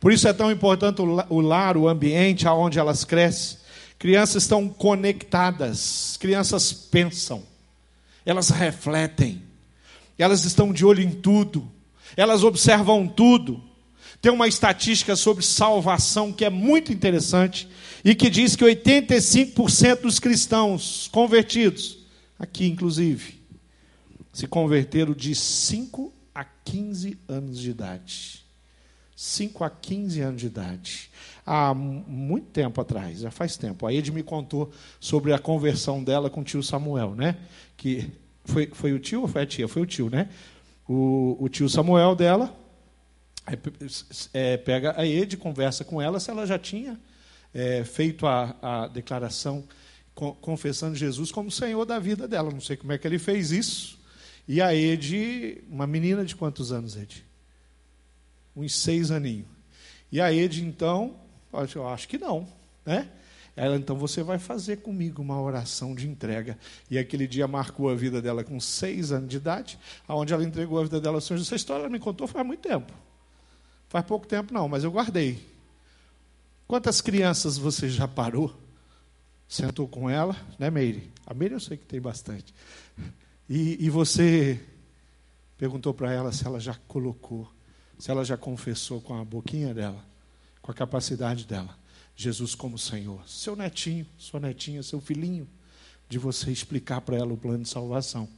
Por 0.00 0.12
isso 0.12 0.26
é 0.26 0.32
tão 0.32 0.50
importante 0.50 1.02
o 1.02 1.40
lar, 1.40 1.76
o 1.76 1.86
ambiente 1.86 2.48
aonde 2.48 2.78
elas 2.78 3.04
crescem. 3.04 3.58
Crianças 3.98 4.44
estão 4.44 4.66
conectadas, 4.66 6.16
crianças 6.18 6.72
pensam, 6.72 7.42
elas 8.24 8.48
refletem, 8.48 9.42
elas 10.18 10.46
estão 10.46 10.72
de 10.72 10.86
olho 10.86 11.02
em 11.02 11.10
tudo, 11.10 11.70
elas 12.16 12.42
observam 12.42 13.06
tudo. 13.06 13.62
Tem 14.20 14.30
uma 14.30 14.46
estatística 14.46 15.16
sobre 15.16 15.44
salvação 15.44 16.32
que 16.32 16.44
é 16.44 16.50
muito 16.50 16.92
interessante 16.92 17.68
e 18.04 18.14
que 18.14 18.28
diz 18.28 18.54
que 18.54 18.64
85% 18.64 20.02
dos 20.02 20.18
cristãos 20.18 21.08
convertidos, 21.10 21.98
aqui 22.38 22.66
inclusive, 22.66 23.40
se 24.32 24.46
converteram 24.46 25.14
de 25.14 25.34
5 25.34 26.12
a 26.34 26.44
15 26.44 27.18
anos 27.28 27.58
de 27.58 27.70
idade. 27.70 28.44
5 29.16 29.64
a 29.64 29.70
15 29.70 30.20
anos 30.20 30.40
de 30.40 30.46
idade. 30.46 31.10
Há 31.44 31.74
muito 31.74 32.46
tempo 32.48 32.80
atrás, 32.80 33.20
já 33.20 33.30
faz 33.30 33.56
tempo. 33.56 33.86
A 33.86 33.92
Ed 33.92 34.12
me 34.12 34.22
contou 34.22 34.70
sobre 34.98 35.32
a 35.32 35.38
conversão 35.38 36.02
dela 36.04 36.30
com 36.30 36.42
o 36.42 36.44
tio 36.44 36.62
Samuel, 36.62 37.14
né? 37.14 37.36
Que 37.76 38.10
foi, 38.44 38.70
foi 38.72 38.92
o 38.92 38.98
tio 38.98 39.22
ou 39.22 39.28
foi 39.28 39.42
a 39.42 39.46
tia? 39.46 39.66
Foi 39.66 39.82
o 39.82 39.86
tio, 39.86 40.10
né? 40.10 40.28
O, 40.86 41.36
o 41.40 41.48
tio 41.48 41.68
Samuel 41.68 42.14
dela 42.14 42.59
é, 44.32 44.56
pega 44.56 44.94
a 44.98 45.06
Ed, 45.06 45.36
conversa 45.36 45.84
com 45.84 46.00
ela 46.00 46.20
se 46.20 46.30
ela 46.30 46.46
já 46.46 46.58
tinha 46.58 46.98
é, 47.54 47.84
feito 47.84 48.26
a, 48.26 48.56
a 48.62 48.88
declaração 48.88 49.64
co 50.14 50.34
confessando 50.34 50.96
Jesus 50.96 51.32
como 51.32 51.50
Senhor 51.50 51.84
da 51.84 51.98
vida 51.98 52.26
dela. 52.28 52.50
Não 52.50 52.60
sei 52.60 52.76
como 52.76 52.92
é 52.92 52.98
que 52.98 53.06
ele 53.06 53.18
fez 53.18 53.50
isso. 53.50 53.98
E 54.46 54.60
a 54.60 54.74
Ed, 54.74 55.62
uma 55.68 55.86
menina 55.86 56.24
de 56.24 56.34
quantos 56.34 56.72
anos, 56.72 56.96
Ed? 56.96 57.24
Uns 58.54 58.76
seis 58.76 59.10
aninhos. 59.10 59.46
E 60.10 60.20
a 60.20 60.32
Ed, 60.32 60.64
então, 60.64 61.16
eu 61.74 61.88
acho 61.88 62.08
que 62.08 62.18
não, 62.18 62.48
né? 62.84 63.08
Ela, 63.56 63.76
então, 63.76 63.96
você 63.96 64.22
vai 64.22 64.38
fazer 64.38 64.78
comigo 64.78 65.20
uma 65.20 65.40
oração 65.40 65.94
de 65.94 66.08
entrega. 66.08 66.58
E 66.90 66.98
aquele 66.98 67.26
dia 67.26 67.46
marcou 67.46 67.90
a 67.90 67.94
vida 67.94 68.22
dela 68.22 68.42
com 68.42 68.58
seis 68.58 69.12
anos 69.12 69.28
de 69.28 69.36
idade, 69.36 69.78
aonde 70.08 70.32
ela 70.32 70.42
entregou 70.42 70.78
a 70.78 70.82
vida 70.82 71.00
dela 71.00 71.16
ao 71.16 71.20
Senhor. 71.20 71.40
Essa 71.40 71.56
história 71.56 71.82
ela 71.82 71.90
me 71.90 71.98
contou 71.98 72.26
faz 72.26 72.46
muito 72.46 72.60
tempo. 72.60 72.92
Faz 73.90 74.06
pouco 74.06 74.24
tempo 74.24 74.54
não, 74.54 74.68
mas 74.68 74.84
eu 74.84 74.92
guardei. 74.92 75.44
Quantas 76.68 77.00
crianças 77.00 77.58
você 77.58 77.88
já 77.88 78.06
parou? 78.06 78.56
Sentou 79.48 79.88
com 79.88 80.08
ela, 80.08 80.36
né, 80.60 80.70
Meire? 80.70 81.10
A 81.26 81.34
Meire 81.34 81.54
eu 81.54 81.60
sei 81.60 81.76
que 81.76 81.84
tem 81.84 82.00
bastante. 82.00 82.54
E, 83.48 83.84
e 83.84 83.90
você 83.90 84.64
perguntou 85.58 85.92
para 85.92 86.12
ela 86.12 86.30
se 86.30 86.46
ela 86.46 86.60
já 86.60 86.76
colocou, 86.86 87.50
se 87.98 88.12
ela 88.12 88.24
já 88.24 88.36
confessou 88.36 89.00
com 89.00 89.20
a 89.20 89.24
boquinha 89.24 89.74
dela, 89.74 90.04
com 90.62 90.70
a 90.70 90.74
capacidade 90.74 91.44
dela, 91.44 91.76
Jesus 92.14 92.54
como 92.54 92.78
Senhor. 92.78 93.28
Seu 93.28 93.56
netinho, 93.56 94.06
sua 94.16 94.38
netinha, 94.38 94.84
seu 94.84 95.00
filhinho, 95.00 95.48
de 96.08 96.16
você 96.16 96.52
explicar 96.52 97.00
para 97.00 97.16
ela 97.16 97.32
o 97.32 97.36
plano 97.36 97.64
de 97.64 97.68
salvação 97.68 98.28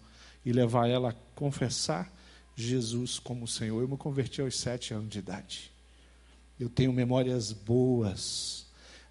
e 0.47 0.51
levar 0.51 0.89
ela 0.89 1.11
a 1.11 1.15
confessar 1.35 2.11
Jesus 2.57 3.19
como 3.19 3.49
Senhor. 3.49 3.81
Eu 3.81 3.89
me 3.89 3.97
converti 3.97 4.41
aos 4.41 4.59
sete 4.59 4.95
anos 4.95 5.11
de 5.11 5.19
idade. 5.19 5.71
Eu 6.59 6.69
tenho 6.69 6.93
memórias 6.93 7.53
boas 7.53 8.67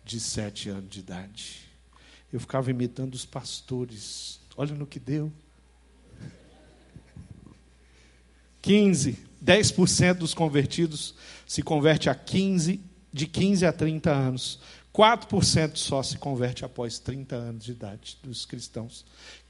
de 0.06 0.20
sete 0.20 0.70
anos 0.70 0.90
de 0.90 1.00
idade. 1.00 1.62
Eu 2.32 2.40
ficava 2.40 2.72
imitando 2.72 3.14
os 3.14 3.26
pastores. 3.26 4.40
Olha 4.56 4.74
no 4.74 4.86
que 4.86 5.00
deu. 5.00 5.32
15, 8.62 9.18
10% 9.44 10.14
dos 10.14 10.34
convertidos 10.34 11.16
se 11.48 11.64
converte 11.64 12.10
a 12.10 12.16
15, 12.16 12.80
de 13.12 13.28
15 13.28 13.66
a 13.66 13.74
30 13.74 14.12
anos. 14.12 14.60
4% 14.94 15.78
só 15.78 16.04
se 16.04 16.18
converte 16.18 16.64
após 16.64 17.00
30 17.00 17.36
anos 17.36 17.66
de 17.66 17.72
idade 17.72 18.18
dos 18.22 18.46
cristãos. 18.46 19.06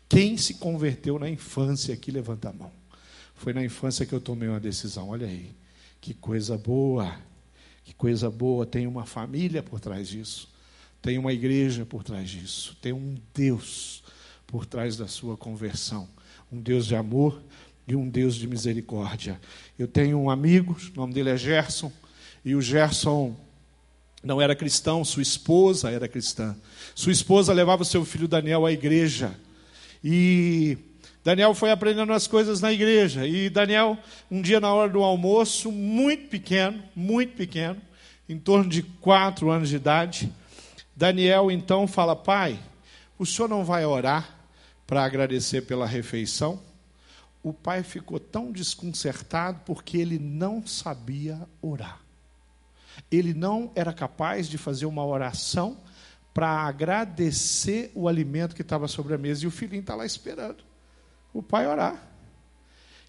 Quem 0.08 0.38
se 0.38 0.56
converteu 0.56 1.18
na 1.20 1.30
infância 1.30 1.94
aqui, 1.94 2.12
levanta 2.12 2.50
a 2.50 2.54
mão. 2.54 2.81
Foi 3.42 3.54
na 3.54 3.66
infância 3.66 4.06
que 4.06 4.14
eu 4.14 4.22
tomei 4.22 4.48
uma 4.48 4.60
decisão. 4.60 5.10
Olha 5.10 5.26
aí, 5.26 5.50
que 6.00 6.14
coisa 6.14 6.56
boa, 6.60 7.16
que 7.84 7.92
coisa 7.92 8.30
boa. 8.30 8.68
Tem 8.68 8.86
uma 8.86 9.04
família 9.04 9.64
por 9.64 9.80
trás 9.80 10.10
disso, 10.10 10.48
tem 11.02 11.18
uma 11.18 11.34
igreja 11.34 11.84
por 11.84 12.04
trás 12.04 12.30
disso, 12.30 12.78
tem 12.80 12.94
um 12.94 13.18
Deus 13.34 14.04
por 14.46 14.68
trás 14.68 14.96
da 14.96 15.08
sua 15.08 15.36
conversão. 15.36 16.08
Um 16.52 16.62
Deus 16.62 16.86
de 16.86 16.96
amor 16.96 17.42
e 17.88 17.96
um 17.96 18.08
Deus 18.08 18.36
de 18.36 18.46
misericórdia. 18.46 19.42
Eu 19.78 19.88
tenho 19.88 20.20
um 20.20 20.30
amigo, 20.30 20.78
o 20.94 21.00
nome 21.00 21.12
dele 21.12 21.32
é 21.32 21.38
Gerson, 21.38 21.92
e 22.46 22.54
o 22.54 22.62
Gerson 22.62 23.36
não 24.24 24.40
era 24.40 24.56
cristão, 24.56 25.04
sua 25.04 25.24
esposa 25.24 25.90
era 25.90 26.08
cristã. 26.08 26.56
Sua 26.94 27.12
esposa 27.12 27.52
levava 27.54 27.82
o 27.82 27.86
seu 27.86 28.06
filho 28.06 28.28
Daniel 28.28 28.68
à 28.68 28.72
igreja. 28.72 29.36
E 30.04 30.78
Daniel 31.24 31.54
foi 31.54 31.70
aprendendo 31.70 32.14
as 32.14 32.26
coisas 32.26 32.62
na 32.62 32.72
igreja. 32.72 33.28
E 33.28 33.50
Daniel, 33.50 33.98
um 34.30 34.42
dia 34.42 34.60
na 34.60 34.74
hora 34.74 34.90
do 34.90 35.04
almoço, 35.04 35.72
muito 35.72 36.30
pequeno, 36.30 36.84
muito 36.96 37.36
pequeno, 37.36 37.80
em 38.28 38.40
torno 38.40 38.68
de 38.68 38.82
quatro 38.82 39.52
anos 39.52 39.70
de 39.70 39.76
idade, 39.76 40.32
Daniel 40.96 41.52
então 41.52 41.88
fala: 41.88 42.16
Pai, 42.16 42.60
o 43.20 43.26
senhor 43.26 43.48
não 43.48 43.64
vai 43.64 43.86
orar 43.86 44.36
para 44.88 45.04
agradecer 45.04 45.62
pela 45.62 45.86
refeição? 45.86 46.60
O 47.44 47.54
pai 47.54 47.82
ficou 47.84 48.20
tão 48.20 48.52
desconcertado 48.52 49.62
porque 49.66 49.98
ele 49.98 50.20
não 50.20 50.66
sabia 50.66 51.40
orar. 51.62 52.00
Ele 53.12 53.34
não 53.34 53.72
era 53.74 53.94
capaz 53.94 54.48
de 54.48 54.58
fazer 54.58 54.86
uma 54.86 55.04
oração 55.04 55.78
para 56.34 56.50
agradecer 56.50 57.92
o 57.96 58.08
alimento 58.08 58.56
que 58.56 58.62
estava 58.62 58.88
sobre 58.88 59.14
a 59.14 59.18
mesa 59.18 59.44
e 59.44 59.48
o 59.48 59.52
filhinho 59.52 59.82
está 59.82 59.96
lá 59.96 60.06
esperando 60.06 60.71
o 61.34 61.42
pai 61.42 61.68
orar. 61.68 62.02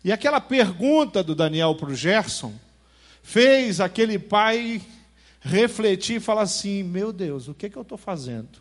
E 0.05 0.11
aquela 0.11 0.41
pergunta 0.41 1.23
do 1.23 1.35
Daniel 1.35 1.75
para 1.75 1.91
o 1.91 1.95
Gerson 1.95 2.53
fez 3.23 3.81
aquele 3.81 4.19
pai 4.19 4.83
refletir 5.41 6.17
e 6.17 6.21
falar 6.21 6.43
assim: 6.43 6.83
meu 6.83 7.13
Deus, 7.13 7.49
o 7.49 7.55
que, 7.55 7.71
que 7.71 7.77
eu 7.77 7.83
estou 7.83 7.99
fazendo? 7.99 8.61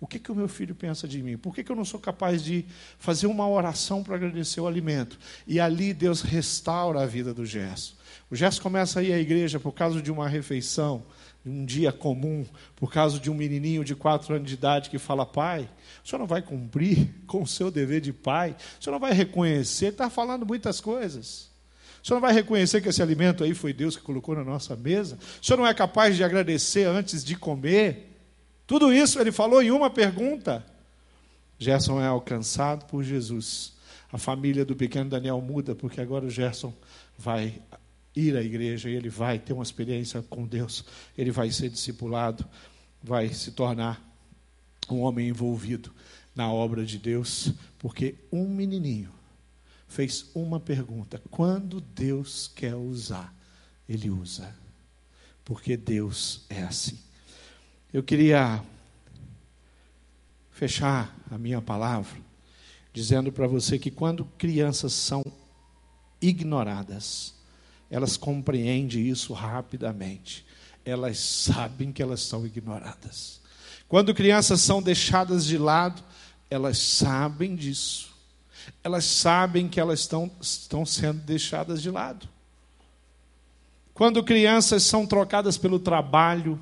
O 0.00 0.06
que, 0.06 0.18
que 0.18 0.32
o 0.32 0.34
meu 0.34 0.48
filho 0.48 0.74
pensa 0.74 1.06
de 1.06 1.22
mim? 1.22 1.36
Por 1.36 1.54
que, 1.54 1.62
que 1.62 1.70
eu 1.70 1.76
não 1.76 1.84
sou 1.84 2.00
capaz 2.00 2.42
de 2.42 2.64
fazer 2.98 3.28
uma 3.28 3.48
oração 3.48 4.02
para 4.02 4.16
agradecer 4.16 4.60
o 4.60 4.66
alimento? 4.66 5.16
E 5.46 5.60
ali 5.60 5.94
Deus 5.94 6.22
restaura 6.22 7.00
a 7.00 7.06
vida 7.06 7.32
do 7.32 7.46
Gerson. 7.46 7.94
O 8.28 8.34
Gerson 8.34 8.60
começa 8.60 8.98
a 8.98 9.02
ir 9.04 9.12
à 9.12 9.18
igreja 9.18 9.60
por 9.60 9.70
causa 9.72 10.02
de 10.02 10.10
uma 10.10 10.28
refeição, 10.28 11.04
um 11.44 11.64
dia 11.64 11.90
comum, 11.92 12.46
por 12.76 12.92
causa 12.92 13.18
de 13.18 13.30
um 13.30 13.34
menininho 13.34 13.84
de 13.84 13.94
quatro 13.94 14.34
anos 14.34 14.48
de 14.48 14.54
idade 14.54 14.88
que 14.88 14.98
fala, 14.98 15.26
pai, 15.26 15.68
o 16.04 16.08
senhor 16.08 16.20
não 16.20 16.26
vai 16.26 16.40
cumprir 16.40 17.08
com 17.26 17.42
o 17.42 17.46
seu 17.46 17.70
dever 17.70 18.00
de 18.00 18.12
pai, 18.12 18.56
o 18.80 18.82
senhor 18.82 18.92
não 18.92 19.00
vai 19.00 19.12
reconhecer, 19.12 19.86
está 19.86 20.08
falando 20.08 20.46
muitas 20.46 20.80
coisas. 20.80 21.50
O 22.02 22.06
senhor 22.06 22.16
não 22.16 22.26
vai 22.26 22.32
reconhecer 22.32 22.80
que 22.80 22.88
esse 22.88 23.02
alimento 23.02 23.44
aí 23.44 23.54
foi 23.54 23.72
Deus 23.72 23.96
que 23.96 24.02
colocou 24.02 24.34
na 24.34 24.44
nossa 24.44 24.74
mesa? 24.74 25.18
O 25.40 25.44
senhor 25.44 25.56
não 25.56 25.66
é 25.66 25.74
capaz 25.74 26.16
de 26.16 26.24
agradecer 26.24 26.84
antes 26.84 27.24
de 27.24 27.36
comer? 27.36 28.10
Tudo 28.66 28.92
isso 28.92 29.20
ele 29.20 29.30
falou 29.30 29.62
em 29.62 29.70
uma 29.70 29.90
pergunta. 29.90 30.64
Gerson 31.58 32.00
é 32.00 32.06
alcançado 32.06 32.86
por 32.86 33.04
Jesus. 33.04 33.74
A 34.12 34.18
família 34.18 34.64
do 34.64 34.74
pequeno 34.74 35.08
Daniel 35.08 35.40
muda, 35.40 35.74
porque 35.74 36.00
agora 36.00 36.24
o 36.24 36.30
Gerson 36.30 36.74
vai 37.16 37.60
ir 38.14 38.36
à 38.36 38.42
igreja 38.42 38.90
e 38.90 38.94
ele 38.94 39.08
vai 39.08 39.38
ter 39.38 39.52
uma 39.52 39.62
experiência 39.62 40.22
com 40.22 40.46
Deus, 40.46 40.84
ele 41.16 41.30
vai 41.30 41.50
ser 41.50 41.68
discipulado, 41.68 42.44
vai 43.02 43.28
se 43.32 43.52
tornar 43.52 44.02
um 44.90 45.00
homem 45.00 45.28
envolvido 45.28 45.92
na 46.34 46.52
obra 46.52 46.84
de 46.84 46.98
Deus, 46.98 47.52
porque 47.78 48.14
um 48.30 48.48
menininho 48.48 49.12
fez 49.88 50.30
uma 50.34 50.58
pergunta: 50.58 51.22
quando 51.30 51.80
Deus 51.80 52.50
quer 52.54 52.74
usar 52.74 53.34
Ele 53.88 54.10
usa. 54.10 54.54
Porque 55.44 55.76
Deus 55.76 56.46
é 56.48 56.62
assim. 56.62 56.98
Eu 57.92 58.02
queria 58.02 58.64
fechar 60.50 61.14
a 61.30 61.36
minha 61.36 61.60
palavra 61.60 62.16
dizendo 62.92 63.32
para 63.32 63.46
você 63.46 63.78
que 63.78 63.90
quando 63.90 64.24
crianças 64.24 64.92
são 64.92 65.24
ignoradas, 66.20 67.34
elas 67.92 68.16
compreendem 68.16 69.06
isso 69.06 69.34
rapidamente. 69.34 70.46
Elas 70.82 71.18
sabem 71.18 71.92
que 71.92 72.02
elas 72.02 72.22
são 72.22 72.46
ignoradas. 72.46 73.38
Quando 73.86 74.14
crianças 74.14 74.62
são 74.62 74.82
deixadas 74.82 75.44
de 75.44 75.58
lado, 75.58 76.02
elas 76.48 76.78
sabem 76.78 77.54
disso. 77.54 78.10
Elas 78.82 79.04
sabem 79.04 79.68
que 79.68 79.78
elas 79.78 80.00
estão, 80.00 80.30
estão 80.40 80.86
sendo 80.86 81.20
deixadas 81.20 81.82
de 81.82 81.90
lado. 81.90 82.26
Quando 83.92 84.24
crianças 84.24 84.82
são 84.84 85.06
trocadas 85.06 85.58
pelo 85.58 85.78
trabalho, 85.78 86.58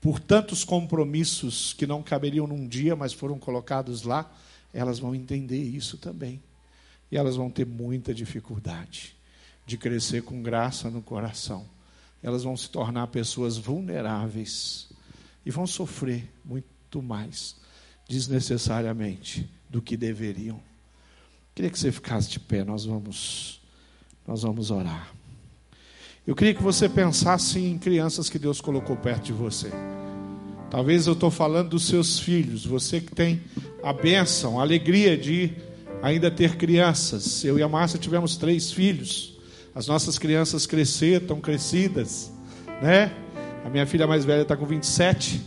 por 0.00 0.20
tantos 0.20 0.62
compromissos 0.62 1.72
que 1.72 1.88
não 1.88 2.04
caberiam 2.04 2.46
num 2.46 2.68
dia, 2.68 2.94
mas 2.94 3.12
foram 3.12 3.36
colocados 3.36 4.04
lá, 4.04 4.32
elas 4.72 5.00
vão 5.00 5.12
entender 5.12 5.60
isso 5.60 5.98
também. 5.98 6.40
E 7.10 7.16
elas 7.16 7.34
vão 7.34 7.50
ter 7.50 7.66
muita 7.66 8.14
dificuldade 8.14 9.15
de 9.66 9.76
crescer 9.76 10.22
com 10.22 10.40
graça 10.40 10.88
no 10.88 11.02
coração. 11.02 11.66
Elas 12.22 12.44
vão 12.44 12.56
se 12.56 12.70
tornar 12.70 13.08
pessoas 13.08 13.58
vulneráveis 13.58 14.88
e 15.44 15.50
vão 15.50 15.66
sofrer 15.66 16.32
muito 16.44 17.02
mais 17.02 17.56
desnecessariamente 18.08 19.50
do 19.68 19.82
que 19.82 19.96
deveriam. 19.96 20.60
Queria 21.54 21.70
que 21.70 21.78
você 21.78 21.90
ficasse 21.90 22.30
de 22.30 22.38
pé, 22.38 22.64
nós 22.64 22.84
vamos 22.84 23.60
nós 24.26 24.42
vamos 24.42 24.70
orar. 24.70 25.12
Eu 26.26 26.34
queria 26.34 26.52
que 26.52 26.62
você 26.62 26.88
pensasse 26.88 27.60
em 27.60 27.78
crianças 27.78 28.28
que 28.28 28.38
Deus 28.38 28.60
colocou 28.60 28.96
perto 28.96 29.26
de 29.26 29.32
você. 29.32 29.70
Talvez 30.68 31.06
eu 31.06 31.12
estou 31.12 31.30
falando 31.30 31.70
dos 31.70 31.86
seus 31.86 32.18
filhos, 32.18 32.66
você 32.66 33.00
que 33.00 33.14
tem 33.14 33.40
a 33.84 33.92
bênção, 33.92 34.58
a 34.58 34.62
alegria 34.62 35.16
de 35.16 35.52
ainda 36.02 36.28
ter 36.28 36.56
crianças. 36.56 37.44
Eu 37.44 37.56
e 37.56 37.62
a 37.62 37.68
Márcia 37.68 38.00
tivemos 38.00 38.36
três 38.36 38.72
filhos. 38.72 39.35
As 39.76 39.86
nossas 39.86 40.18
crianças 40.18 40.66
cresceram, 40.66 41.20
estão 41.20 41.38
crescidas, 41.38 42.32
né? 42.80 43.12
A 43.62 43.68
minha 43.68 43.84
filha 43.86 44.06
mais 44.06 44.24
velha 44.24 44.40
está 44.40 44.56
com 44.56 44.64
27, 44.64 45.42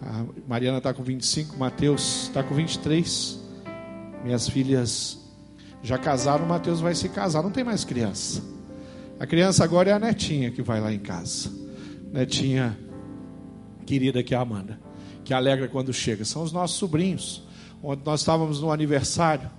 a 0.00 0.24
Mariana 0.48 0.78
está 0.78 0.94
com 0.94 1.02
25, 1.02 1.58
Mateus 1.58 2.22
está 2.22 2.42
com 2.42 2.54
23. 2.54 3.38
Minhas 4.24 4.48
filhas 4.48 5.18
já 5.82 5.98
casaram, 5.98 6.46
o 6.46 6.48
Mateus 6.48 6.80
vai 6.80 6.94
se 6.94 7.10
casar, 7.10 7.42
não 7.42 7.50
tem 7.50 7.62
mais 7.62 7.84
criança. 7.84 8.42
A 9.20 9.26
criança 9.26 9.62
agora 9.62 9.90
é 9.90 9.92
a 9.92 9.98
netinha 9.98 10.50
que 10.50 10.62
vai 10.62 10.80
lá 10.80 10.90
em 10.90 10.98
casa. 10.98 11.50
Netinha 12.10 12.78
querida 13.84 14.22
que 14.22 14.32
é 14.32 14.38
a 14.38 14.40
Amanda, 14.40 14.80
que 15.26 15.34
alegra 15.34 15.68
quando 15.68 15.92
chega. 15.92 16.24
São 16.24 16.42
os 16.42 16.52
nossos 16.52 16.78
sobrinhos. 16.78 17.46
Onde 17.82 18.00
nós 18.02 18.20
estávamos 18.20 18.62
no 18.62 18.72
aniversário 18.72 19.50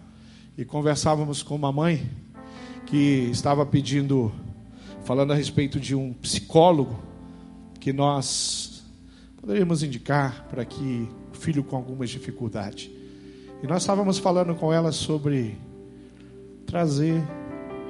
e 0.57 0.65
conversávamos 0.65 1.43
com 1.43 1.55
uma 1.55 1.71
mãe 1.71 2.22
que 2.85 3.29
estava 3.31 3.65
pedindo, 3.65 4.31
falando 5.03 5.31
a 5.31 5.35
respeito 5.35 5.79
de 5.79 5.95
um 5.95 6.13
psicólogo 6.13 6.99
que 7.79 7.91
nós 7.91 8.83
poderíamos 9.39 9.83
indicar 9.83 10.47
para 10.49 10.63
que 10.63 11.09
o 11.31 11.35
filho 11.35 11.63
com 11.63 11.75
algumas 11.75 12.09
dificuldade. 12.09 12.91
E 13.61 13.67
nós 13.67 13.83
estávamos 13.83 14.17
falando 14.17 14.55
com 14.55 14.71
ela 14.71 14.91
sobre 14.91 15.57
trazer 16.65 17.21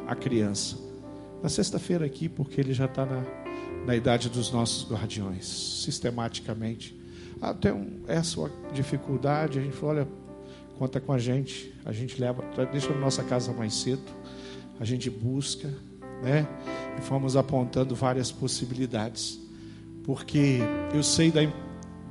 a 0.08 0.16
criança 0.16 0.78
na 1.42 1.50
sexta-feira 1.50 2.06
aqui, 2.06 2.30
porque 2.30 2.62
ele 2.62 2.74
já 2.74 2.86
está 2.86 3.06
na, 3.06 3.24
na 3.86 3.96
idade 3.96 4.30
dos 4.30 4.52
nossos 4.52 4.90
guardiões, 4.90 5.46
sistematicamente. 5.46 6.96
Ah, 7.42 7.54
tem 7.54 7.72
um, 7.72 8.02
essa 8.08 8.50
dificuldade, 8.74 9.60
a 9.60 9.62
gente 9.62 9.76
falou, 9.76 9.96
olha, 9.96 10.08
conta 10.78 11.02
com 11.02 11.12
a 11.12 11.20
gente, 11.20 11.74
a 11.84 11.92
gente 11.92 12.20
leva, 12.20 12.44
deixa 12.72 12.90
na 12.94 13.00
nossa 13.00 13.24
casa 13.24 13.52
mais 13.52 13.74
cedo, 13.74 14.04
a 14.80 14.86
gente 14.86 15.10
busca, 15.10 15.68
né? 16.22 16.48
E 16.98 17.02
fomos 17.02 17.36
apontando 17.36 17.96
várias 17.96 18.32
possibilidades, 18.32 19.40
porque 20.04 20.60
eu 20.94 21.04
sei 21.04 21.32
da, 21.32 21.42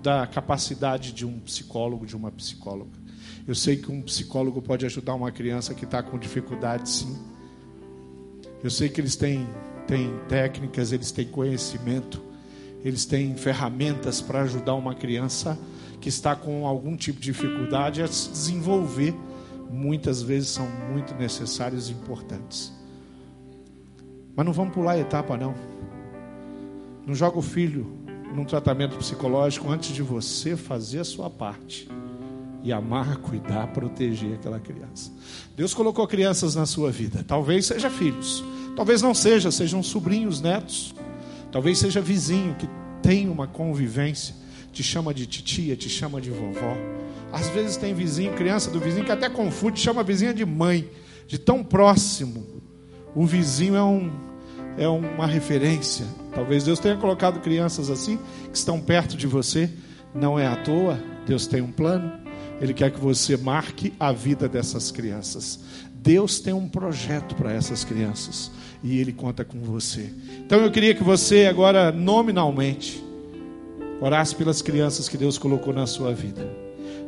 da 0.02 0.26
capacidade 0.26 1.12
de 1.12 1.24
um 1.24 1.38
psicólogo, 1.40 2.06
de 2.06 2.16
uma 2.16 2.30
psicóloga. 2.30 3.02
Eu 3.46 3.54
sei 3.54 3.76
que 3.76 3.90
um 3.90 4.02
psicólogo 4.02 4.62
pode 4.62 4.86
ajudar 4.86 5.14
uma 5.14 5.32
criança 5.32 5.74
que 5.74 5.84
está 5.84 6.02
com 6.02 6.18
dificuldade, 6.18 6.88
sim. 6.88 7.16
Eu 8.62 8.70
sei 8.70 8.88
que 8.88 9.00
eles 9.00 9.16
têm, 9.16 9.46
têm 9.86 10.12
técnicas, 10.28 10.92
eles 10.92 11.10
têm 11.10 11.26
conhecimento, 11.26 12.22
eles 12.84 13.04
têm 13.04 13.34
ferramentas 13.36 14.20
para 14.20 14.42
ajudar 14.42 14.74
uma 14.74 14.94
criança 14.94 15.58
que 16.00 16.08
está 16.08 16.34
com 16.36 16.66
algum 16.66 16.96
tipo 16.96 17.18
de 17.18 17.26
dificuldade 17.26 18.02
a 18.02 18.08
se 18.08 18.30
desenvolver. 18.30 19.14
Muitas 19.72 20.20
vezes 20.20 20.50
são 20.50 20.68
muito 20.92 21.14
necessários 21.14 21.88
e 21.88 21.92
importantes. 21.92 22.70
Mas 24.36 24.44
não 24.44 24.52
vamos 24.52 24.74
pular 24.74 24.92
a 24.92 24.98
etapa, 24.98 25.34
não. 25.34 25.54
Não 27.06 27.14
joga 27.14 27.38
o 27.38 27.42
filho 27.42 27.90
num 28.34 28.44
tratamento 28.44 28.98
psicológico 28.98 29.70
antes 29.70 29.94
de 29.94 30.02
você 30.02 30.56
fazer 30.56 30.98
a 30.98 31.04
sua 31.04 31.30
parte 31.30 31.88
e 32.62 32.70
amar, 32.70 33.16
cuidar, 33.16 33.66
proteger 33.68 34.34
aquela 34.34 34.60
criança. 34.60 35.10
Deus 35.56 35.72
colocou 35.72 36.06
crianças 36.06 36.54
na 36.54 36.66
sua 36.66 36.90
vida. 36.90 37.24
Talvez 37.26 37.64
seja 37.64 37.88
filhos, 37.88 38.44
talvez 38.76 39.00
não 39.00 39.14
seja, 39.14 39.50
sejam 39.50 39.82
sobrinhos, 39.82 40.42
netos. 40.42 40.94
Talvez 41.50 41.78
seja 41.78 42.00
vizinho 42.00 42.54
que 42.56 42.68
tem 43.02 43.28
uma 43.28 43.46
convivência, 43.46 44.34
te 44.70 44.82
chama 44.82 45.14
de 45.14 45.26
titia, 45.26 45.76
te 45.76 45.88
chama 45.88 46.20
de 46.20 46.30
vovó. 46.30 46.76
Às 47.32 47.48
vezes 47.48 47.76
tem 47.76 47.94
vizinho, 47.94 48.34
criança 48.34 48.70
do 48.70 48.78
vizinho 48.78 49.04
que 49.04 49.12
até 49.12 49.28
confunde, 49.28 49.80
chama 49.80 50.02
a 50.02 50.04
vizinha 50.04 50.34
de 50.34 50.44
mãe, 50.44 50.88
de 51.26 51.38
tão 51.38 51.64
próximo. 51.64 52.46
O 53.14 53.24
vizinho 53.24 53.74
é 53.74 53.82
um 53.82 54.10
é 54.76 54.88
uma 54.88 55.26
referência. 55.26 56.06
Talvez 56.34 56.64
Deus 56.64 56.78
tenha 56.78 56.96
colocado 56.96 57.40
crianças 57.40 57.90
assim 57.90 58.18
que 58.50 58.56
estão 58.56 58.80
perto 58.80 59.16
de 59.16 59.26
você, 59.26 59.68
não 60.14 60.38
é 60.38 60.46
à 60.46 60.56
toa. 60.56 60.98
Deus 61.26 61.46
tem 61.46 61.60
um 61.60 61.70
plano. 61.70 62.12
Ele 62.60 62.72
quer 62.72 62.90
que 62.90 63.00
você 63.00 63.36
marque 63.36 63.92
a 63.98 64.12
vida 64.12 64.48
dessas 64.48 64.90
crianças. 64.90 65.60
Deus 65.92 66.40
tem 66.40 66.52
um 66.52 66.68
projeto 66.68 67.34
para 67.34 67.52
essas 67.52 67.84
crianças 67.84 68.50
e 68.82 68.98
Ele 68.98 69.12
conta 69.12 69.44
com 69.44 69.60
você. 69.60 70.12
Então 70.44 70.60
eu 70.60 70.70
queria 70.70 70.94
que 70.94 71.04
você 71.04 71.46
agora, 71.46 71.92
nominalmente, 71.92 73.02
orasse 74.00 74.34
pelas 74.34 74.60
crianças 74.62 75.08
que 75.08 75.16
Deus 75.16 75.38
colocou 75.38 75.72
na 75.72 75.86
sua 75.86 76.12
vida. 76.12 76.61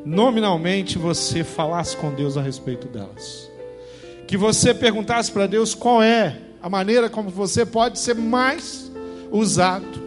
Nominalmente 0.05 0.99
você 0.99 1.43
falasse 1.43 1.97
com 1.97 2.13
Deus 2.13 2.37
a 2.37 2.43
respeito 2.43 2.87
delas. 2.89 3.51
Que 4.27 4.37
você 4.37 4.75
perguntasse 4.75 5.31
para 5.31 5.47
Deus 5.47 5.75
qual 5.75 6.03
é 6.03 6.39
a 6.63 6.69
maneira 6.69 7.09
como 7.09 7.31
você 7.31 7.65
pode 7.65 7.99
ser 7.99 8.15
mais 8.15 8.91
usado 9.31 10.05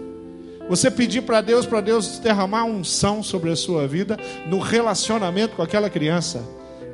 você 0.70 0.92
pedir 0.92 1.22
para 1.22 1.40
Deus, 1.40 1.66
para 1.66 1.80
Deus 1.80 2.20
derramar 2.20 2.66
unção 2.66 3.24
sobre 3.24 3.50
a 3.50 3.56
sua 3.56 3.88
vida 3.88 4.18
no 4.48 4.60
relacionamento 4.60 5.56
com 5.56 5.62
aquela 5.62 5.90
criança, 5.90 6.44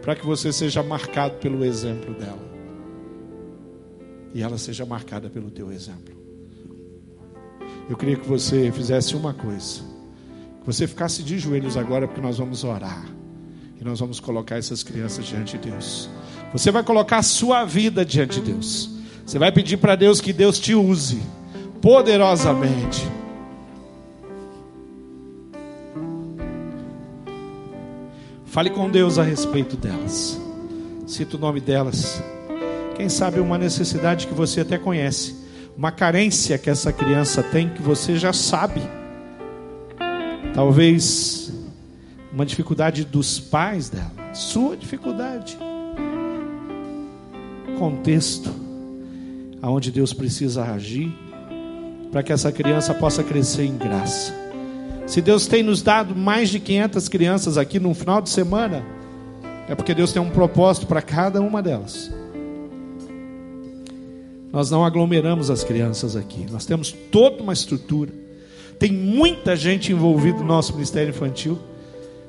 para 0.01 0.15
que 0.15 0.25
você 0.25 0.53
seja 0.53 0.83
marcado 0.83 1.35
pelo 1.37 1.65
exemplo 1.65 2.13
dela. 2.13 2.53
E 4.33 4.43
ela 4.43 4.57
seja 4.57 4.85
marcada 4.85 5.29
pelo 5.29 5.49
teu 5.49 5.71
exemplo. 5.71 6.13
Eu 7.89 7.97
queria 7.97 8.15
que 8.15 8.27
você 8.27 8.71
fizesse 8.71 9.15
uma 9.15 9.33
coisa. 9.33 9.81
Que 10.63 10.67
você 10.67 10.87
ficasse 10.87 11.21
de 11.23 11.37
joelhos 11.37 11.77
agora, 11.77 12.07
porque 12.07 12.21
nós 12.21 12.37
vamos 12.37 12.63
orar. 12.63 13.05
E 13.79 13.83
nós 13.83 13.99
vamos 13.99 14.19
colocar 14.19 14.57
essas 14.57 14.81
crianças 14.81 15.25
diante 15.25 15.57
de 15.57 15.69
Deus. 15.69 16.09
Você 16.51 16.71
vai 16.71 16.83
colocar 16.83 17.17
a 17.17 17.23
sua 17.23 17.65
vida 17.65 18.05
diante 18.05 18.41
de 18.41 18.51
Deus. 18.51 18.89
Você 19.25 19.37
vai 19.37 19.51
pedir 19.51 19.77
para 19.77 19.95
Deus 19.95 20.21
que 20.21 20.31
Deus 20.31 20.59
te 20.59 20.73
use 20.73 21.21
poderosamente 21.81 23.05
Fale 28.53 28.69
com 28.69 28.87
Deus 28.87 29.17
a 29.17 29.23
respeito 29.23 29.75
delas. 29.75 30.39
Cita 31.07 31.37
o 31.37 31.39
nome 31.39 31.59
delas. 31.59 32.21
Quem 32.95 33.09
sabe 33.09 33.39
uma 33.39 33.57
necessidade 33.57 34.27
que 34.27 34.33
você 34.35 34.61
até 34.61 34.77
conhece, 34.77 35.35
uma 35.75 35.91
carência 35.91 36.59
que 36.59 36.69
essa 36.69 36.93
criança 36.93 37.41
tem 37.41 37.67
que 37.67 37.81
você 37.81 38.15
já 38.15 38.31
sabe. 38.31 38.79
Talvez 40.53 41.51
uma 42.31 42.45
dificuldade 42.45 43.05
dos 43.05 43.39
pais 43.39 43.89
dela, 43.89 44.11
sua 44.33 44.77
dificuldade. 44.77 45.57
Contexto 47.77 48.53
aonde 49.61 49.91
Deus 49.91 50.13
precisa 50.13 50.63
agir 50.63 51.11
para 52.11 52.21
que 52.21 52.33
essa 52.33 52.51
criança 52.51 52.93
possa 52.93 53.23
crescer 53.23 53.63
em 53.63 53.77
graça. 53.77 54.33
Se 55.07 55.21
Deus 55.21 55.47
tem 55.47 55.63
nos 55.63 55.81
dado 55.81 56.15
mais 56.15 56.49
de 56.49 56.59
500 56.59 57.09
crianças 57.09 57.57
aqui 57.57 57.79
no 57.79 57.93
final 57.93 58.21
de 58.21 58.29
semana, 58.29 58.85
é 59.67 59.73
porque 59.73 59.93
Deus 59.93 60.13
tem 60.13 60.21
um 60.21 60.29
propósito 60.29 60.85
para 60.85 61.01
cada 61.01 61.41
uma 61.41 61.61
delas. 61.61 62.11
Nós 64.51 64.69
não 64.69 64.85
aglomeramos 64.85 65.49
as 65.49 65.63
crianças 65.63 66.15
aqui. 66.15 66.45
Nós 66.51 66.65
temos 66.65 66.91
toda 66.91 67.41
uma 67.41 67.53
estrutura. 67.53 68.22
Tem 68.83 68.91
muita 68.91 69.55
gente 69.55 69.93
envolvida 69.93 70.39
no 70.39 70.43
nosso 70.43 70.73
ministério 70.73 71.11
infantil. 71.11 71.57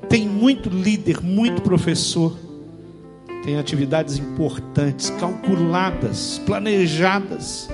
Tem 0.08 0.24
muito 0.24 0.68
líder, 0.68 1.20
muito 1.20 1.60
professor. 1.60 2.38
Tem 3.42 3.58
atividades 3.58 4.18
importantes, 4.18 5.10
calculadas, 5.18 6.40
planejadas, 6.46 7.68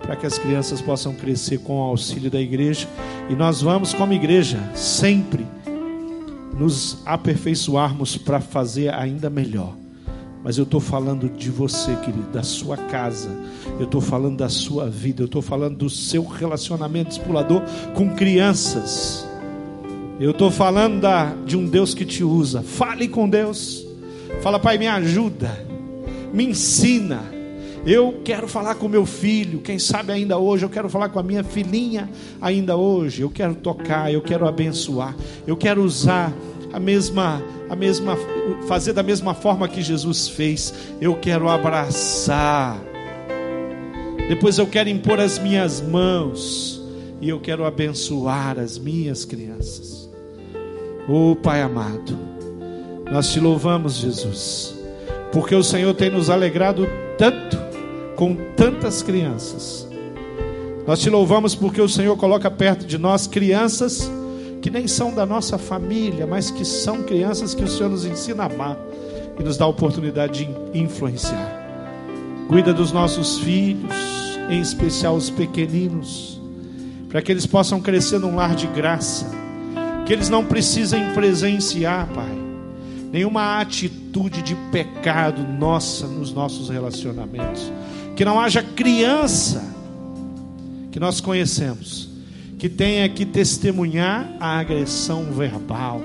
para 0.00 0.14
que 0.14 0.26
as 0.26 0.38
crianças 0.38 0.80
possam 0.80 1.12
crescer 1.12 1.58
com 1.58 1.80
o 1.80 1.82
auxílio 1.82 2.30
da 2.30 2.40
igreja. 2.40 2.86
E 3.28 3.34
nós 3.34 3.62
vamos, 3.62 3.92
como 3.92 4.12
igreja, 4.12 4.60
sempre 4.76 5.44
nos 6.56 7.02
aperfeiçoarmos 7.04 8.16
para 8.16 8.38
fazer 8.38 8.94
ainda 8.94 9.28
melhor. 9.28 9.74
Mas 10.42 10.56
eu 10.56 10.64
estou 10.64 10.80
falando 10.80 11.28
de 11.28 11.50
você, 11.50 11.94
querido, 11.96 12.30
da 12.32 12.42
sua 12.42 12.76
casa. 12.76 13.28
Eu 13.78 13.84
estou 13.84 14.00
falando 14.00 14.38
da 14.38 14.48
sua 14.48 14.88
vida. 14.88 15.22
Eu 15.22 15.26
estou 15.26 15.42
falando 15.42 15.76
do 15.76 15.90
seu 15.90 16.24
relacionamento 16.24 17.10
explorador 17.10 17.62
com 17.94 18.14
crianças. 18.14 19.26
Eu 20.18 20.30
estou 20.30 20.50
falando 20.50 21.00
da, 21.00 21.34
de 21.44 21.56
um 21.56 21.66
Deus 21.66 21.92
que 21.94 22.04
te 22.04 22.24
usa. 22.24 22.62
Fale 22.62 23.06
com 23.06 23.28
Deus. 23.28 23.86
Fala, 24.42 24.58
Pai, 24.58 24.78
me 24.78 24.86
ajuda. 24.86 25.50
Me 26.32 26.44
ensina. 26.44 27.22
Eu 27.84 28.20
quero 28.22 28.46
falar 28.46 28.74
com 28.74 28.88
meu 28.88 29.06
filho, 29.06 29.60
quem 29.60 29.78
sabe 29.78 30.12
ainda 30.12 30.36
hoje, 30.36 30.66
eu 30.66 30.68
quero 30.68 30.86
falar 30.90 31.08
com 31.08 31.18
a 31.18 31.22
minha 31.22 31.42
filhinha 31.42 32.10
ainda 32.38 32.76
hoje. 32.76 33.22
Eu 33.22 33.30
quero 33.30 33.54
tocar, 33.54 34.12
eu 34.12 34.20
quero 34.20 34.46
abençoar, 34.46 35.16
eu 35.46 35.56
quero 35.56 35.82
usar 35.82 36.30
a 36.74 36.78
mesma 36.78 37.42
a 37.70 37.76
mesma 37.76 38.18
fazer 38.66 38.92
da 38.92 39.02
mesma 39.02 39.32
forma 39.32 39.68
que 39.68 39.80
Jesus 39.80 40.28
fez. 40.28 40.74
Eu 41.00 41.14
quero 41.14 41.48
abraçar. 41.48 42.76
Depois 44.28 44.58
eu 44.58 44.66
quero 44.66 44.88
impor 44.88 45.20
as 45.20 45.38
minhas 45.38 45.80
mãos 45.80 46.82
e 47.20 47.28
eu 47.28 47.38
quero 47.38 47.64
abençoar 47.64 48.58
as 48.58 48.76
minhas 48.76 49.24
crianças. 49.24 50.10
Oh, 51.08 51.36
Pai 51.36 51.62
amado, 51.62 52.18
nós 53.10 53.32
te 53.32 53.40
louvamos, 53.40 53.96
Jesus, 53.96 54.74
porque 55.32 55.54
o 55.54 55.62
Senhor 55.62 55.94
tem 55.94 56.10
nos 56.10 56.28
alegrado 56.28 56.86
tanto 57.16 57.56
com 58.16 58.36
tantas 58.56 59.02
crianças. 59.02 59.88
Nós 60.86 61.00
te 61.00 61.10
louvamos 61.10 61.54
porque 61.54 61.80
o 61.80 61.88
Senhor 61.88 62.16
coloca 62.16 62.50
perto 62.50 62.84
de 62.84 62.98
nós 62.98 63.26
crianças 63.26 64.10
que 64.60 64.70
nem 64.70 64.86
são 64.86 65.14
da 65.14 65.24
nossa 65.24 65.56
família, 65.56 66.26
mas 66.26 66.50
que 66.50 66.64
são 66.64 67.02
crianças 67.02 67.54
que 67.54 67.64
o 67.64 67.68
Senhor 67.68 67.88
nos 67.88 68.04
ensina 68.04 68.42
a 68.42 68.46
amar 68.46 68.76
e 69.38 69.42
nos 69.42 69.56
dá 69.56 69.64
a 69.64 69.68
oportunidade 69.68 70.44
de 70.44 70.78
influenciar. 70.78 71.58
Cuida 72.46 72.74
dos 72.74 72.92
nossos 72.92 73.38
filhos, 73.38 73.94
em 74.50 74.60
especial 74.60 75.14
os 75.14 75.30
pequeninos, 75.30 76.40
para 77.08 77.22
que 77.22 77.32
eles 77.32 77.46
possam 77.46 77.80
crescer 77.80 78.18
num 78.18 78.36
lar 78.36 78.54
de 78.54 78.66
graça, 78.66 79.26
que 80.04 80.12
eles 80.12 80.28
não 80.28 80.44
precisem 80.44 81.12
presenciar, 81.14 82.06
Pai, 82.08 82.38
nenhuma 83.10 83.60
atitude 83.60 84.42
de 84.42 84.54
pecado 84.70 85.42
nossa 85.58 86.06
nos 86.06 86.32
nossos 86.32 86.68
relacionamentos, 86.68 87.72
que 88.14 88.24
não 88.24 88.38
haja 88.38 88.62
criança 88.62 89.64
que 90.90 91.00
nós 91.00 91.20
conhecemos 91.20 92.09
que 92.60 92.68
tenha 92.68 93.08
que 93.08 93.24
testemunhar 93.24 94.36
a 94.38 94.58
agressão 94.58 95.24
verbal 95.32 95.98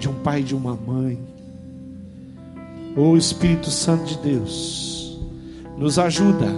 de 0.00 0.08
um 0.08 0.14
pai 0.14 0.40
e 0.40 0.42
de 0.42 0.52
uma 0.52 0.74
mãe. 0.74 1.16
O 2.96 3.16
Espírito 3.16 3.70
Santo 3.70 4.06
de 4.06 4.18
Deus 4.18 5.16
nos 5.78 6.00
ajuda 6.00 6.48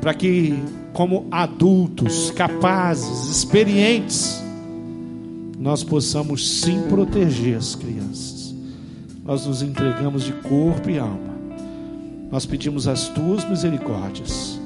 para 0.00 0.14
que, 0.14 0.56
como 0.92 1.26
adultos 1.32 2.30
capazes, 2.30 3.28
experientes, 3.28 4.40
nós 5.58 5.82
possamos 5.82 6.60
sim 6.60 6.80
proteger 6.88 7.56
as 7.56 7.74
crianças. 7.74 8.54
Nós 9.24 9.46
nos 9.46 9.62
entregamos 9.62 10.22
de 10.22 10.32
corpo 10.32 10.88
e 10.88 10.96
alma. 10.96 11.34
Nós 12.30 12.46
pedimos 12.46 12.86
as 12.86 13.08
tuas 13.08 13.44
misericórdias 13.50 14.60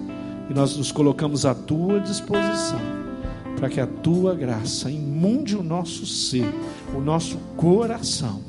e 0.51 0.53
nós 0.53 0.77
nos 0.77 0.93
colocamos 0.93 1.47
à 1.47 1.55
tua 1.55 2.01
disposição 2.01 2.94
para 3.57 3.69
que 3.69 3.81
a 3.81 3.87
tua 3.87 4.35
graça 4.35 4.91
imunde 4.91 5.57
o 5.57 5.63
nosso 5.63 6.07
ser, 6.07 6.47
o 6.95 7.01
nosso 7.01 7.39
coração, 7.57 8.41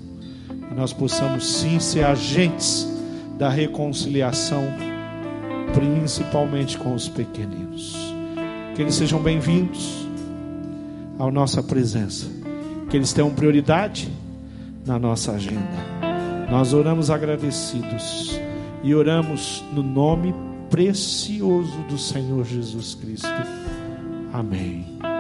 e 0.71 0.73
nós 0.73 0.91
possamos 0.93 1.45
sim 1.45 1.79
ser 1.79 2.05
agentes 2.05 2.87
da 3.37 3.49
reconciliação, 3.49 4.63
principalmente 5.73 6.77
com 6.77 6.93
os 6.93 7.07
pequeninos. 7.07 7.95
Que 8.75 8.81
eles 8.81 8.95
sejam 8.95 9.21
bem-vindos 9.21 10.07
à 11.19 11.29
nossa 11.31 11.61
presença, 11.63 12.27
que 12.89 12.97
eles 12.97 13.13
tenham 13.13 13.31
prioridade 13.31 14.09
na 14.85 14.99
nossa 14.99 15.33
agenda. 15.33 15.95
Nós 16.49 16.73
oramos 16.73 17.09
agradecidos 17.09 18.39
e 18.83 18.93
oramos 18.93 19.63
no 19.73 19.81
nome 19.81 20.33
precioso 20.69 21.77
do 21.89 21.97
Senhor 21.97 22.43
Jesus 22.45 22.95
Cristo. 22.95 23.27
Amém. 24.35 25.14